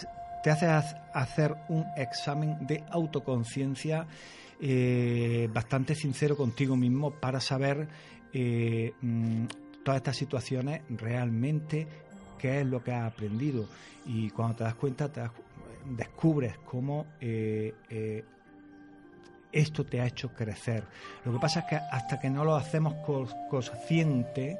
te 0.42 0.50
hace 0.50 0.66
hacer 0.66 1.56
un 1.68 1.84
examen 1.96 2.66
de 2.66 2.84
autoconciencia 2.90 4.06
eh, 4.60 5.48
bastante 5.52 5.94
sincero 5.94 6.36
contigo 6.36 6.76
mismo 6.76 7.10
para 7.10 7.40
saber 7.40 7.88
eh, 8.32 8.92
mm, 9.00 9.44
todas 9.84 9.98
estas 9.98 10.16
situaciones 10.16 10.82
realmente 10.88 11.86
qué 12.38 12.60
es 12.60 12.66
lo 12.66 12.82
que 12.82 12.92
has 12.92 13.12
aprendido 13.12 13.66
y 14.06 14.30
cuando 14.30 14.56
te 14.56 14.64
das 14.64 14.74
cuenta 14.74 15.10
te 15.10 15.22
descubres 15.96 16.56
cómo 16.58 17.06
esto 19.52 19.84
te 19.84 20.00
ha 20.00 20.06
hecho 20.06 20.30
crecer. 20.30 20.84
Lo 21.24 21.32
que 21.32 21.38
pasa 21.38 21.60
es 21.60 21.66
que 21.66 21.76
hasta 21.76 22.18
que 22.18 22.30
no 22.30 22.44
lo 22.44 22.54
hacemos 22.54 22.94
consciente, 23.48 24.58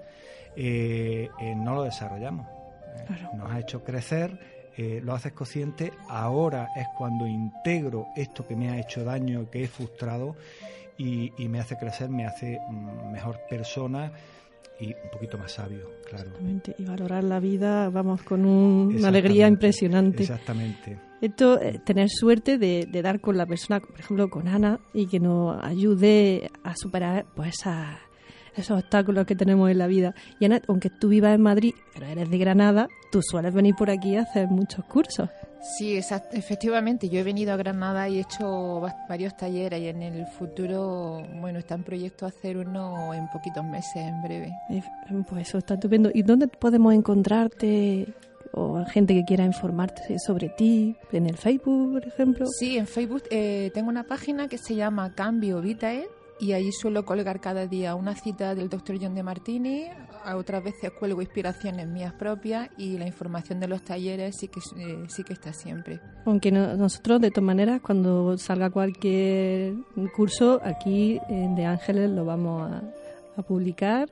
eh, 0.57 1.29
eh, 1.41 1.55
no 1.55 1.75
lo 1.75 1.85
desarrollamos. 1.85 2.47
Eh, 2.47 3.37
nos 3.37 3.51
ha 3.51 3.59
hecho 3.61 3.83
crecer, 3.85 4.61
lo 5.03 5.13
haces 5.13 5.33
consciente, 5.33 5.93
ahora 6.09 6.71
es 6.75 6.87
cuando 6.97 7.27
integro 7.27 8.07
esto 8.17 8.47
que 8.47 8.57
me 8.57 8.71
ha 8.71 8.79
hecho 8.79 9.05
daño, 9.05 9.51
que 9.51 9.65
he 9.65 9.69
frustrado, 9.69 10.37
y, 10.97 11.33
me 11.49 11.61
hace 11.61 11.77
crecer, 11.77 12.09
me 12.09 12.27
hace 12.27 12.59
mm, 12.69 13.13
mejor 13.13 13.41
persona 13.49 14.11
y 14.79 14.87
un 14.87 15.11
poquito 15.13 15.37
más 15.37 15.53
sabio, 15.53 15.91
claro. 16.09 16.29
Exactamente, 16.29 16.75
y 16.79 16.85
valorar 16.85 17.25
la 17.25 17.41
vida, 17.41 17.91
vamos, 17.91 18.23
con 18.23 18.47
una 18.47 19.09
alegría 19.09 19.47
impresionante. 19.49 20.23
Exactamente. 20.23 21.10
Esto, 21.21 21.61
eh, 21.61 21.79
tener 21.85 22.09
suerte 22.09 22.57
de, 22.57 22.87
dar 23.03 23.21
con 23.21 23.37
la 23.37 23.47
persona, 23.47 23.81
por 23.81 23.99
ejemplo, 24.01 24.31
con 24.31 24.49
Ana, 24.49 24.81
y 24.95 25.07
que 25.07 25.21
nos 25.21 25.63
ayude 25.63 26.51
a 26.65 26.75
superar 26.77 27.27
pues 27.35 27.57
esos 28.57 28.79
obstáculos 28.79 29.27
que 29.27 29.37
tenemos 29.37 29.71
en 29.71 29.79
la 29.79 29.87
vida. 29.87 30.15
Y 30.39 30.47
Ana, 30.47 30.63
aunque 30.69 30.89
tú 30.89 31.09
vivas 31.09 31.35
en 31.35 31.43
Madrid, 31.43 31.75
pero 31.93 32.07
eres 32.07 32.31
de 32.31 32.39
Granada, 32.39 32.89
tú 33.13 33.21
sueles 33.23 33.53
venir 33.53 33.75
por 33.75 33.91
aquí 33.91 34.17
a 34.17 34.23
hacer 34.23 34.49
muchos 34.49 34.85
cursos. 34.87 35.29
Sí, 35.77 35.97
efectivamente. 35.97 37.11
Yo 37.11 37.21
he 37.21 37.23
venido 37.23 37.53
a 37.53 37.57
Granada 37.57 38.09
y 38.09 38.17
he 38.17 38.21
hecho 38.23 38.81
varios 39.09 39.37
talleres 39.37 39.81
y 39.81 39.89
en 39.89 40.03
el 40.03 40.27
futuro, 40.27 41.23
bueno, 41.39 41.59
está 41.59 41.75
en 41.75 41.85
proyecto 41.85 42.25
hacer 42.25 42.57
uno 42.57 43.13
en 43.13 43.29
poquitos 43.29 43.65
meses, 43.65 43.97
en 43.97 44.23
breve. 44.23 44.53
Pues 45.29 45.49
eso 45.49 45.59
está 45.59 45.75
estupendo. 45.75 46.11
¿Y 46.15 46.23
dónde 46.23 46.49
podemos 46.49 46.95
encontrarte? 46.95 48.09
O 48.53 48.85
gente 48.85 49.15
que 49.15 49.25
quiera 49.25 49.45
informarte 49.45 50.19
sobre 50.19 50.49
ti 50.49 50.97
en 51.13 51.27
el 51.27 51.37
Facebook, 51.37 51.93
por 51.93 52.07
ejemplo? 52.07 52.47
Sí, 52.47 52.77
en 52.77 52.87
Facebook 52.87 53.23
eh, 53.31 53.71
tengo 53.75 53.89
una 53.89 54.05
página 54.05 54.49
que 54.49 54.59
se 54.59 54.75
llama 54.75 55.15
Cambio 55.15 55.61
Vitae 55.61 56.09
y 56.41 56.53
ahí 56.53 56.73
suelo 56.73 57.05
colgar 57.05 57.41
cada 57.41 57.67
día 57.67 57.95
una 57.95 58.15
cita 58.15 58.55
del 58.55 58.71
doctor 58.71 58.97
John 59.01 59.15
de 59.15 59.23
Martini, 59.23 59.85
a 60.25 60.37
otras 60.37 60.65
veces 60.65 60.91
cuelgo 60.99 61.21
inspiraciones 61.21 61.87
mías 61.87 62.15
propias 62.15 62.71
y 62.79 62.97
la 62.99 63.07
información 63.07 63.61
de 63.61 63.69
los 63.69 63.83
talleres 63.83 64.37
sí 64.37 64.49
que, 64.49 64.61
eh, 64.79 65.05
sí 65.09 65.23
que 65.23 65.35
está 65.35 65.53
siempre. 65.53 66.01
Aunque 66.25 66.51
nosotros, 66.51 67.21
de 67.21 67.31
todas 67.31 67.45
maneras, 67.45 67.81
cuando 67.83 68.37
salga 68.39 68.71
cualquier 68.71 69.75
curso, 70.17 70.61
aquí 70.65 71.21
en 71.29 71.55
De 71.55 71.67
Ángeles 71.67 72.11
lo 72.11 72.25
vamos 72.25 72.71
a, 72.71 72.83
a 73.37 73.43
publicar 73.43 74.09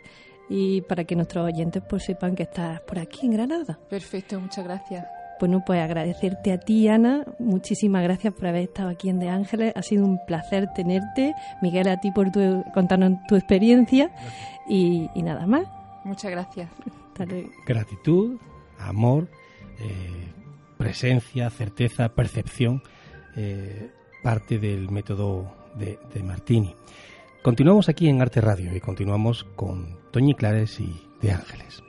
y 0.49 0.81
para 0.83 1.05
que 1.05 1.15
nuestros 1.15 1.45
oyentes 1.45 1.83
pues 1.89 2.05
sepan 2.05 2.35
que 2.35 2.45
estás 2.45 2.81
por 2.83 2.99
aquí 2.99 3.27
en 3.27 3.33
Granada. 3.33 3.79
Perfecto, 3.89 4.41
muchas 4.41 4.65
gracias. 4.65 5.07
Bueno, 5.39 5.63
pues 5.65 5.81
agradecerte 5.81 6.53
a 6.53 6.59
ti, 6.59 6.89
Ana. 6.89 7.25
Muchísimas 7.39 8.03
gracias 8.03 8.35
por 8.35 8.49
haber 8.49 8.63
estado 8.63 8.89
aquí 8.89 9.09
en 9.09 9.21
De 9.21 9.29
Ángeles. 9.29 9.73
Ha 9.77 9.83
sido 9.83 10.05
un 10.05 10.19
placer 10.27 10.69
tenerte. 10.75 11.33
Miguel, 11.63 11.89
a 11.89 12.01
ti 12.01 12.11
por 12.11 12.33
tu, 12.33 12.65
contarnos 12.75 13.19
tu 13.29 13.37
experiencia. 13.37 14.11
Y, 14.69 15.09
nada 15.15 15.47
más. 15.47 15.69
Muchas 16.05 16.33
gracias. 16.33 16.69
Gratitud, 17.67 18.39
amor, 18.79 19.29
eh, 19.81 20.29
presencia, 20.77 21.51
certeza, 21.51 22.09
percepción, 22.09 22.83
eh, 23.37 23.91
parte 24.23 24.59
del 24.59 24.91
método 24.91 25.53
de, 25.75 25.99
de 26.15 26.23
Martini. 26.23 26.75
Continuamos 27.49 27.89
aquí 27.89 28.11
en 28.11 28.21
Arte 28.21 28.43
Radio 28.43 28.77
y 28.77 28.79
continuamos 28.79 29.45
con 29.57 29.97
Toñi 30.11 30.35
Clares 30.35 30.79
y 30.81 31.09
De 31.23 31.33
Ángeles. 31.33 31.83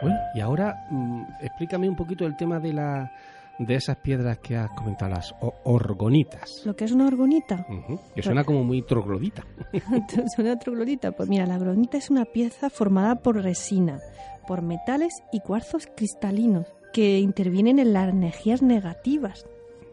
Bueno, 0.00 0.16
y 0.34 0.40
ahora 0.40 0.86
mm, 0.88 1.24
explícame 1.42 1.86
un 1.86 1.96
poquito 1.96 2.24
el 2.24 2.34
tema 2.34 2.58
de 2.58 2.72
la 2.72 3.12
de 3.58 3.74
esas 3.74 3.96
piedras 3.98 4.38
que 4.38 4.56
has 4.56 4.70
comentado, 4.72 5.12
las 5.12 5.34
orgonitas. 5.64 6.62
¿Lo 6.64 6.74
que 6.74 6.84
es 6.84 6.92
una 6.92 7.06
orgonita? 7.06 7.66
Que 8.14 8.22
suena 8.22 8.44
como 8.44 8.64
muy 8.64 8.82
troglodita. 8.82 9.46
suena 10.34 10.58
troglodita. 10.58 11.12
Pues 11.12 11.28
mira, 11.28 11.46
la 11.46 11.56
orgonita 11.56 11.98
es 11.98 12.10
una 12.10 12.24
pieza 12.24 12.70
formada 12.70 13.16
por 13.16 13.42
resina, 13.42 14.00
por 14.46 14.62
metales 14.62 15.22
y 15.32 15.40
cuarzos 15.40 15.88
cristalinos 15.96 16.66
que 16.92 17.18
intervienen 17.18 17.78
en 17.78 17.92
las 17.92 18.08
energías 18.08 18.62
negativas 18.62 19.46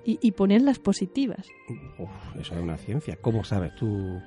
y, 0.05 0.20
y 0.22 0.32
ponen 0.32 0.66
las 0.66 0.80
positivas. 0.80 1.47
eso 2.39 2.55
es 2.55 2.62
una 2.62 2.78
ciencia. 2.78 3.18
¿Cómo 3.22 3.43
sabes 3.43 3.76
tú? 3.76 4.22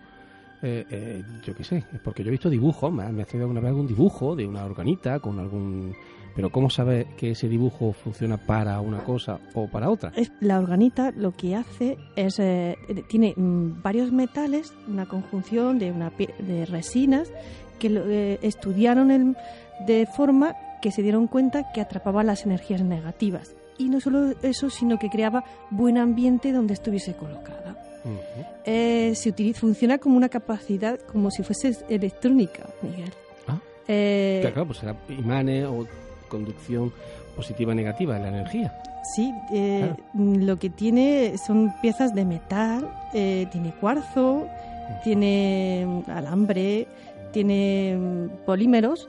Eh, 0.67 0.87
eh, 0.91 1.23
yo 1.45 1.55
qué 1.55 1.63
sé, 1.63 1.85
porque 2.03 2.23
yo 2.23 2.29
he 2.29 2.31
visto 2.31 2.49
dibujos, 2.49 2.91
me, 2.91 3.07
me 3.13 3.23
ha 3.23 3.27
traído 3.27 3.45
alguna 3.45 3.61
vez 3.61 3.69
algún 3.69 3.87
dibujo 3.87 4.35
de 4.35 4.47
una 4.47 4.65
organita 4.65 5.21
con 5.21 5.39
algún 5.39 5.95
pero 6.35 6.51
¿cómo 6.51 6.69
sabe 6.69 7.07
que 7.17 7.31
ese 7.31 7.49
dibujo 7.49 7.93
funciona 7.93 8.37
para 8.37 8.81
una 8.81 9.05
cosa 9.05 9.39
o 9.55 9.69
para 9.69 9.91
otra? 9.91 10.13
la 10.41 10.59
organita 10.59 11.13
lo 11.13 11.33
que 11.33 11.55
hace 11.55 11.97
es, 12.17 12.39
eh, 12.39 12.77
tiene 13.09 13.35
mm, 13.37 13.83
varios 13.83 14.11
metales, 14.11 14.73
una 14.89 15.07
conjunción 15.07 15.79
de, 15.79 15.93
una, 15.93 16.11
de 16.11 16.67
resinas 16.67 17.31
que 17.79 17.89
eh, 17.89 18.39
estudiaron 18.43 19.37
de 19.87 20.07
forma 20.07 20.57
que 20.83 20.91
se 20.91 21.03
dieron 21.03 21.29
cuenta 21.29 21.73
que 21.73 21.81
atrapaban 21.81 22.27
las 22.27 22.45
energías 22.45 22.83
negativas. 22.83 23.55
Y 23.79 23.89
no 23.89 24.01
solo 24.01 24.35
eso, 24.43 24.71
sino 24.71 24.99
que 24.99 25.11
creaba 25.11 25.45
buen 25.71 25.99
ambiente 25.99 26.53
donde 26.53 26.75
estuviese 26.75 27.15
colocada. 27.15 27.77
Eh, 28.67 29.13
se 29.15 29.31
utiliza, 29.31 29.61
funciona 29.61 29.99
como 29.99 30.17
una 30.17 30.29
capacidad, 30.29 31.01
como 31.01 31.31
si 31.31 31.43
fuese 31.43 31.77
electrónica, 31.89 32.67
Miguel. 32.83 33.13
Ah. 33.49 33.59
claro, 33.87 34.67
pues 34.67 34.79
será 34.79 34.97
imanes 35.09 35.65
o 35.65 35.87
conducción 36.29 36.93
positiva 37.37 37.75
negativa 37.75 38.15
de 38.15 38.21
la 38.21 38.29
energía. 38.29 38.75
Sí, 39.15 39.35
eh, 39.53 39.93
lo 40.15 40.59
que 40.59 40.71
tiene 40.71 41.37
son 41.37 41.75
piezas 41.83 42.15
de 42.15 42.25
metal, 42.25 42.91
eh, 43.13 43.47
tiene 43.53 43.73
cuarzo, 43.73 44.47
tiene 45.03 46.03
alambre, 46.07 46.87
tiene 47.33 47.97
mm, 47.99 48.45
polímeros 48.47 49.09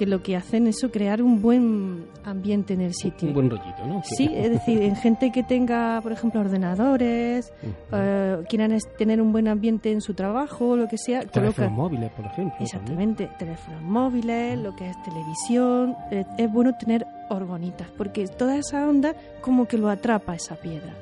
que 0.00 0.06
lo 0.06 0.22
que 0.22 0.34
hacen 0.34 0.66
es 0.66 0.80
crear 0.90 1.20
un 1.20 1.42
buen 1.42 2.06
ambiente 2.24 2.72
en 2.72 2.80
el 2.80 2.94
sitio. 2.94 3.28
Un 3.28 3.34
buen 3.34 3.50
rollito, 3.50 3.86
¿no? 3.86 4.00
Sí, 4.02 4.30
es 4.34 4.48
decir, 4.50 4.80
en 4.80 4.96
gente 4.96 5.30
que 5.30 5.42
tenga, 5.42 6.00
por 6.00 6.10
ejemplo, 6.10 6.40
ordenadores, 6.40 7.52
eh, 7.92 8.38
quieran 8.48 8.78
tener 8.96 9.20
un 9.20 9.30
buen 9.30 9.46
ambiente 9.46 9.92
en 9.92 10.00
su 10.00 10.14
trabajo, 10.14 10.74
lo 10.74 10.88
que 10.88 10.96
sea, 10.96 11.20
Teléfonos 11.26 11.72
móviles, 11.72 12.10
por 12.12 12.24
ejemplo. 12.24 12.54
Exactamente, 12.60 13.28
teléfonos 13.38 13.82
móviles, 13.82 14.58
lo 14.58 14.74
que 14.74 14.88
es 14.88 14.96
televisión. 15.02 15.94
eh, 16.10 16.24
es 16.38 16.50
bueno 16.50 16.74
tener 16.78 17.06
orgonitas, 17.28 17.88
porque 17.98 18.26
toda 18.26 18.56
esa 18.56 18.88
onda 18.88 19.14
como 19.42 19.66
que 19.66 19.76
lo 19.76 19.90
atrapa 19.90 20.34
esa 20.34 20.56
piedra. 20.56 20.94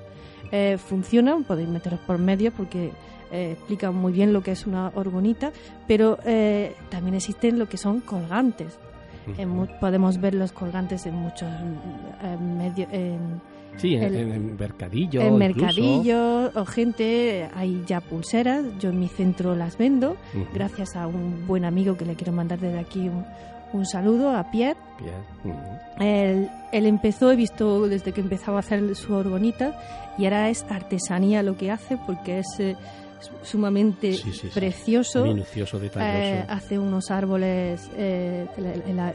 Eh, 0.50 0.76
funcionan, 0.76 1.44
podéis 1.44 1.68
meteros 1.68 2.00
por 2.00 2.18
medio 2.18 2.50
porque 2.50 2.90
eh, 3.32 3.52
explican 3.52 3.94
muy 3.94 4.12
bien 4.12 4.32
lo 4.32 4.42
que 4.42 4.52
es 4.52 4.66
una 4.66 4.90
orgonita, 4.94 5.52
pero 5.86 6.18
eh, 6.24 6.74
también 6.90 7.14
existen 7.16 7.58
lo 7.58 7.68
que 7.68 7.76
son 7.76 8.00
colgantes. 8.00 8.78
En 9.36 9.66
podemos 9.78 10.18
ver 10.20 10.34
los 10.34 10.52
colgantes 10.52 11.04
en 11.04 11.14
muchos 11.14 11.48
medios. 12.56 12.88
En, 12.92 13.40
Sí, 13.76 13.94
en, 13.94 14.02
el- 14.02 14.16
en- 14.16 14.56
mercadillo. 14.56 15.20
en 15.20 15.34
incluso. 15.34 15.58
mercadillos 15.60 16.56
o 16.56 16.64
gente, 16.64 17.48
hay 17.54 17.84
ya 17.86 18.00
pulseras, 18.00 18.64
yo 18.80 18.88
en 18.90 18.98
mi 18.98 19.06
centro 19.08 19.54
las 19.54 19.76
vendo, 19.78 20.16
gracias 20.52 20.96
a 20.96 21.06
un 21.06 21.46
buen 21.46 21.64
amigo 21.64 21.96
que 21.96 22.04
le 22.04 22.16
quiero 22.16 22.32
mandar 22.32 22.58
desde 22.58 22.78
aquí 22.80 23.08
un, 23.08 23.24
un 23.72 23.86
saludo, 23.86 24.30
a 24.34 24.50
Pierre. 24.50 24.78
Ujú. 25.44 25.54
Él, 26.00 26.48
él 26.72 26.86
empezó, 26.86 27.30
he 27.30 27.36
visto 27.36 27.86
desde 27.86 28.10
que 28.12 28.20
empezaba 28.20 28.56
a 28.56 28.60
hacer 28.60 28.96
su 28.96 29.14
orgonita 29.14 29.78
y 30.16 30.24
ahora 30.24 30.48
es 30.48 30.64
artesanía 30.68 31.44
lo 31.44 31.56
que 31.56 31.70
hace 31.70 31.96
porque 32.04 32.40
es 32.40 32.46
eh, 32.58 32.74
sumamente 33.42 34.12
Sí, 34.12 34.32
sí, 34.32 34.38
sí. 34.42 34.48
precioso. 34.54 35.24
Minucioso. 35.24 35.80
Eh, 35.82 36.44
hace 36.48 36.78
unos 36.78 37.10
árboles, 37.10 37.90
eh, 37.96 38.46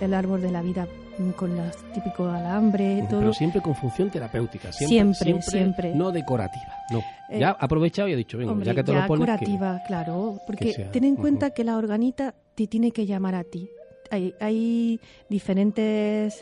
el, 0.02 0.14
árbol 0.14 0.42
de 0.42 0.52
la 0.52 0.62
vida 0.62 0.88
con 1.36 1.56
los 1.56 1.76
típicos 1.94 2.34
alambre, 2.34 3.06
todo. 3.10 3.20
Pero 3.20 3.34
siempre 3.34 3.62
con 3.62 3.76
función 3.76 4.10
terapéutica. 4.10 4.72
Siempre, 4.72 5.14
Siempre, 5.16 5.42
siempre. 5.44 5.96
No 5.96 6.12
decorativa. 6.12 6.74
No. 6.92 7.00
Eh, 7.30 7.40
ya 7.40 7.50
ha 7.50 7.52
aprovechado 7.66 8.08
y 8.08 8.14
ha 8.14 8.16
dicho, 8.16 8.38
venga, 8.38 8.52
Hombre, 8.52 8.66
ya 8.66 8.76
que 8.76 8.84
te 8.84 8.92
ya 8.94 9.02
lo 9.02 9.08
pones. 9.08 9.26
que- 9.28 9.36
curativa, 9.46 9.82
claro, 9.88 10.40
porque 10.48 10.74
sea. 10.74 10.92
ten 10.92 11.04
en 11.04 11.16
cuenta 11.16 11.52
que 11.52 11.64
la 11.64 11.78
organita 11.78 12.34
te 12.56 12.68
tiene 12.68 12.92
que 12.92 13.06
llamar 13.06 13.36
a 13.36 13.44
ti. 13.44 13.70
Hay, 14.12 14.34
hay 14.40 15.00
diferentes 15.30 16.42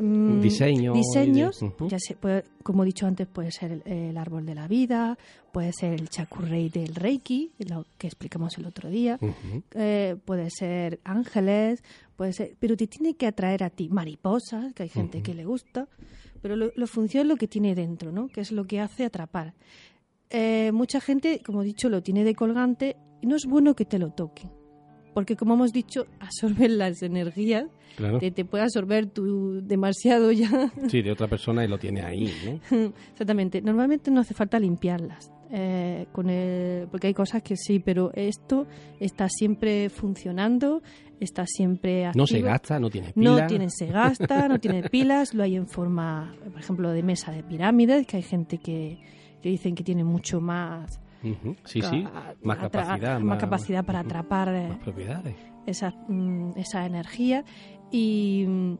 mm, 0.00 0.40
Diseño 0.40 0.92
y 0.92 0.94
de- 0.94 0.98
diseños, 0.98 1.58
ya 1.90 1.98
se 1.98 2.14
puede- 2.14 2.44
como 2.62 2.82
he 2.82 2.86
dicho 2.86 3.06
antes, 3.06 3.26
puede 3.26 3.50
ser 3.50 3.72
el, 3.72 3.82
el 3.92 4.16
árbol 4.16 4.46
de 4.46 4.54
la 4.54 4.66
vida, 4.68 5.18
puede 5.52 5.72
ser 5.72 5.92
el 5.92 6.08
chakurrei 6.08 6.68
del 6.68 6.94
Reiki, 6.94 7.52
lo 7.68 7.84
que 7.98 8.06
explicamos 8.06 8.56
el 8.58 8.66
otro 8.66 8.88
día, 8.90 9.18
eh, 9.74 10.16
puede 10.24 10.48
ser 10.50 11.00
ángeles, 11.04 11.82
puede 12.16 12.32
ser, 12.32 12.54
pero 12.58 12.76
te 12.76 12.86
tiene 12.86 13.14
que 13.14 13.26
atraer 13.26 13.62
a 13.64 13.70
ti 13.70 13.88
mariposas, 13.88 14.72
que 14.74 14.84
hay 14.84 14.88
gente 14.88 15.22
que 15.22 15.34
le 15.34 15.44
gusta, 15.44 15.88
pero 16.40 16.56
lo, 16.56 16.70
lo 16.74 16.86
función 16.86 17.22
es 17.22 17.28
lo 17.28 17.36
que 17.36 17.48
tiene 17.48 17.74
dentro, 17.74 18.12
¿no? 18.12 18.28
Que 18.28 18.40
es 18.40 18.50
lo 18.52 18.64
que 18.66 18.80
hace 18.80 19.04
atrapar. 19.04 19.54
Eh, 20.30 20.70
mucha 20.72 21.00
gente, 21.00 21.40
como 21.44 21.62
he 21.62 21.64
dicho, 21.66 21.88
lo 21.90 22.02
tiene 22.02 22.24
de 22.24 22.34
colgante 22.34 22.96
y 23.20 23.26
no 23.26 23.36
es 23.36 23.44
bueno 23.46 23.74
que 23.76 23.84
te 23.84 23.98
lo 23.98 24.10
toquen. 24.10 24.50
Porque 25.14 25.36
como 25.36 25.54
hemos 25.54 25.72
dicho, 25.72 26.06
absorben 26.20 26.78
las 26.78 27.02
energías, 27.02 27.66
Claro. 27.96 28.18
te, 28.18 28.30
te 28.30 28.46
puede 28.46 28.64
absorber 28.64 29.04
tu 29.06 29.60
demasiado 29.62 30.32
ya. 30.32 30.72
Sí, 30.88 31.02
de 31.02 31.12
otra 31.12 31.28
persona 31.28 31.62
y 31.62 31.68
lo 31.68 31.78
tiene 31.78 32.00
ahí, 32.02 32.32
¿no? 32.46 32.60
Exactamente. 33.12 33.60
Normalmente 33.60 34.10
no 34.10 34.20
hace 34.22 34.32
falta 34.32 34.58
limpiarlas, 34.58 35.30
eh, 35.50 36.06
con 36.12 36.30
el- 36.30 36.88
porque 36.88 37.08
hay 37.08 37.14
cosas 37.14 37.42
que 37.42 37.54
sí, 37.56 37.80
pero 37.80 38.10
esto 38.14 38.66
está 38.98 39.28
siempre 39.28 39.90
funcionando, 39.90 40.82
está 41.20 41.44
siempre 41.46 42.06
activo. 42.06 42.22
No 42.22 42.26
se 42.26 42.40
gasta, 42.40 42.80
no 42.80 42.88
tiene 42.88 43.08
No 43.14 43.34
pila. 43.34 43.46
tiene, 43.46 43.68
se 43.68 43.86
gasta, 43.88 44.48
no 44.48 44.58
tiene 44.58 44.82
pilas, 44.90 45.34
lo 45.34 45.42
hay 45.42 45.56
en 45.56 45.68
forma, 45.68 46.34
por 46.50 46.58
ejemplo, 46.60 46.90
de 46.92 47.02
mesa 47.02 47.30
de 47.32 47.42
pirámides, 47.42 48.06
que 48.06 48.16
hay 48.16 48.22
gente 48.22 48.56
que, 48.56 48.98
que 49.42 49.50
dicen 49.50 49.74
que 49.74 49.84
tiene 49.84 50.02
mucho 50.04 50.40
más 50.40 50.98
Sí, 51.64 51.82
sí. 51.82 52.04
Más 52.42 52.58
capacidad. 52.58 53.20
más 53.20 53.38
capacidad 53.38 53.84
para 53.84 54.00
atrapar 54.00 54.48
eh, 54.54 54.68
Más 54.70 54.78
propiedades. 54.78 55.36
esa, 55.66 55.90
mm, 56.08 56.52
esa 56.56 56.84
energía 56.86 57.44
y, 57.90 58.44
mm, 58.46 58.74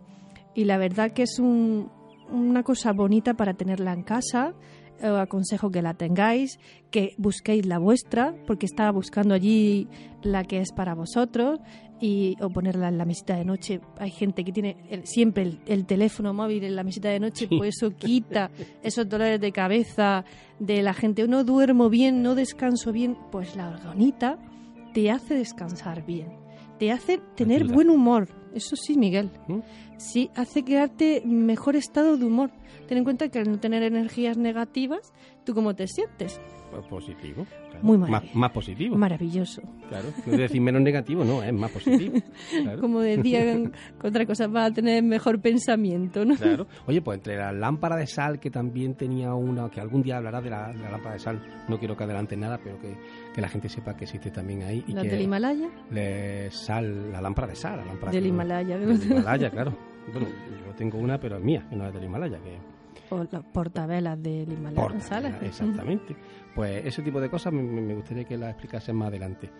y 0.54 0.64
la 0.64 0.78
verdad 0.78 1.12
que 1.12 1.22
es 1.22 1.38
un- 1.38 1.90
una 2.30 2.62
cosa 2.62 2.92
bonita 2.92 3.34
para 3.34 3.54
tenerla 3.54 3.92
en 3.92 4.02
casa. 4.02 4.54
Eh, 5.00 5.08
Os 5.10 5.18
aconsejo 5.20 5.70
que 5.70 5.82
la 5.82 5.94
tengáis, 5.94 6.58
que 6.90 7.14
busquéis 7.18 7.66
la 7.66 7.78
vuestra, 7.78 8.34
porque 8.46 8.66
estaba 8.66 8.90
buscando 8.92 9.34
allí 9.34 9.88
la 10.22 10.44
que 10.44 10.58
es 10.58 10.72
para 10.72 10.94
vosotros 10.94 11.58
y 12.02 12.36
o 12.42 12.50
ponerla 12.50 12.88
en 12.88 12.98
la 12.98 13.04
mesita 13.04 13.36
de 13.36 13.44
noche. 13.44 13.80
Hay 13.98 14.10
gente 14.10 14.42
que 14.44 14.52
tiene 14.52 14.76
el- 14.90 15.06
siempre 15.06 15.44
el, 15.44 15.60
el 15.66 15.86
teléfono 15.86 16.34
móvil 16.34 16.64
en 16.64 16.74
la 16.76 16.82
mesita 16.82 17.08
de 17.08 17.20
noche, 17.20 17.46
Sí. 17.48 17.56
pues 17.56 17.76
eso 17.76 17.96
quita 17.96 18.50
esos 18.82 19.08
dolores 19.08 19.40
de 19.40 19.52
cabeza 19.52 20.24
de 20.58 20.82
la 20.82 20.92
gente. 20.94 21.26
No 21.28 21.44
duermo 21.44 21.88
bien, 21.88 22.20
no 22.22 22.34
descanso 22.34 22.90
bien, 22.92 23.16
pues 23.30 23.54
la 23.56 23.68
orgonita 23.70 24.36
te 24.92 25.10
hace 25.12 25.34
descansar 25.36 26.04
bien, 26.04 26.28
te 26.78 26.90
hace 26.90 27.18
tener 27.36 27.64
buen 27.66 27.88
humor. 27.88 28.28
Eso 28.52 28.76
sí, 28.76 28.98
Miguel. 28.98 29.30
¿Mm? 29.48 29.60
Sí, 29.96 30.28
hace 30.34 30.62
crearte 30.64 31.22
mejor 31.24 31.76
estado 31.76 32.18
de 32.18 32.24
humor. 32.26 32.50
Ten 32.88 32.98
en 32.98 33.04
cuenta 33.04 33.28
que 33.28 33.38
al 33.38 33.48
no 33.50 33.58
tener 33.60 33.82
energías 33.84 34.36
negativas, 34.36 35.12
¿tú 35.44 35.54
cómo 35.54 35.74
te 35.74 35.86
sientes? 35.86 36.38
Positivo. 36.88 37.46
claro. 37.70 37.84
Muy 37.84 37.98
más, 37.98 38.08
maravilloso. 38.10 38.38
más 38.38 38.50
positivo. 38.52 38.96
Maravilloso. 38.96 39.62
Claro. 39.88 40.08
No 40.26 40.36
decir 40.36 40.60
menos 40.60 40.82
negativo, 40.82 41.24
no, 41.24 41.42
es 41.42 41.52
más 41.52 41.70
positivo. 41.70 42.14
Claro. 42.62 42.80
Como 42.80 43.00
decían, 43.00 43.72
otra 44.02 44.26
cosa 44.26 44.46
va 44.46 44.66
a 44.66 44.70
tener 44.70 45.02
mejor 45.02 45.40
pensamiento, 45.40 46.24
¿no? 46.24 46.34
Claro. 46.36 46.66
Oye, 46.86 47.00
pues 47.02 47.18
entre 47.18 47.36
la 47.36 47.52
lámpara 47.52 47.96
de 47.96 48.06
sal, 48.06 48.38
que 48.40 48.50
también 48.50 48.94
tenía 48.94 49.34
una, 49.34 49.68
que 49.70 49.80
algún 49.80 50.02
día 50.02 50.16
hablará 50.18 50.40
de 50.40 50.50
la, 50.50 50.68
de 50.72 50.78
la 50.78 50.90
lámpara 50.90 51.14
de 51.14 51.18
sal, 51.20 51.40
no 51.68 51.78
quiero 51.78 51.96
que 51.96 52.04
adelante 52.04 52.36
nada, 52.36 52.58
pero 52.62 52.78
que, 52.80 52.96
que 53.34 53.40
la 53.40 53.48
gente 53.48 53.68
sepa 53.68 53.94
que 53.96 54.04
existe 54.04 54.30
también 54.30 54.62
ahí. 54.62 54.84
Y 54.86 54.92
¿La 54.92 55.02
que 55.02 55.08
del 55.10 55.22
Himalaya? 55.22 55.68
le- 55.90 56.50
sal, 56.50 57.12
la 57.12 57.20
lámpara 57.20 57.48
de 57.48 57.54
sal, 57.56 57.78
la 57.78 57.84
lámpara 57.86 58.12
Del 58.12 58.26
Himalaya. 58.26 58.78
Del 58.78 59.02
Himalaya, 59.02 59.50
claro. 59.50 59.76
Bueno, 60.12 60.26
yo 60.28 60.74
tengo 60.74 60.98
una, 60.98 61.18
pero 61.18 61.36
es 61.38 61.44
mía, 61.44 61.64
que 61.70 61.76
no 61.76 61.86
es 61.86 61.94
del 61.94 62.04
Himalaya, 62.04 62.38
que 62.38 62.58
O 63.10 63.24
las 63.30 63.44
portavelas 63.52 64.22
del 64.22 64.52
Himalaya. 64.52 65.00
¿sabes? 65.00 65.34
exactamente. 65.42 66.16
Pues 66.54 66.84
ese 66.84 67.02
tipo 67.02 67.20
de 67.20 67.30
cosas 67.30 67.52
me, 67.52 67.62
me 67.62 67.94
gustaría 67.94 68.24
que 68.24 68.36
las 68.36 68.50
explicasen 68.50 68.96
más 68.96 69.08
adelante. 69.08 69.50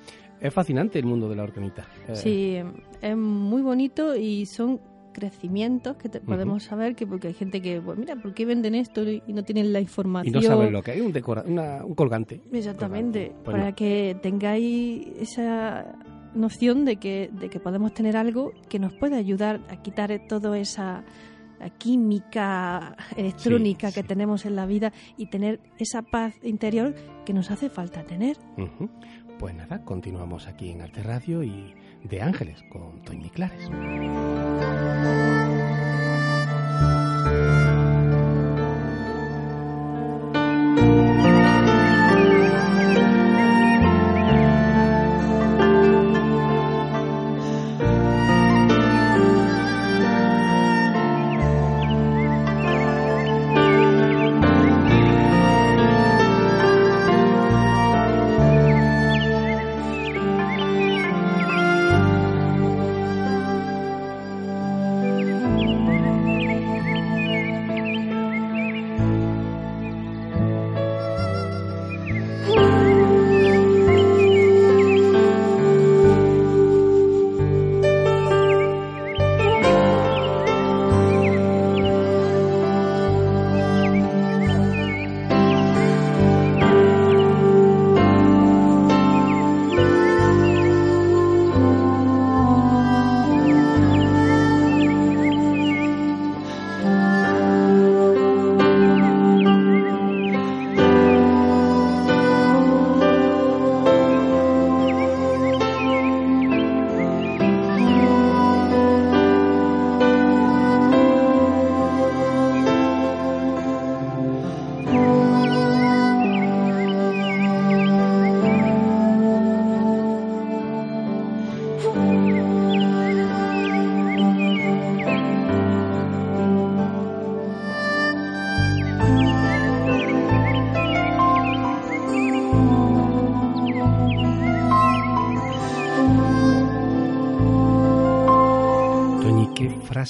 Es 0.40 0.52
fascinante 0.52 0.98
el 0.98 1.06
mundo 1.06 1.28
de 1.28 1.36
la 1.36 1.42
organita. 1.44 1.86
Eh, 2.08 2.14
Sí, 2.16 2.56
es 3.00 3.16
muy 3.16 3.62
bonito 3.62 4.14
y 4.16 4.44
son 4.46 4.80
crecimientos 5.14 5.96
que 5.96 6.08
te- 6.08 6.20
podemos 6.20 6.62
saber 6.64 6.94
que 6.94 7.06
porque 7.06 7.28
hay 7.28 7.34
gente 7.34 7.60
que, 7.60 7.80
pues 7.82 7.98
mira, 7.98 8.16
¿por 8.16 8.32
qué 8.34 8.46
venden 8.46 8.74
esto 8.74 9.02
y 9.08 9.22
no 9.28 9.42
tienen 9.44 9.72
la 9.72 9.78
y 9.80 9.82
información? 9.82 10.34
no 10.34 10.42
saben 10.42 10.72
lo 10.72 10.82
que 10.82 10.92
hay, 10.92 11.00
un, 11.02 11.12
decora, 11.12 11.44
una- 11.46 11.84
un 11.84 11.94
colgante. 11.94 12.40
Exactamente, 12.50 13.32
Pues 13.44 13.54
para 13.56 13.70
no. 13.70 13.76
que 13.76 14.16
tengáis 14.22 15.06
esa 15.20 15.94
noción 16.34 16.86
de 16.86 16.96
que, 16.96 17.28
de 17.30 17.50
que 17.50 17.60
podemos 17.60 17.92
tener 17.92 18.16
algo 18.16 18.52
que 18.70 18.78
nos 18.78 18.94
puede 18.94 19.16
ayudar 19.16 19.60
a 19.68 19.76
quitar 19.82 20.18
toda 20.28 20.58
esa 20.58 21.04
química 21.70 22.96
electrónica 23.16 23.92
que 23.92 24.02
tenemos 24.02 24.44
en 24.46 24.56
la 24.56 24.66
vida 24.66 24.92
y 25.16 25.26
tener 25.26 25.60
esa 25.78 26.02
paz 26.02 26.34
interior 26.42 26.94
que 27.24 27.32
nos 27.32 27.50
hace 27.50 27.68
falta 27.68 28.02
tener. 28.04 28.36
Ujú. 28.56 28.90
Pues 29.38 29.54
nada, 29.54 29.84
continuamos 29.84 30.46
aquí 30.46 30.70
en 30.70 30.82
Arte 30.82 31.02
Radio 31.02 31.42
y 31.42 31.74
de 32.04 32.22
Ángeles 32.22 32.62
con 32.70 33.02
Toñi 33.02 33.30
Clares. 33.30 33.68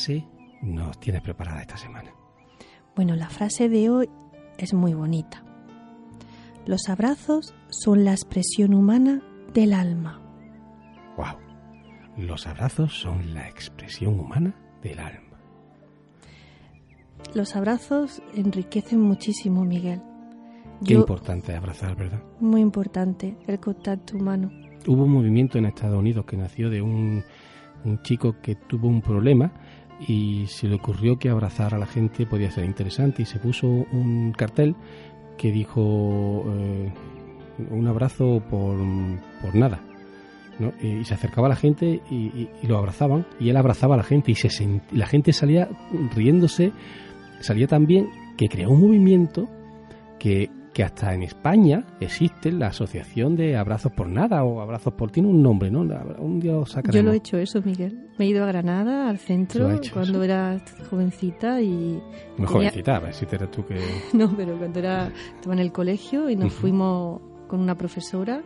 Frase 0.03 0.25
nos 0.63 0.99
tienes 0.99 1.23
preparada 1.23 1.61
esta 1.61 1.77
semana? 1.77 2.11
Bueno, 2.97 3.15
la 3.15 3.29
frase 3.29 3.69
de 3.69 3.89
hoy 3.89 4.09
es 4.59 4.75
muy 4.75 4.95
bonita. 4.95 5.45
Los 6.67 6.89
abrazos 6.89 7.55
son 7.69 8.05
la 8.05 8.11
expresión 8.11 8.75
humana 8.75 9.23
del 9.55 9.73
alma. 9.73 10.21
Wow. 11.17 11.37
Los 12.17 12.47
abrazos 12.47 12.93
son 12.99 13.33
la 13.33 13.49
expresión 13.49 14.19
humana 14.19 14.55
del 14.83 14.99
alma. 14.99 15.39
Los 17.35 17.55
abrazos 17.55 18.23
enriquecen 18.35 19.01
muchísimo, 19.01 19.65
Miguel. 19.65 20.03
Qué 20.85 20.95
importante 20.95 21.55
abrazar, 21.55 21.95
¿verdad? 21.95 22.23
Muy 22.41 22.61
importante 22.61 23.37
el 23.47 23.61
contacto 23.61 24.17
humano. 24.17 24.51
Hubo 24.87 25.05
un 25.05 25.13
movimiento 25.13 25.59
en 25.59 25.67
Estados 25.67 25.99
Unidos 25.99 26.25
que 26.25 26.37
nació 26.37 26.71
de 26.71 26.83
un, 26.83 27.23
un 27.85 28.03
chico 28.03 28.41
que 28.43 28.57
tuvo 28.57 28.89
un 28.89 29.01
problema 29.01 29.53
y 30.07 30.47
se 30.49 30.69
le 30.69 30.77
ocurrió 30.77 31.19
que 31.19 31.29
abrazar 31.29 31.75
a 31.75 31.79
la 31.79 31.87
gente 31.87 32.27
podía 32.27 32.51
ser 32.51 32.65
interesante 32.65 33.23
y 33.23 33.25
se 33.27 33.39
puso 33.39 33.69
un 33.69 34.33
cartel 34.33 34.75
que 35.37 35.51
dijo 35.51 36.45
eh, 36.49 36.93
un 37.71 37.87
abrazo 37.87 38.43
por, 38.49 38.77
por 39.41 39.55
nada. 39.55 39.81
¿no? 40.59 40.73
Y 40.81 41.05
se 41.05 41.15
acercaba 41.15 41.47
a 41.47 41.51
la 41.51 41.57
gente 41.57 42.03
y, 42.11 42.15
y, 42.15 42.51
y, 42.63 42.67
lo 42.67 42.77
abrazaban 42.77 43.27
y 43.41 43.49
él 43.49 43.57
abrazaba 43.57 43.95
a 43.95 43.99
la 43.99 44.03
gente 44.03 44.33
y 44.33 44.35
se 44.35 44.51
sent... 44.51 44.83
la 44.93 45.07
gente 45.07 45.33
salía 45.33 45.69
riéndose, 46.15 46.73
salía 47.41 47.67
también 47.67 48.11
que 48.37 48.49
creó 48.49 48.71
un 48.71 48.81
movimiento 48.81 49.49
que, 50.19 50.51
que 50.73 50.83
hasta 50.83 51.15
en 51.15 51.23
España 51.23 51.85
existe 52.01 52.53
la 52.53 52.69
asociación 52.69 53.37
de 53.37 53.57
abrazos 53.57 53.93
por 53.93 54.09
nada 54.09 54.45
o 54.45 54.61
abrazos 54.61 54.95
por 54.95 55.11
tiene 55.11 55.29
un 55.29 55.43
nombre, 55.43 55.71
¿no? 55.71 55.81
Un 56.19 56.41
día 56.41 56.55
sacaremos. 56.67 56.95
Yo 56.95 57.03
lo 57.03 57.13
he 57.13 57.17
hecho 57.17 57.39
eso, 57.39 57.61
Miguel. 57.63 58.09
Me 58.23 58.27
he 58.27 58.31
ido 58.31 58.45
a 58.45 58.47
Granada, 58.47 59.11
al 59.11 59.19
centro, 59.19 59.69
cuando 59.93 60.23
eso? 60.23 60.23
era 60.23 60.57
jovencita 60.89 61.61
y... 61.61 61.67
Muy 61.67 62.01
tenía... 62.37 62.47
jovencita, 62.47 62.95
a 62.95 63.01
ver 63.01 63.15
si 63.15 63.27
te 63.27 63.35
eres 63.35 63.51
tú 63.51 63.67
que... 63.67 63.81
no, 64.13 64.33
pero 64.37 64.57
cuando 64.57 64.79
era 64.79 65.11
estaba 65.35 65.55
en 65.55 65.59
el 65.59 65.73
colegio 65.73 66.31
y 66.31 66.37
nos 66.37 66.53
uh 66.53 66.57
-huh. 66.57 66.61
fuimos 66.61 67.21
con 67.49 67.59
una 67.59 67.77
profesora 67.77 68.45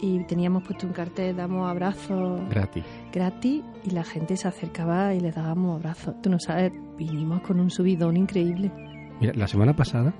y 0.00 0.24
teníamos 0.24 0.62
puesto 0.62 0.86
un 0.86 0.94
cartel, 0.94 1.36
damos 1.36 1.68
abrazos 1.68 2.40
gratis. 2.48 2.82
gratis 3.12 3.62
y 3.84 3.90
la 3.90 4.02
gente 4.02 4.34
se 4.38 4.48
acercaba 4.48 5.12
y 5.12 5.20
le 5.20 5.30
dábamos 5.30 5.76
abrazos. 5.76 6.14
Tú 6.22 6.30
no 6.30 6.38
sabes, 6.40 6.72
vinimos 6.96 7.42
con 7.42 7.60
un 7.60 7.68
subidón 7.68 8.16
increíble. 8.16 8.72
Mira, 9.20 9.34
la 9.34 9.46
semana 9.46 9.76
pasada 9.76 10.14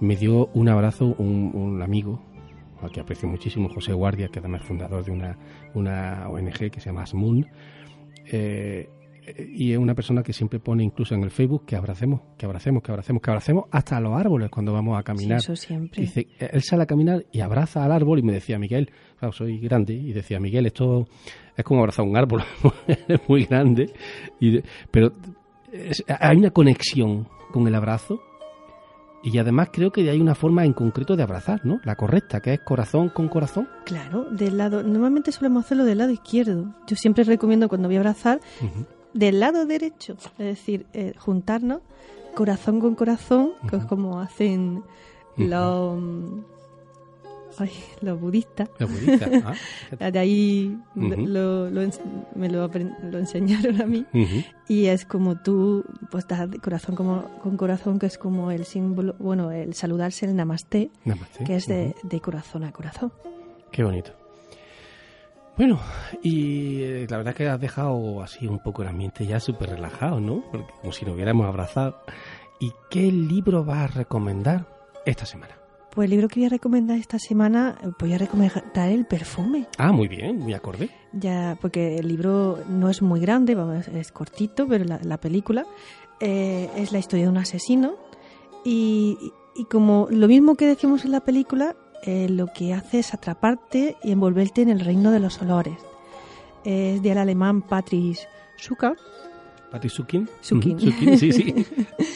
me 0.00 0.16
dio 0.16 0.50
un 0.52 0.68
abrazo 0.68 1.14
un, 1.16 1.52
un, 1.54 1.80
amigo 1.80 2.20
al 2.82 2.90
que 2.90 3.00
aprecio 3.00 3.26
muchísimo, 3.26 3.70
José 3.70 3.94
Guardia, 3.94 4.28
que 4.28 4.38
además 4.38 4.60
es 4.60 4.66
fundador 4.66 5.02
de 5.02 5.12
una, 5.12 5.38
una 5.72 6.28
ONG 6.28 6.70
que 6.70 6.78
se 6.80 6.90
llama 6.90 7.04
Asmun. 7.04 7.46
Eh, 8.32 8.88
y 9.48 9.72
es 9.72 9.78
una 9.78 9.94
persona 9.94 10.22
que 10.22 10.32
siempre 10.32 10.58
pone 10.58 10.82
incluso 10.82 11.14
en 11.14 11.22
el 11.22 11.30
Facebook 11.30 11.64
que 11.66 11.76
abracemos, 11.76 12.20
que 12.36 12.46
abracemos, 12.46 12.82
que 12.82 12.90
abracemos, 12.90 13.22
que 13.22 13.30
abracemos 13.30 13.64
hasta 13.70 13.96
a 13.96 14.00
los 14.00 14.18
árboles 14.18 14.50
cuando 14.50 14.72
vamos 14.72 14.98
a 14.98 15.02
caminar. 15.02 15.40
Sí, 15.40 15.52
eso 15.52 15.56
siempre. 15.56 16.02
Dice, 16.02 16.26
él 16.38 16.62
sale 16.62 16.82
a 16.82 16.86
caminar 16.86 17.24
y 17.30 17.40
abraza 17.40 17.84
al 17.84 17.92
árbol 17.92 18.18
y 18.18 18.22
me 18.22 18.32
decía, 18.32 18.58
Miguel, 18.58 18.90
claro, 19.18 19.32
soy 19.32 19.58
grande, 19.58 19.94
y 19.94 20.12
decía, 20.12 20.40
Miguel, 20.40 20.66
esto 20.66 21.06
es 21.56 21.64
como 21.64 21.80
abrazar 21.80 22.04
un 22.06 22.16
árbol, 22.16 22.42
es 22.86 23.20
muy 23.28 23.44
grande, 23.44 23.90
y, 24.40 24.60
pero 24.90 25.12
es, 25.72 26.02
hay 26.08 26.36
una 26.36 26.50
conexión 26.50 27.28
con 27.52 27.66
el 27.66 27.74
abrazo 27.74 28.20
y 29.22 29.38
además 29.38 29.68
creo 29.72 29.92
que 29.92 30.08
hay 30.08 30.20
una 30.20 30.34
forma 30.34 30.64
en 30.64 30.72
concreto 30.72 31.16
de 31.16 31.22
abrazar, 31.22 31.64
¿no? 31.64 31.80
La 31.84 31.96
correcta, 31.96 32.40
que 32.40 32.54
es 32.54 32.60
corazón 32.60 33.10
con 33.10 33.28
corazón. 33.28 33.68
Claro, 33.84 34.24
del 34.30 34.56
lado. 34.56 34.82
Normalmente 34.82 35.32
solemos 35.32 35.64
hacerlo 35.64 35.84
del 35.84 35.98
lado 35.98 36.10
izquierdo. 36.10 36.74
Yo 36.86 36.96
siempre 36.96 37.24
recomiendo 37.24 37.68
cuando 37.68 37.88
voy 37.88 37.96
a 37.96 38.00
abrazar 38.00 38.40
uh 38.60 38.64
-huh. 38.64 38.86
del 39.12 39.40
lado 39.40 39.66
derecho, 39.66 40.16
es 40.38 40.46
decir, 40.46 40.86
eh, 40.92 41.12
juntarnos 41.18 41.80
corazón 42.34 42.80
con 42.80 42.94
corazón, 42.94 43.52
uh 43.62 43.66
-huh. 43.66 43.70
que 43.70 43.76
es 43.76 43.84
como 43.84 44.20
hacen 44.20 44.78
uh 44.78 44.82
-huh. 45.36 45.48
los 45.48 46.44
ay, 47.58 47.70
los 48.00 48.20
budistas. 48.20 48.68
Los 48.78 48.90
budistas, 48.90 49.30
ah, 49.44 50.10
De 50.10 50.18
ahí 50.18 50.78
uh 50.96 51.00
-huh. 51.00 51.26
lo, 51.26 51.70
lo, 51.70 51.90
me 52.34 52.48
lo, 52.48 52.68
lo, 52.68 53.18
enseñaron 53.18 53.80
a 53.80 53.86
mí. 53.86 54.04
Uh 54.12 54.18
-huh. 54.18 54.44
Y 54.68 54.86
es 54.86 55.04
como 55.04 55.36
tú, 55.36 55.84
pues 56.10 56.26
das 56.26 56.48
corazón 56.62 56.94
como, 56.94 57.24
con 57.42 57.56
corazón, 57.56 57.98
que 57.98 58.06
es 58.06 58.18
como 58.18 58.50
el 58.50 58.64
símbolo, 58.64 59.14
bueno, 59.18 59.50
el 59.50 59.74
saludarse, 59.74 60.26
el 60.26 60.36
namaste, 60.36 60.90
namaste. 61.04 61.44
que 61.44 61.56
es 61.56 61.66
de, 61.66 61.94
uh 61.96 62.06
-huh. 62.06 62.08
de, 62.08 62.20
corazón 62.20 62.64
a 62.64 62.72
corazón. 62.72 63.12
Qué 63.70 63.82
bonito. 63.84 64.12
Bueno, 65.56 65.78
y 66.22 66.82
eh, 66.82 67.06
la 67.10 67.18
verdad 67.18 67.34
que 67.34 67.46
has 67.46 67.60
dejado 67.60 68.22
así 68.22 68.46
un 68.46 68.60
poco 68.60 68.82
el 68.82 68.88
ambiente 68.88 69.26
ya 69.26 69.40
súper 69.40 69.70
relajado, 69.70 70.18
¿no? 70.18 70.42
Porque 70.50 70.66
como 70.80 70.92
si 70.92 71.04
nos 71.04 71.14
hubiéramos 71.14 71.46
abrazado. 71.46 72.00
¿Y 72.60 72.72
qué 72.90 73.10
libro 73.12 73.64
vas 73.64 73.90
a 73.90 73.98
recomendar 73.98 74.66
esta 75.04 75.26
semana? 75.26 75.59
Pues 75.92 76.06
el 76.06 76.12
libro 76.12 76.28
que 76.28 76.38
voy 76.38 76.46
a 76.46 76.50
recomendar 76.50 76.98
esta 76.98 77.18
semana, 77.18 77.76
voy 77.98 78.12
a 78.12 78.18
recomendar 78.18 78.62
El 78.88 79.06
perfume. 79.06 79.66
Ah, 79.76 79.90
muy 79.90 80.06
bien, 80.06 80.38
muy 80.38 80.54
acorde. 80.54 80.88
Ya, 81.12 81.58
porque 81.60 81.96
el 81.98 82.06
libro 82.06 82.60
no 82.68 82.88
es 82.88 83.02
muy 83.02 83.18
grande, 83.18 83.56
vamos, 83.56 83.88
es 83.88 84.12
cortito, 84.12 84.68
pero 84.68 84.84
la, 84.84 85.00
la 85.02 85.18
película 85.18 85.66
eh, 86.20 86.70
es 86.76 86.92
la 86.92 87.00
historia 87.00 87.24
de 87.24 87.30
un 87.30 87.38
asesino. 87.38 87.94
Y, 88.64 89.18
y, 89.56 89.64
como 89.64 90.06
lo 90.10 90.28
mismo 90.28 90.54
que 90.54 90.66
decíamos 90.66 91.04
en 91.04 91.10
la 91.10 91.20
película, 91.20 91.74
eh, 92.04 92.28
lo 92.28 92.46
que 92.46 92.72
hace 92.72 93.00
es 93.00 93.12
atraparte 93.12 93.96
y 94.04 94.12
envolverte 94.12 94.62
en 94.62 94.68
el 94.68 94.80
reino 94.80 95.10
de 95.10 95.18
los 95.18 95.42
olores. 95.42 95.78
Es 96.64 97.02
del 97.02 97.18
alemán 97.18 97.62
Patrice 97.62 98.28
Zucker. 98.58 98.96
Patrick 99.70 99.92
Sukin. 99.92 100.28
Sukin. 100.40 100.78
Sukin, 100.78 101.18
sí, 101.18 101.32
sí. 101.32 101.66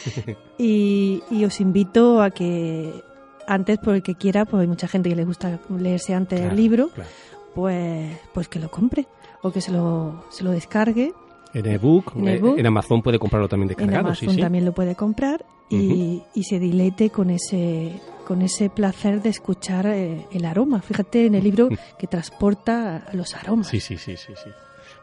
y, 0.57 1.23
y 1.31 1.45
os 1.45 1.59
invito 1.59 2.21
a 2.21 2.29
que 2.29 3.03
antes 3.47 3.77
por 3.79 3.95
el 3.95 4.03
que 4.03 4.15
quiera, 4.15 4.45
pues 4.45 4.61
hay 4.61 4.67
mucha 4.67 4.87
gente 4.87 5.09
que 5.09 5.15
le 5.15 5.25
gusta 5.25 5.59
leerse 5.69 6.13
antes 6.13 6.39
claro, 6.39 6.51
el 6.51 6.57
libro, 6.57 6.89
claro. 6.89 7.09
pues 7.53 8.17
pues 8.33 8.47
que 8.47 8.59
lo 8.59 8.69
compre 8.69 9.07
o 9.41 9.51
que 9.51 9.61
se 9.61 9.71
lo, 9.71 10.25
se 10.29 10.43
lo 10.43 10.51
descargue. 10.51 11.13
En 11.53 11.65
ebook, 11.67 12.13
en, 12.15 12.27
e 12.27 12.33
ebook. 12.35 12.57
en 12.57 12.65
Amazon 12.65 13.01
puede 13.01 13.19
comprarlo 13.19 13.47
también 13.47 13.69
descargado. 13.69 13.99
En 13.99 14.05
Amazon 14.07 14.29
sí, 14.29 14.35
sí. 14.35 14.41
también 14.41 14.65
lo 14.65 14.73
puede 14.73 14.95
comprar 14.95 15.45
y, 15.69 15.75
uh 15.75 15.79
-huh. 15.79 16.23
y, 16.33 16.43
se 16.43 16.59
dilete 16.59 17.09
con 17.09 17.29
ese 17.29 18.01
con 18.27 18.41
ese 18.41 18.69
placer 18.69 19.21
de 19.21 19.29
escuchar 19.29 19.85
eh, 19.87 20.25
el 20.31 20.45
aroma. 20.45 20.81
Fíjate 20.81 21.27
en 21.27 21.35
el 21.35 21.43
libro 21.43 21.69
que 21.99 22.07
transporta 22.07 23.05
los 23.13 23.35
aromas. 23.35 23.67
Sí, 23.67 23.79
sí, 23.79 23.97
sí, 23.97 24.17
sí, 24.17 24.33
sí. 24.35 24.49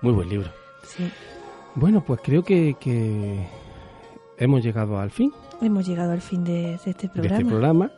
Muy 0.03 0.13
buen 0.13 0.29
libro. 0.29 0.51
Sí. 0.85 1.09
Bueno, 1.77 2.05
pues 2.05 2.21
creo 2.23 2.43
que, 2.43 2.77
que 2.79 3.47
hemos 4.37 4.63
llegado 4.63 4.99
al 4.99 5.11
fin. 5.11 5.33
Hemos 5.63 5.87
llegado 5.87 6.13
al 6.13 6.21
fin 6.21 6.45
de, 6.45 6.79
de 6.85 6.91
este 6.91 7.09
programa. 7.09 7.37
De 7.37 7.43
este 7.43 7.49
programa 7.49 7.93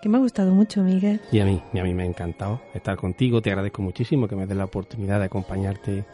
que 0.00 0.08
me 0.08 0.16
ha 0.16 0.20
gustado 0.20 0.52
mucho, 0.52 0.82
Miguel. 0.82 1.20
Y 1.30 1.40
a 1.40 1.44
mí, 1.44 1.62
y 1.72 1.78
a 1.78 1.84
mí 1.84 1.94
me 1.94 2.04
ha 2.04 2.06
encantado 2.06 2.60
estar 2.74 2.96
contigo. 2.96 3.42
Te 3.42 3.50
agradezco 3.50 3.82
muchísimo 3.82 4.26
que 4.28 4.36
me 4.36 4.46
des 4.46 4.56
la 4.56 4.64
oportunidad 4.64 5.18
de 5.18 5.26
acompañarte 5.26 6.04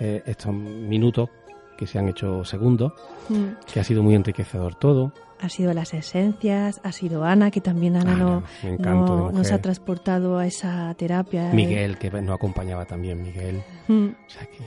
eh, 0.00 0.22
estos 0.26 0.52
minutos 0.52 1.28
que 1.76 1.86
se 1.86 1.98
han 1.98 2.08
hecho 2.08 2.44
segundos, 2.44 2.92
mm. 3.28 3.72
que 3.72 3.80
ha 3.80 3.84
sido 3.84 4.02
muy 4.02 4.14
enriquecedor 4.14 4.74
todo. 4.74 5.12
Ha 5.40 5.48
sido 5.48 5.72
las 5.72 5.94
esencias, 5.94 6.80
ha 6.84 6.92
sido 6.92 7.24
Ana, 7.24 7.50
que 7.50 7.62
también 7.62 7.96
Ana, 7.96 8.12
Ana 8.12 8.24
no, 8.24 8.42
no, 8.78 9.32
nos 9.32 9.50
ha 9.50 9.62
transportado 9.62 10.36
a 10.36 10.46
esa 10.46 10.92
terapia. 10.94 11.50
Miguel, 11.54 11.96
que 11.96 12.10
nos 12.10 12.34
acompañaba 12.34 12.84
también, 12.84 13.22
Miguel. 13.22 13.62
Mm. 13.88 14.08
O 14.08 14.30
sea 14.30 14.44
que... 14.46 14.58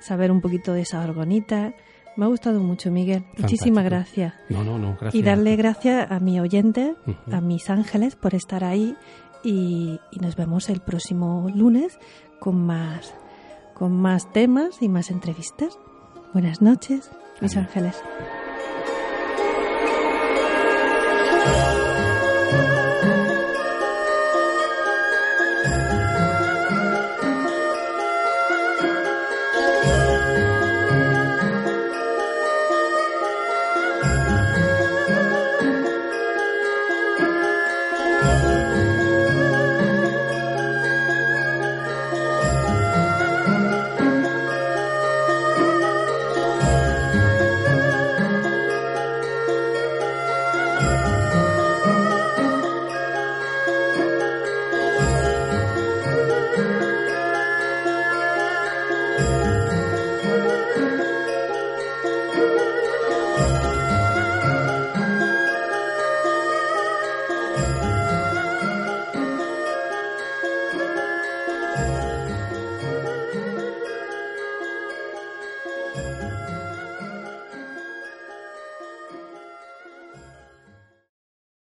Saber 0.00 0.30
un 0.30 0.40
poquito 0.40 0.72
de 0.72 0.82
esa 0.82 1.02
orgonita. 1.02 1.74
Me 2.16 2.24
ha 2.24 2.28
gustado 2.28 2.60
mucho, 2.60 2.90
Miguel. 2.90 3.22
Fantástico. 3.22 3.42
Muchísimas 3.42 3.84
gracias. 3.84 4.34
No, 4.48 4.62
no, 4.62 4.78
no, 4.78 4.92
gracias. 5.00 5.14
Y 5.14 5.22
darle 5.22 5.56
gracias 5.56 6.10
a 6.10 6.20
mi 6.20 6.40
oyente, 6.40 6.94
uh 7.06 7.10
-huh. 7.10 7.36
a 7.36 7.40
mis 7.40 7.70
ángeles, 7.70 8.16
por 8.16 8.34
estar 8.34 8.64
ahí. 8.64 8.96
Y, 9.42 10.00
y, 10.10 10.20
nos 10.20 10.36
vemos 10.36 10.70
el 10.70 10.80
próximo 10.80 11.50
lunes 11.54 11.98
con 12.40 12.64
más, 12.64 13.14
con 13.74 13.92
más 13.92 14.32
temas 14.32 14.80
y 14.80 14.88
más 14.88 15.10
entrevistas. 15.10 15.78
Buenas 16.32 16.62
noches, 16.62 17.10
mis 17.40 17.56
ángeles. 17.56 18.02